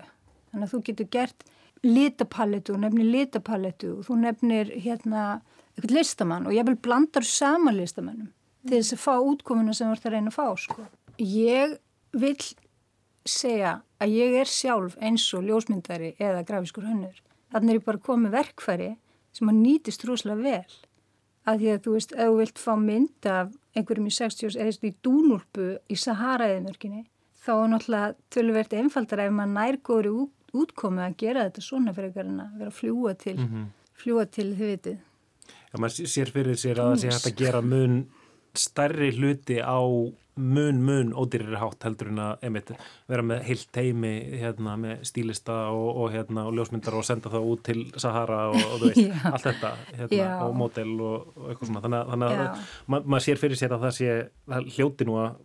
þannig 0.51 0.63
að 0.68 0.72
þú 0.74 0.84
getur 0.84 1.09
gert 1.11 1.43
litapalletu 1.84 2.74
og 2.74 2.80
nefnir 2.82 3.09
litapalletu 3.11 3.91
og 3.99 4.05
þú 4.07 4.18
nefnir 4.24 4.72
hérna 4.84 5.41
eitthvað 5.78 5.93
listamann 5.99 6.47
og 6.47 6.53
ég 6.55 6.65
vil 6.65 6.76
blandar 6.76 7.24
saman 7.28 7.78
listamannum 7.78 8.32
til 8.68 8.80
þess 8.82 8.95
að 8.97 9.03
fá 9.05 9.13
útkomuna 9.22 9.74
sem 9.76 9.88
þú 9.88 9.95
ert 9.97 10.07
að 10.09 10.15
reyna 10.18 10.32
að 10.32 10.38
fá 10.39 10.47
sko. 10.59 10.88
Ég 11.20 11.78
vil 12.13 12.36
segja 13.32 13.71
að 14.01 14.13
ég 14.17 14.36
er 14.41 14.45
sjálf 14.51 14.97
eins 15.01 15.25
og 15.34 15.43
ljósmyndari 15.47 16.13
eða 16.19 16.43
grafiskur 16.47 16.84
hönnur. 16.88 17.15
Þannig 17.53 17.69
er 17.73 17.80
ég 17.80 17.86
bara 17.88 17.97
komið 18.03 18.32
verkfæri 18.36 18.89
sem 19.38 19.49
að 19.51 19.59
nýtist 19.61 20.05
rosalega 20.07 20.43
vel. 20.43 20.78
Að 21.47 21.59
því 21.61 21.69
að 21.73 21.84
þú 21.86 21.91
veist, 21.95 22.11
ef 22.11 22.28
þú 22.28 22.38
vilt 22.41 22.59
fá 22.59 22.73
mynd 22.75 23.25
af 23.32 23.51
einhverjum 23.78 24.07
í 24.09 24.15
60 24.17 24.57
eða 24.59 24.73
í 24.89 24.93
dúnúlpu 25.05 25.67
í 25.88 25.95
Sahara-eðinörkinni, 25.95 27.05
þá 27.45 27.51
er 27.55 27.69
náttúrulega 27.71 28.15
töluvert 28.36 28.73
einfaldar 28.75 29.21
ef 29.23 29.32
maður 29.32 29.53
nær 29.55 29.78
góðri 29.88 30.11
út, 30.11 30.34
útkomi 30.57 31.03
að 31.05 31.15
gera 31.21 31.45
þetta 31.47 31.61
svona 31.63 31.93
fyrir 31.95 32.17
en 32.23 32.39
að 32.43 32.57
vera 32.59 32.71
að 32.71 32.78
fljúa 32.82 33.13
til, 33.17 33.38
Mhm. 33.38 33.65
fljúa 33.95 34.25
til 34.32 34.49
þið 34.55 34.71
vitið. 34.73 34.97
Já, 35.71 35.75
maður 35.80 36.07
sér 36.07 36.32
fyrir 36.32 36.55
sér 36.55 36.75
að 36.75 36.91
það 36.91 36.99
sé 36.99 37.07
hægt 37.07 37.28
að 37.32 37.36
gera 37.45 37.61
mun 37.61 38.09
stærri 38.55 39.11
hluti 39.15 39.57
á 39.63 39.80
mun, 40.38 40.81
mun 40.85 41.11
ódýriri 41.17 41.57
hátt 41.59 41.83
heldur 41.88 42.11
en 42.11 42.21
að 42.23 42.45
einmitt, 42.47 42.71
vera 43.09 43.25
með 43.25 43.43
heilt 43.49 43.67
teimi 43.75 44.13
hérna, 44.41 44.75
með 44.79 45.03
stílista 45.09 45.57
og, 45.73 45.89
og, 46.03 46.11
hérna, 46.13 46.45
og 46.49 46.57
ljósmyndar 46.57 46.97
og 46.99 47.05
senda 47.07 47.31
það 47.33 47.49
út 47.51 47.65
til 47.67 47.83
Sahara 47.97 48.43
og, 48.53 48.61
og 48.61 48.79
þú 48.83 48.91
veist, 48.91 49.03
Já. 49.11 49.17
allt 49.31 49.49
þetta 49.49 49.73
hérna, 49.89 50.21
Já. 50.21 50.29
og 50.45 50.55
mótel 50.61 50.95
og, 50.97 51.27
og 51.35 51.51
eitthvað 51.51 51.71
svona 51.73 51.83
þannig, 51.88 52.13
þannig 52.13 52.38
Já. 52.38 52.45
að 52.47 52.71
ma 52.88 53.01
maður 53.03 53.27
sér 53.27 53.43
fyrir 53.43 53.61
sér 53.61 53.77
að 53.77 53.85
það 53.88 53.95
sé 53.99 54.17
það 54.47 54.71
hljóti 54.77 55.09
nú 55.09 55.19
að 55.23 55.43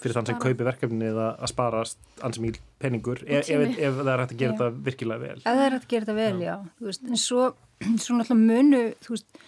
fyrir 0.00 0.14
þann 0.16 0.28
sem 0.28 0.38
kaupi 0.40 0.66
verkefnið 0.66 1.18
að, 1.18 1.32
að 1.44 1.50
spara 1.50 1.82
ansmíl 2.24 2.54
peningur 2.80 3.20
ef, 3.26 3.42
ef, 3.42 3.48
tími. 3.48 3.74
ef 3.74 3.98
það 3.98 4.12
er 4.12 4.22
hægt 4.22 4.34
að 4.34 4.42
gera 4.42 4.52
Já. 4.52 4.58
þetta 4.60 4.84
virkilega 4.88 5.24
vel 5.24 5.36
Ef 5.40 5.48
það 5.48 5.64
er 5.64 5.76
hægt 5.76 5.88
að 5.88 5.90
gera 5.94 6.06
þetta 6.06 6.16
vel, 6.20 6.44
já. 6.44 6.54
Þú 6.78 6.88
Veist, 6.88 7.04
en 7.08 7.20
svo, 7.20 7.48
svo 8.04 8.18
náttúrulega 8.18 8.38
munu, 8.40 8.82
þú 9.04 9.16
veist, 9.16 9.42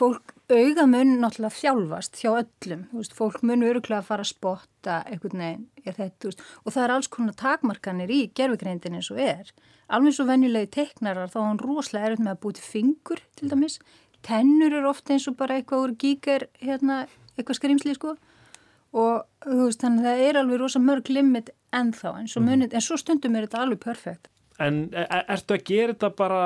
fólk 0.00 0.34
auga 0.50 0.86
mun 0.88 1.18
náttúrulega 1.20 1.54
þjálfast 1.54 2.18
hjá 2.20 2.30
öllum. 2.32 2.86
Veist, 2.94 3.14
fólk 3.16 3.42
munu 3.46 3.68
öruglega 3.68 4.00
að 4.00 4.08
fara 4.08 4.24
að 4.24 4.30
spotta 4.32 4.96
einhvern 5.06 5.42
veginn 5.44 5.96
þetta, 5.98 6.32
og 6.64 6.74
það 6.74 6.84
er 6.84 6.94
alls 6.94 7.10
konar 7.12 7.36
takmarkanir 7.38 8.12
í 8.12 8.20
gerfugreindin 8.36 8.96
eins 8.98 9.10
og 9.12 9.20
er. 9.22 9.52
Alveg 9.90 10.16
svo 10.16 10.26
venjulegi 10.28 10.70
teiknarar, 10.76 11.30
þá 11.30 11.38
er 11.40 11.46
hann 11.48 11.62
rosalega 11.62 12.10
erfitt 12.10 12.24
með 12.24 12.34
að 12.34 12.42
búti 12.44 12.64
fingur, 12.64 13.22
til 13.38 13.50
dæmis. 13.52 13.78
Tennur 14.26 14.74
eru 14.76 14.90
ofta 14.90 15.14
eins 15.14 15.28
og 15.30 15.38
bara 15.38 15.58
eitthvað 15.58 15.86
úr 15.86 15.94
gíker, 16.00 16.46
hérna, 16.62 17.02
eitthvað 17.36 17.60
skrimsli, 17.60 17.96
sko. 17.98 18.16
Og 18.90 19.46
veist, 19.46 19.82
þannig 19.82 20.04
að 20.04 20.10
það 20.10 20.24
er 20.26 20.40
alveg 20.40 20.62
rosa 20.62 20.82
mörg 20.82 21.12
limit 21.12 21.52
ennþá, 21.76 22.16
en 22.18 22.30
svo, 22.30 22.42
munið, 22.44 22.74
en 22.74 22.84
svo 22.84 22.98
stundum 23.00 23.38
er 23.38 23.46
þetta 23.46 23.64
alveg 23.64 23.82
perfekt. 23.84 24.30
En 24.60 24.88
e- 24.92 25.06
e- 25.06 25.24
ertu 25.36 25.56
að 25.56 25.64
gera 25.70 25.94
þetta 25.94 26.10
bara 26.18 26.42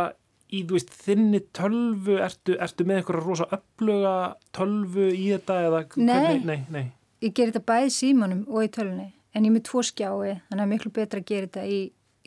í, 0.55 0.63
veist, 0.71 0.93
þinni 1.05 1.41
tölvu, 1.57 2.19
ertu, 2.25 2.57
ertu 2.63 2.87
með 2.89 3.01
eitthvað 3.01 3.21
rosa 3.25 3.49
uppluga 3.55 4.15
tölvu 4.57 5.09
í 5.11 5.29
þetta 5.33 5.59
eða 5.69 5.83
Nei. 5.97 6.41
nei, 6.45 6.59
nei. 6.71 6.87
Ég 7.25 7.35
ger 7.37 7.51
þetta 7.51 7.65
bæði 7.69 7.93
símanum 7.95 8.45
og 8.51 8.67
í 8.67 8.73
tölunni 8.73 9.11
en 9.35 9.47
ég 9.47 9.51
er 9.51 9.57
með 9.57 9.67
tvo 9.71 9.83
skjái 9.85 10.35
þannig 10.49 10.61
að 10.61 10.67
er 10.67 10.73
miklu 10.73 10.93
betra 10.95 11.23
að 11.23 11.31
gera 11.31 11.49
þetta 11.49 11.65
í, 11.67 11.81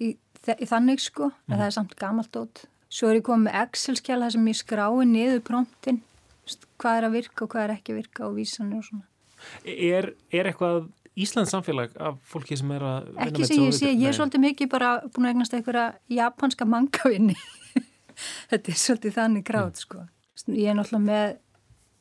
í, 0.04 0.10
í, 0.16 0.68
þannig 0.68 1.04
sko 1.04 1.32
en 1.48 1.56
það 1.56 1.68
er 1.70 1.78
samt 1.78 1.96
gamalt 2.00 2.34
dót. 2.36 2.66
Svo 2.88 3.10
er 3.12 3.20
ég 3.20 3.26
komið 3.28 3.50
með 3.50 3.58
Excel-skjala 3.66 4.28
þar 4.28 4.36
sem 4.38 4.52
ég 4.52 4.60
skrái 4.62 5.08
niður 5.08 5.44
promptin 5.48 6.02
hvað 6.80 7.00
er 7.00 7.08
að 7.08 7.18
virka 7.18 7.46
og 7.46 7.52
hvað 7.52 7.66
er 7.66 7.74
ekki 7.76 7.94
að 7.94 8.00
virka 8.02 8.26
og 8.28 8.38
vísanir 8.38 8.80
og 8.80 8.88
svona. 8.88 9.06
Er, 9.68 10.14
er 10.34 10.50
eitthvað 10.50 10.88
Íslands 11.18 11.50
samfélag 11.54 11.96
af 11.98 12.18
fólki 12.30 12.58
sem 12.58 12.72
er 12.76 12.84
að 12.86 13.08
vinna 13.10 13.26
Ekki 13.26 13.42
með 13.42 13.50
sem 13.50 13.64
ég 13.64 13.76
sé, 13.78 13.90
ég 13.90 14.10
er 14.12 14.18
svolítið 14.18 14.44
mikið 14.44 14.70
bara 14.70 14.92
búin 15.10 15.26
að 15.26 15.34
eignast 15.34 15.56
einhverja 15.58 15.86
japanska 16.14 16.68
mangavinni. 16.70 17.38
Þetta 18.52 18.74
er 18.74 18.80
svolítið 18.84 19.18
þannig 19.18 19.46
gráð 19.48 19.84
sko. 19.84 20.06
Ég 20.54 20.72
er 20.72 20.78
náttúrulega 20.78 21.06
með 21.08 21.38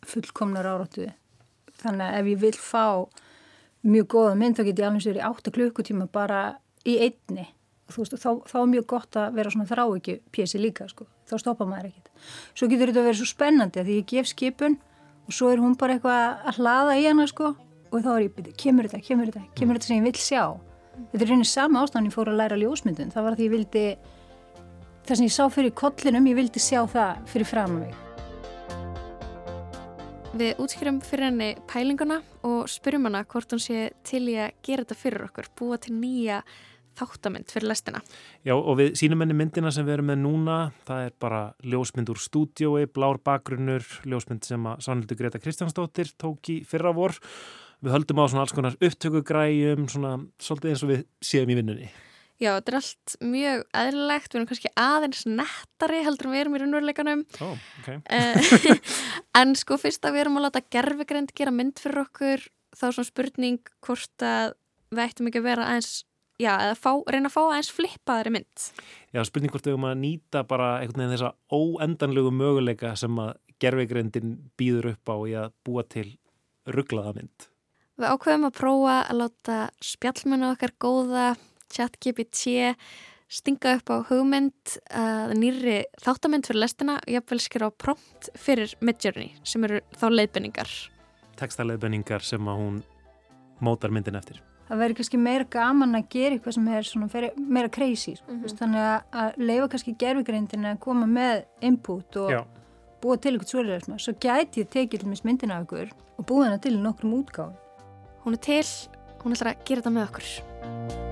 fullkomnar 0.07 0.71
áráttu. 0.71 1.11
Þannig 1.81 2.07
að 2.07 2.19
ef 2.21 2.31
ég 2.33 2.43
vil 2.45 2.55
fá 2.61 2.87
mjög 3.87 4.09
góða 4.17 4.39
mynd 4.41 4.59
þá 4.59 4.65
get 4.67 4.81
ég 4.81 4.89
alveg 4.89 5.05
sér 5.05 5.21
í 5.21 5.27
8 5.27 5.55
klukkutíma 5.55 6.09
bara 6.13 6.43
í 6.87 6.99
einni. 7.07 7.49
Og 7.87 7.95
þú 7.95 8.03
veist, 8.03 8.19
þá, 8.19 8.31
þá 8.51 8.57
er 8.63 8.71
mjög 8.73 8.87
gott 8.91 9.19
að 9.21 9.37
vera 9.39 9.53
svona 9.55 9.69
þrá 9.71 9.85
ekki 9.87 10.19
pjessi 10.35 10.59
líka 10.59 10.89
sko, 10.91 11.07
þá 11.31 11.37
stoppa 11.39 11.69
maður 11.71 11.93
ekkit 11.93 12.07
svo 12.55 12.69
getur 12.71 12.91
þetta 12.91 13.03
að 13.03 13.09
vera 13.09 13.21
svo 13.21 13.29
spennandi 13.31 13.81
að 13.81 13.89
því 13.89 13.99
ég 14.01 14.09
gef 14.13 14.31
skipun 14.31 14.77
og 15.27 15.37
svo 15.37 15.51
er 15.53 15.63
hún 15.63 15.77
bara 15.79 15.97
eitthvað 15.97 16.47
að 16.51 16.61
hlaða 16.61 16.99
í 17.01 17.07
hana 17.07 17.27
sko. 17.31 17.55
Og 17.95 18.03
þá 18.03 18.11
er 18.13 18.23
ég, 18.25 18.33
byrju, 18.35 18.53
kemur 18.59 18.89
þetta, 18.89 19.03
kemur 19.07 19.29
þetta, 19.31 19.43
kemur 19.57 19.79
þetta 19.79 19.89
sem 19.89 20.01
ég 20.01 20.07
vil 20.07 20.21
sjá? 20.21 20.43
Þetta 21.13 21.23
er 21.23 21.31
reynir 21.31 21.49
sama 21.49 21.83
ástæðan 21.85 22.09
ég 22.09 22.15
fór 22.17 22.31
að 22.33 22.39
læra 22.41 22.59
ljósmyndun. 22.59 23.13
Það 23.15 23.27
var 23.27 23.37
að 23.37 23.43
ég 23.45 23.53
vildi 23.53 23.85
það 25.07 25.21
sem 25.21 25.29
ég 25.29 25.35
sá 25.37 25.45
fyrir 25.53 25.75
kollinum, 25.77 26.27
ég 26.27 26.37
vildi 26.41 26.63
sjá 26.63 26.81
það 26.91 27.19
fyrir 27.31 27.49
fram 27.49 27.75
mig. 27.79 27.95
Við 30.37 30.59
útskýrum 30.61 30.99
fyrir 31.01 31.31
henni 31.31 31.51
pælinguna 31.71 32.19
og 32.45 32.67
spyrjum 32.69 33.07
hana 33.09 33.23
hvort 33.25 33.55
hún 33.55 33.63
sé 33.63 33.91
til 34.05 34.27
í 34.29 34.35
að 34.37 34.57
gera 34.67 34.85
þetta 34.85 34.97
fyrir 35.01 35.29
okkur, 35.29 35.49
búa 35.57 35.79
til 35.81 35.95
nýja 35.97 36.43
þáttamynd 36.97 37.53
fyrir 37.53 37.71
lestina. 37.71 38.01
Já 38.45 38.55
og 38.57 38.79
við 38.81 38.97
sínum 39.01 39.23
henni 39.23 39.37
myndina 39.37 39.71
sem 39.73 39.87
við 39.87 39.99
erum 39.99 40.11
með 40.11 40.19
núna, 40.25 40.57
það 40.89 41.05
er 41.07 41.15
bara 41.23 41.43
ljósmynd 41.65 42.11
úr 42.13 42.21
stúdiói, 42.21 42.87
blár 42.91 43.21
bakgrunnur, 43.25 43.87
ljósmynd 44.09 44.49
sem 44.49 44.67
að 44.69 44.83
Sannhildur 44.87 45.21
Greta 45.21 45.41
Kristjánsdóttir 45.43 46.11
tók 46.21 46.51
í 46.53 46.63
fyrra 46.69 46.93
vor. 46.97 47.15
Við 47.85 47.93
höldum 47.93 48.21
á 48.21 48.25
svona 48.27 48.47
alls 48.47 48.57
konar 48.57 48.77
upptökugræjum, 48.81 49.87
svona 49.93 50.17
svolítið 50.41 50.73
eins 50.73 50.85
og 50.85 50.93
við 50.95 51.07
séum 51.25 51.53
í 51.53 51.59
vinnunni. 51.61 51.93
Já, 52.37 52.51
þetta 52.59 52.73
er 52.73 52.77
allt 52.77 53.15
mjög 53.25 53.63
eðlilegt, 53.81 54.29
við 54.29 54.39
erum 54.39 54.49
kannski 54.51 54.71
aðeins 54.77 55.23
nettari 55.25 56.03
heldur 56.05 56.29
en 56.29 56.35
við 56.35 56.43
erum 56.43 56.57
í 56.57 56.61
raunveruleikanum. 56.61 57.23
Oh, 57.47 57.63
ok. 57.81 57.89
Eh, 58.13 58.51
en 59.41 59.55
sko 59.57 59.79
fyrst 59.81 60.05
að 60.05 60.19
við 60.19 60.27
erum 60.27 60.37
að 60.41 60.49
láta 60.49 60.63
gerfegrind 60.77 61.33
gera 61.37 61.55
mynd 61.55 61.81
fyrir 61.81 62.03
okkur, 62.03 62.45
þá 62.77 62.85
er 62.91 62.99
svona 62.99 63.09
spurning 63.09 63.73
hvort 63.87 64.27
að 64.27 64.53
við 64.93 65.03
ættum 65.07 65.31
ekki 65.31 65.41
að 65.41 65.49
vera 65.49 65.71
aðeins, 65.71 65.95
já, 66.37 66.53
eða 66.53 66.77
fá, 66.77 66.91
reyna 67.09 67.33
að 67.33 67.37
fá 67.39 67.41
aðeins 67.47 67.73
flippaðari 67.79 68.35
mynd. 68.37 68.69
Já, 69.17 69.23
spurning 69.31 69.57
hvort 69.57 69.71
við 69.71 69.73
erum 69.73 69.89
að 69.89 69.99
nýta 70.05 70.45
bara 70.53 70.71
einhvern 70.83 71.07
veginn 71.07 71.17
þessa 71.17 71.35
óendanlegu 71.57 72.37
möguleika 72.37 72.93
sem 73.01 73.25
að 73.25 73.35
gerfegrindin 73.65 74.39
býður 74.61 74.93
upp 74.93 75.09
á 75.09 75.17
í 75.25 75.37
að 75.41 75.53
búa 75.65 75.89
til 75.89 76.11
rugglaða 76.69 77.17
mynd. 77.17 77.51
Við 77.97 78.13
ákveðum 78.13 78.49
að 78.51 78.57
prófa 78.59 78.97
að 79.07 79.21
láta 79.23 79.61
spjallmennu 79.81 80.51
okkar 80.53 80.75
góða 80.77 81.29
ChatGPT 81.77 82.75
stinga 83.29 83.77
upp 83.79 83.91
á 83.91 83.97
hugmynd 84.09 84.77
að 84.95 85.37
nýri 85.41 85.79
þáttamynd 86.03 86.47
fyrir 86.47 86.63
lestina 86.63 86.99
og 87.01 87.15
jafnvel 87.17 87.41
skilja 87.43 87.71
á 87.71 87.79
prompt 87.79 88.29
fyrir 88.39 88.75
Midjourney 88.81 89.33
sem 89.45 89.65
eru 89.67 89.81
þá 89.99 90.07
leiðbenningar. 90.13 90.75
Tekstaleiðbenningar 91.37 92.25
sem 92.25 92.47
að 92.49 92.61
hún 92.63 92.77
mótar 93.61 93.93
myndin 93.95 94.19
eftir. 94.19 94.43
Það 94.67 94.81
verður 94.83 94.99
kannski 94.99 95.19
meira 95.23 95.47
gaman 95.51 95.95
að 95.95 96.09
gera 96.11 96.35
eitthvað 96.37 96.57
sem 96.57 96.69
er 96.75 96.87
svona 96.89 97.09
fyrir, 97.11 97.37
meira 97.39 97.69
crazy. 97.71 98.17
Mm 98.27 98.41
-hmm. 98.43 98.57
Þannig 98.59 98.83
að, 99.13 99.37
leifa 99.37 99.69
kannski 99.69 99.95
gerfigreindin 99.99 100.67
að 100.67 100.81
koma 100.81 101.07
með 101.07 101.45
input 101.61 102.17
og 102.17 102.31
Já. 102.31 102.45
búa 103.03 103.17
til 103.17 103.33
eitthvað 103.33 103.51
svolítið. 103.51 103.99
Svo 103.99 104.13
gæti 104.13 104.61
ég 104.65 104.69
tekið 104.71 105.01
til 105.01 105.09
myndin 105.25 105.53
af 105.53 105.63
ykkur 105.63 105.91
og 106.19 106.27
búa 106.27 106.45
hana 106.45 106.59
til 106.59 106.79
nokkrum 106.83 107.15
útgáð. 107.23 107.55
Hún 108.25 108.33
er 108.33 108.39
til, 108.39 108.67
hún 109.23 109.33
ætlar 109.33 109.55
að 109.55 109.65
gera 109.65 109.81
þetta 109.81 109.91
með 109.91 110.09
okkur. 110.09 111.06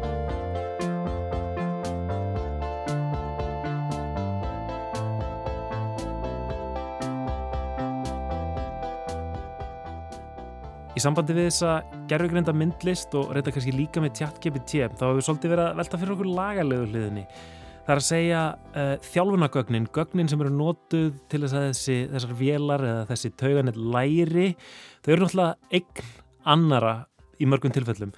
Sambandi 11.05 11.35
við 11.37 11.51
þessa 11.51 11.73
gerðugreinda 12.11 12.55
myndlist 12.57 13.15
og 13.19 13.35
reynda 13.35 13.53
kannski 13.53 13.75
líka 13.75 14.03
með 14.03 14.15
tjátt 14.21 14.41
GPT 14.43 14.87
þá 14.97 15.05
hefur 15.05 15.19
við 15.19 15.27
svolítið 15.29 15.53
verið 15.55 15.67
að 15.67 15.81
velta 15.81 16.01
fyrir 16.01 16.15
okkur 16.15 16.31
lagalegu 16.39 16.87
hliðinni. 16.89 17.25
Það 17.85 17.93
er 17.93 18.01
að 18.01 18.07
segja 18.07 18.43
uh, 18.81 18.93
þjálfunagögnin, 19.05 19.89
gögnin 19.93 20.31
sem 20.33 20.41
eru 20.41 20.53
nótuð 20.55 21.11
til 21.29 21.43
þess 21.43 21.57
að 21.59 21.67
þessi, 21.67 21.97
þessar 22.15 22.39
vélar 22.39 22.85
eða 22.89 23.03
þessi 23.11 23.31
tauganir 23.43 23.81
læri, 23.95 24.47
þau 25.05 25.11
eru 25.13 25.27
náttúrulega 25.27 25.77
eign 25.77 26.09
annara 26.55 26.95
í 27.37 27.49
mörgum 27.51 27.75
tilfellum. 27.75 28.15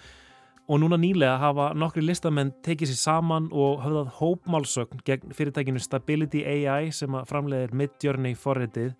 Og 0.70 0.80
núna 0.82 0.98
nýlega 0.98 1.36
hafa 1.42 1.72
nokkri 1.78 2.04
listamenn 2.06 2.54
tekið 2.66 2.92
sér 2.92 3.00
saman 3.02 3.50
og 3.54 3.82
höfðað 3.82 4.14
hópmálsögn 4.20 5.02
gegn 5.06 5.34
fyrirtækinu 5.34 5.82
Stability 5.82 6.42
AI 6.46 6.92
sem 6.94 7.14
að 7.18 7.26
framleiðir 7.30 7.74
Midjourney 7.82 8.38
forritið 8.38 8.94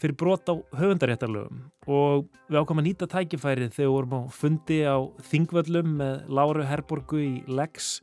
fyrir 0.00 0.16
brot 0.18 0.48
á 0.52 0.54
höfundaréttarlögum 0.76 1.64
og 1.86 2.26
við 2.50 2.60
ákvæmum 2.60 2.82
að 2.82 2.86
nýta 2.88 3.08
tækifærið 3.10 3.74
þegar 3.74 3.86
við 3.86 3.94
vorum 3.94 4.16
á 4.16 4.20
fundi 4.34 4.78
á 4.84 4.96
Þingvöllum 5.30 5.92
með 6.00 6.14
Láru 6.38 6.66
Herborgu 6.66 7.20
í 7.22 7.32
Lex 7.48 8.00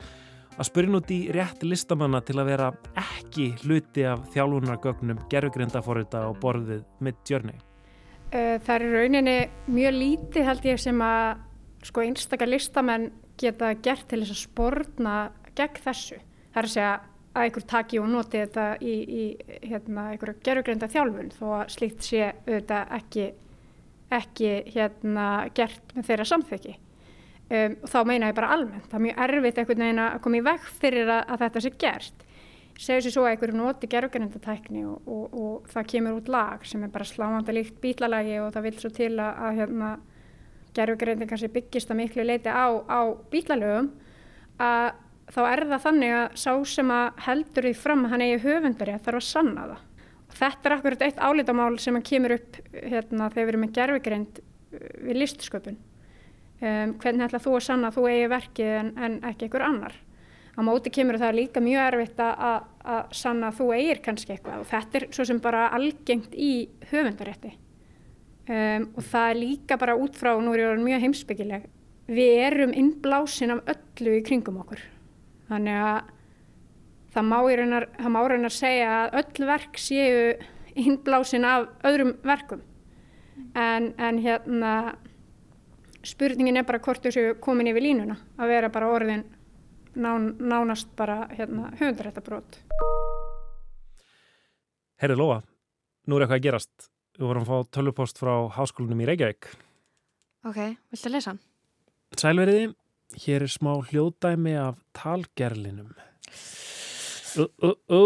að 0.57 0.69
spyrja 0.69 0.93
nút 0.93 1.13
í 1.13 1.19
rétt 1.33 1.63
listamanna 1.65 2.21
til 2.25 2.37
að 2.41 2.49
vera 2.51 2.71
ekki 2.99 3.47
hluti 3.63 4.05
af 4.07 4.25
þjálfunargögnum 4.33 5.23
gerðugrindafórita 5.31 6.27
og 6.29 6.37
borðið 6.43 6.83
jörni. 7.29 7.55
Það 8.33 8.73
er 8.75 8.85
rauninni 8.89 9.37
mjög 9.69 9.97
lítið 9.97 10.47
held 10.49 10.67
ég 10.69 10.81
sem 10.81 11.01
að 11.05 11.41
sko 11.85 12.05
einstakar 12.05 12.49
listamenn 12.49 13.11
geta 13.37 13.73
gert 13.85 14.07
til 14.09 14.21
þess 14.23 14.33
að 14.33 14.43
spórna 14.43 15.17
gegn 15.57 15.81
þessu. 15.83 16.19
Það 16.53 16.61
er 16.61 16.69
að 16.69 16.73
segja 16.73 16.93
að 17.33 17.47
einhver 17.47 17.65
taki 17.69 17.99
og 17.99 18.09
noti 18.11 18.41
þetta 18.43 18.65
í, 18.81 18.93
í 18.93 19.23
hérna, 19.65 20.09
einhverju 20.13 20.41
gerugreinda 20.45 20.89
þjálfun 20.91 21.31
þó 21.33 21.45
að 21.59 21.71
slíkt 21.73 22.05
sé 22.05 22.27
auðvitað 22.45 22.93
ekki, 22.99 23.27
ekki 24.13 24.51
hérna, 24.75 25.27
gert 25.57 25.95
með 25.95 26.09
þeirra 26.09 26.27
samþyggi. 26.29 26.75
Um, 27.53 27.75
þá 27.89 27.97
meina 28.07 28.29
ég 28.29 28.37
bara 28.37 28.53
almennt, 28.55 28.85
það 28.89 28.99
er 28.99 29.05
mjög 29.07 29.23
erfitt 29.25 29.57
einhvern 29.61 29.83
veginn 29.83 30.03
að 30.03 30.21
koma 30.23 30.39
í 30.39 30.45
veg 30.45 30.69
fyrir 30.79 31.09
að, 31.09 31.23
að 31.25 31.43
þetta 31.43 31.63
sé 31.63 31.73
gert. 31.83 32.23
Segur 32.73 33.03
sér 33.05 33.13
svo 33.13 33.25
að 33.25 33.33
einhverju 33.33 33.57
noti 33.57 33.89
gerugreinda 33.89 34.39
tækni 34.41 34.85
og, 34.89 35.09
og, 35.09 35.35
og 35.37 35.67
það 35.73 35.89
kemur 35.91 36.17
út 36.17 36.31
lag 36.33 36.63
sem 36.65 36.85
er 36.85 36.93
bara 36.93 37.05
slámanda 37.05 37.53
líkt 37.53 37.77
bílalagi 37.83 38.39
og 38.41 38.53
það 38.55 38.65
vil 38.69 38.79
svo 38.79 38.93
til 38.93 39.11
að, 39.21 39.43
að 39.45 39.59
hérna, 39.59 39.91
gerugreinda 40.73 41.27
kannski 41.29 41.51
byggist 41.53 41.93
að 41.93 41.99
miklu 42.01 42.25
leiti 42.25 42.49
á, 42.49 42.65
á 42.89 43.01
bílalögum 43.29 43.91
að 44.61 44.87
þá 45.33 45.41
er 45.49 45.63
það 45.69 45.83
þannig 45.87 46.13
að 46.17 46.37
sá 46.43 46.51
sem 46.69 46.93
að 46.93 47.23
heldur 47.25 47.67
því 47.67 47.73
fram 47.79 48.05
að 48.05 48.13
hann 48.13 48.25
eigi 48.25 48.43
höfundari 48.43 48.93
að 48.93 49.03
þarf 49.07 49.19
að 49.19 49.27
sanna 49.29 49.65
það. 49.71 49.81
Og 50.23 50.37
þetta 50.39 50.69
er 50.69 50.75
akkurat 50.77 51.05
eitt 51.07 51.21
álítamál 51.21 51.73
sem 51.81 51.99
kemur 52.05 52.35
upp 52.37 52.59
hérna, 52.73 53.29
þegar 53.33 53.47
við 53.47 53.53
erum 53.53 53.65
með 53.65 53.75
gerfigreind 53.79 54.39
uh, 54.43 54.87
við 55.07 55.19
listsköpun. 55.21 55.79
Um, 56.63 56.93
hvernig 57.01 57.27
ætla 57.27 57.41
þú 57.43 57.57
að 57.57 57.65
sanna 57.65 57.89
að 57.89 57.97
þú 57.97 58.07
eigi 58.11 58.31
verkið 58.31 58.73
en, 58.77 58.93
en 59.07 59.17
ekki 59.31 59.47
einhver 59.47 59.65
annar? 59.67 59.97
Á 60.53 60.61
móti 60.61 60.93
kemur 60.93 61.17
það 61.17 61.37
líka 61.39 61.63
mjög 61.65 61.87
erfitt 61.87 62.19
að, 62.21 62.67
að 62.85 63.13
sanna 63.17 63.49
að 63.49 63.59
þú 63.59 63.69
eigir 63.73 64.01
kannski 64.05 64.35
eitthvað 64.35 64.61
og 64.61 64.67
þetta 64.69 64.99
er 64.99 65.07
svo 65.17 65.25
sem 65.25 65.41
bara 65.41 65.65
algengt 65.73 66.37
í 66.37 66.53
höfundarétti. 66.91 67.55
Um, 68.43 68.89
og 68.93 69.05
það 69.09 69.29
er 69.31 69.39
líka 69.39 69.79
bara 69.81 69.97
út 69.97 70.17
frá, 70.19 70.35
og 70.35 70.43
nú 70.45 70.53
er 70.53 70.67
ég 70.67 70.81
mjög 70.83 71.05
heimsbyggileg, 71.07 71.69
við 72.11 72.41
erum 72.45 72.73
innblásin 72.75 73.55
af 73.55 73.63
öllu 73.73 74.19
í 74.19 74.25
kringum 74.27 74.59
okkur 74.61 74.83
Þannig 75.49 75.79
að 75.83 76.11
það 77.13 77.29
má 77.29 77.37
í 77.45 77.57
raunar, 77.59 77.87
það 77.99 78.13
má 78.15 78.19
raunar 78.31 78.53
segja 78.53 78.91
að 78.97 79.17
öll 79.21 79.47
verk 79.49 79.79
séu 79.81 80.21
innblásin 80.79 81.45
af 81.45 81.67
öðrum 81.85 82.15
verkum. 82.25 82.63
En, 83.57 83.91
en 83.97 84.19
hérna 84.21 84.73
spurningin 86.05 86.59
er 86.59 86.67
bara 86.67 86.81
hvort 86.83 87.05
þessu 87.05 87.35
komin 87.41 87.69
yfir 87.71 87.85
línuna 87.85 88.17
að 88.37 88.51
vera 88.53 88.71
bara 88.73 88.89
orðin 88.93 89.23
nán, 89.95 90.33
nánast 90.41 90.89
bara 90.97 91.27
hérna, 91.33 91.71
höfundaréttabrót. 91.79 92.59
Herri 95.01 95.17
Lóa, 95.19 95.41
nú 96.07 96.17
er 96.17 96.25
eitthvað 96.25 96.39
að 96.39 96.47
gerast. 96.47 96.89
Við 97.13 97.27
vorum 97.29 97.45
að 97.45 97.49
fá 97.51 97.73
tölvupost 97.77 98.17
frá 98.21 98.33
háskólinum 98.55 99.03
í 99.03 99.07
Reykjavík. 99.09 99.51
Ok, 100.49 100.59
viltu 100.91 101.09
að 101.09 101.13
lesa 101.13 101.33
hann? 101.33 101.41
Sælveriði, 102.17 102.71
Hér 103.21 103.45
er 103.45 103.51
smá 103.51 103.75
hljóðdæmi 103.89 104.55
af 104.57 104.81
talgerlinum. 104.97 105.93
Ó, 107.33 107.45
ó, 107.65 107.69
ó, 107.89 108.01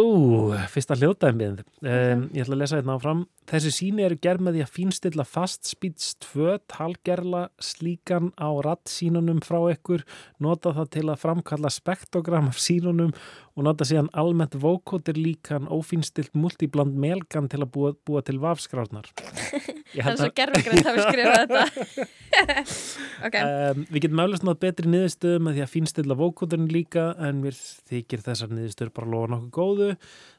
fyrsta 0.71 0.95
hljóðdæmið. 0.95 1.63
Um, 1.83 2.21
ég 2.31 2.45
ætla 2.45 2.55
að 2.55 2.61
lesa 2.61 2.77
þetta 2.77 2.79
hérna 2.79 2.95
áfram. 2.95 3.23
Þessi 3.47 3.71
síni 3.75 4.05
eru 4.05 4.17
gerð 4.23 4.45
með 4.45 4.57
því 4.57 4.63
að 4.63 4.71
fínstilla 4.75 5.25
fastspýts 5.27 6.13
tvö 6.23 6.55
talgerla 6.71 7.41
slíkan 7.63 8.31
á 8.39 8.49
rattsínunum 8.63 9.41
frá 9.43 9.59
ykkur, 9.73 10.05
nota 10.43 10.71
það 10.75 10.91
til 10.95 11.05
að 11.07 11.21
framkalla 11.25 11.71
spektogram 11.71 12.51
af 12.53 12.61
sínunum 12.63 13.11
og 13.57 13.65
nota 13.65 13.85
síðan 13.89 14.09
almennt 14.13 14.53
vókótir 14.61 15.17
líkan 15.17 15.65
ófínstilt 15.73 16.35
multibland 16.37 16.93
melgan 17.01 17.49
til 17.49 17.63
að 17.63 17.71
búa, 17.73 17.91
búa 18.05 18.21
til 18.25 18.37
vafskrárnar. 18.43 19.09
Það 19.97 20.11
er 20.11 20.17
svo 20.19 20.29
gerðvigrið 20.37 20.89
að 20.91 20.97
við 20.97 21.05
skrifa 21.07 21.37
þetta. 21.41 22.07
okay. 23.25 23.41
um, 23.41 23.85
við 23.89 24.03
getum 24.05 24.21
auðvitað 24.21 24.49
nátt 24.49 24.61
betri 24.61 24.91
niðurstöðu 24.93 25.39
með 25.41 25.57
því 25.57 25.63
að 25.65 25.71
fínstilla 25.73 26.17
vókóturinn 26.19 26.67
líka 26.69 27.07
en 27.27 27.39
mér 27.41 27.61
þykir 27.89 28.25
þessar 28.27 28.53
niðurstöður 28.53 28.91
bara 28.99 29.13
lofa 29.13 29.31
nokkuð 29.33 29.55
góðu. 29.57 29.87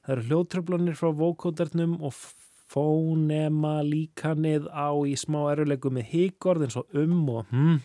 Það 0.04 0.14
eru 0.14 0.28
hljóðtröflanir 0.28 1.00
frá 1.00 1.10
vókóturnum 1.24 1.96
og 2.06 2.20
fónema 2.68 3.80
líkanið 3.82 4.68
á 4.70 4.92
í 5.08 5.16
smá 5.18 5.40
eruleiku 5.54 5.90
með 5.90 6.12
híkorð 6.12 6.68
eins 6.68 6.78
og 6.78 7.00
um 7.00 7.18
og 7.34 7.50
hm 7.50 7.82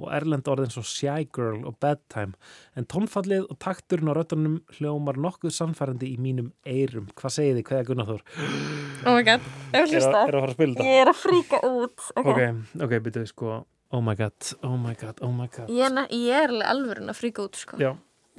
og 0.00 0.12
erlend 0.16 0.48
orð 0.50 0.66
eins 0.66 0.78
og 0.80 0.86
shy 0.88 1.24
girl 1.34 1.64
og 1.68 1.78
bedtime 1.82 2.36
en 2.78 2.88
tónfallið 2.90 3.46
og 3.46 3.58
takturinn 3.62 4.10
á 4.10 4.14
röttunum 4.18 4.60
hljómar 4.78 5.20
nokkuð 5.20 5.54
samfærandi 5.54 6.12
í 6.14 6.20
mínum 6.20 6.52
eirum. 6.66 7.10
Hvað 7.18 7.36
segir 7.36 7.58
þið? 7.58 7.66
Hvað 7.70 7.82
er 7.82 7.90
Gunnar 7.90 8.10
Þór? 8.10 8.24
Oh 9.00 9.16
my 9.16 9.26
god, 9.26 9.50
ég 9.72 9.84
vil 9.84 9.96
hlusta. 9.96 10.08
Er 10.10 10.14
það 10.14 10.24
að 10.24 10.30
fara 10.30 10.46
að 10.46 10.56
spila 10.56 10.78
þetta? 10.78 10.88
Ég 10.88 11.02
er 11.02 11.12
að 11.12 11.20
fríka 11.20 11.60
út. 11.70 12.08
Ok, 12.14 12.30
ok, 12.30 12.40
okay 12.86 13.04
byrjuðu 13.06 13.32
sko 13.32 13.58
oh 13.90 14.00
my 14.00 14.14
god, 14.14 14.52
oh 14.62 14.76
my 14.76 14.94
god, 14.94 15.18
oh 15.20 15.32
my 15.32 15.48
god. 15.48 15.70
Ég 15.72 15.88
er, 15.88 16.06
ég 16.14 16.36
er 16.36 16.52
alveg 16.52 16.70
alveg 16.70 17.10
að 17.10 17.18
fríka 17.18 17.44
út 17.46 17.58
sko. 17.58 17.80
Já, 17.80 17.94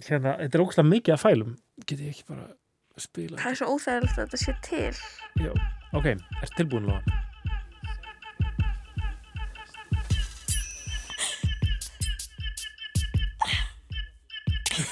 hérna, 0.07 0.37
þetta 0.39 0.57
er 0.57 0.63
ógslag 0.65 0.87
mikið 0.87 1.17
að 1.17 1.23
fælum. 1.25 1.57
Getið 1.85 2.05
ég 2.07 2.15
ekki 2.15 2.29
bara 2.31 2.47
spila 3.01 3.41
Það 3.41 3.51
er 3.51 3.59
svo 3.59 3.73
óþægilegt 3.75 4.15
að 4.15 4.23
þetta 4.23 4.41
sé 4.45 4.55
til. 4.67 5.03
Já, 5.41 5.51
ok, 5.97 6.09
ertu 6.41 6.57
tilbúin 6.61 6.89
Lóa? 6.91 7.27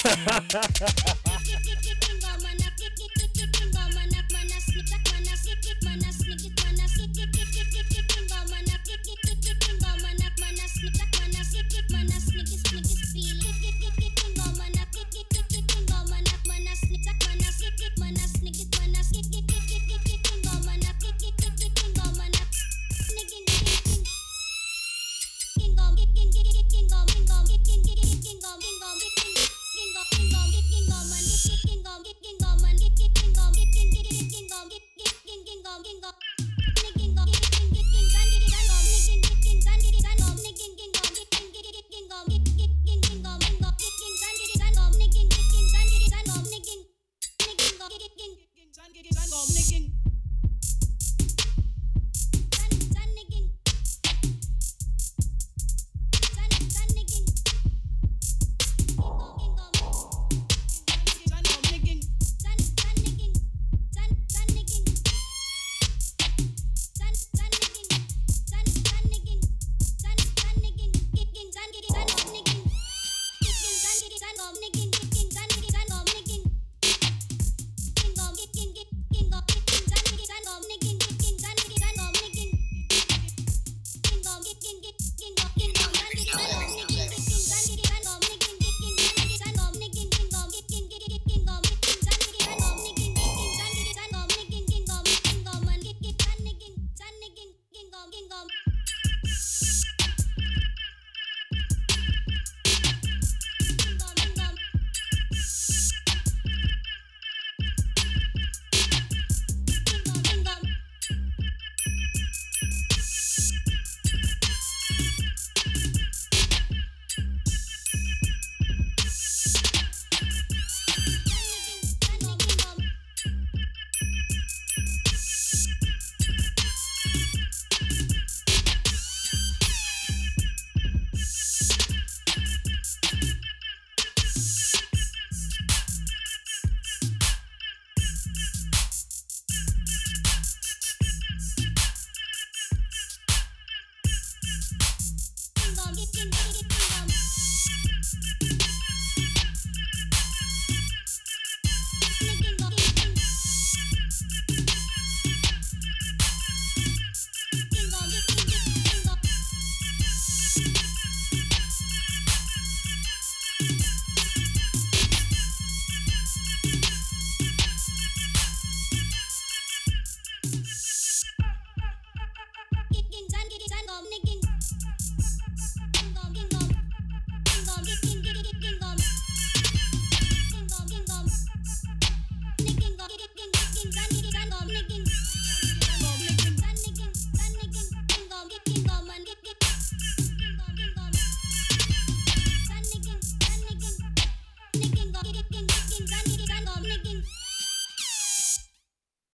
Ha 0.01 0.11
ha 0.25 0.43
ha 0.53 0.61
ha 0.79 1.15
ha! 1.25 1.28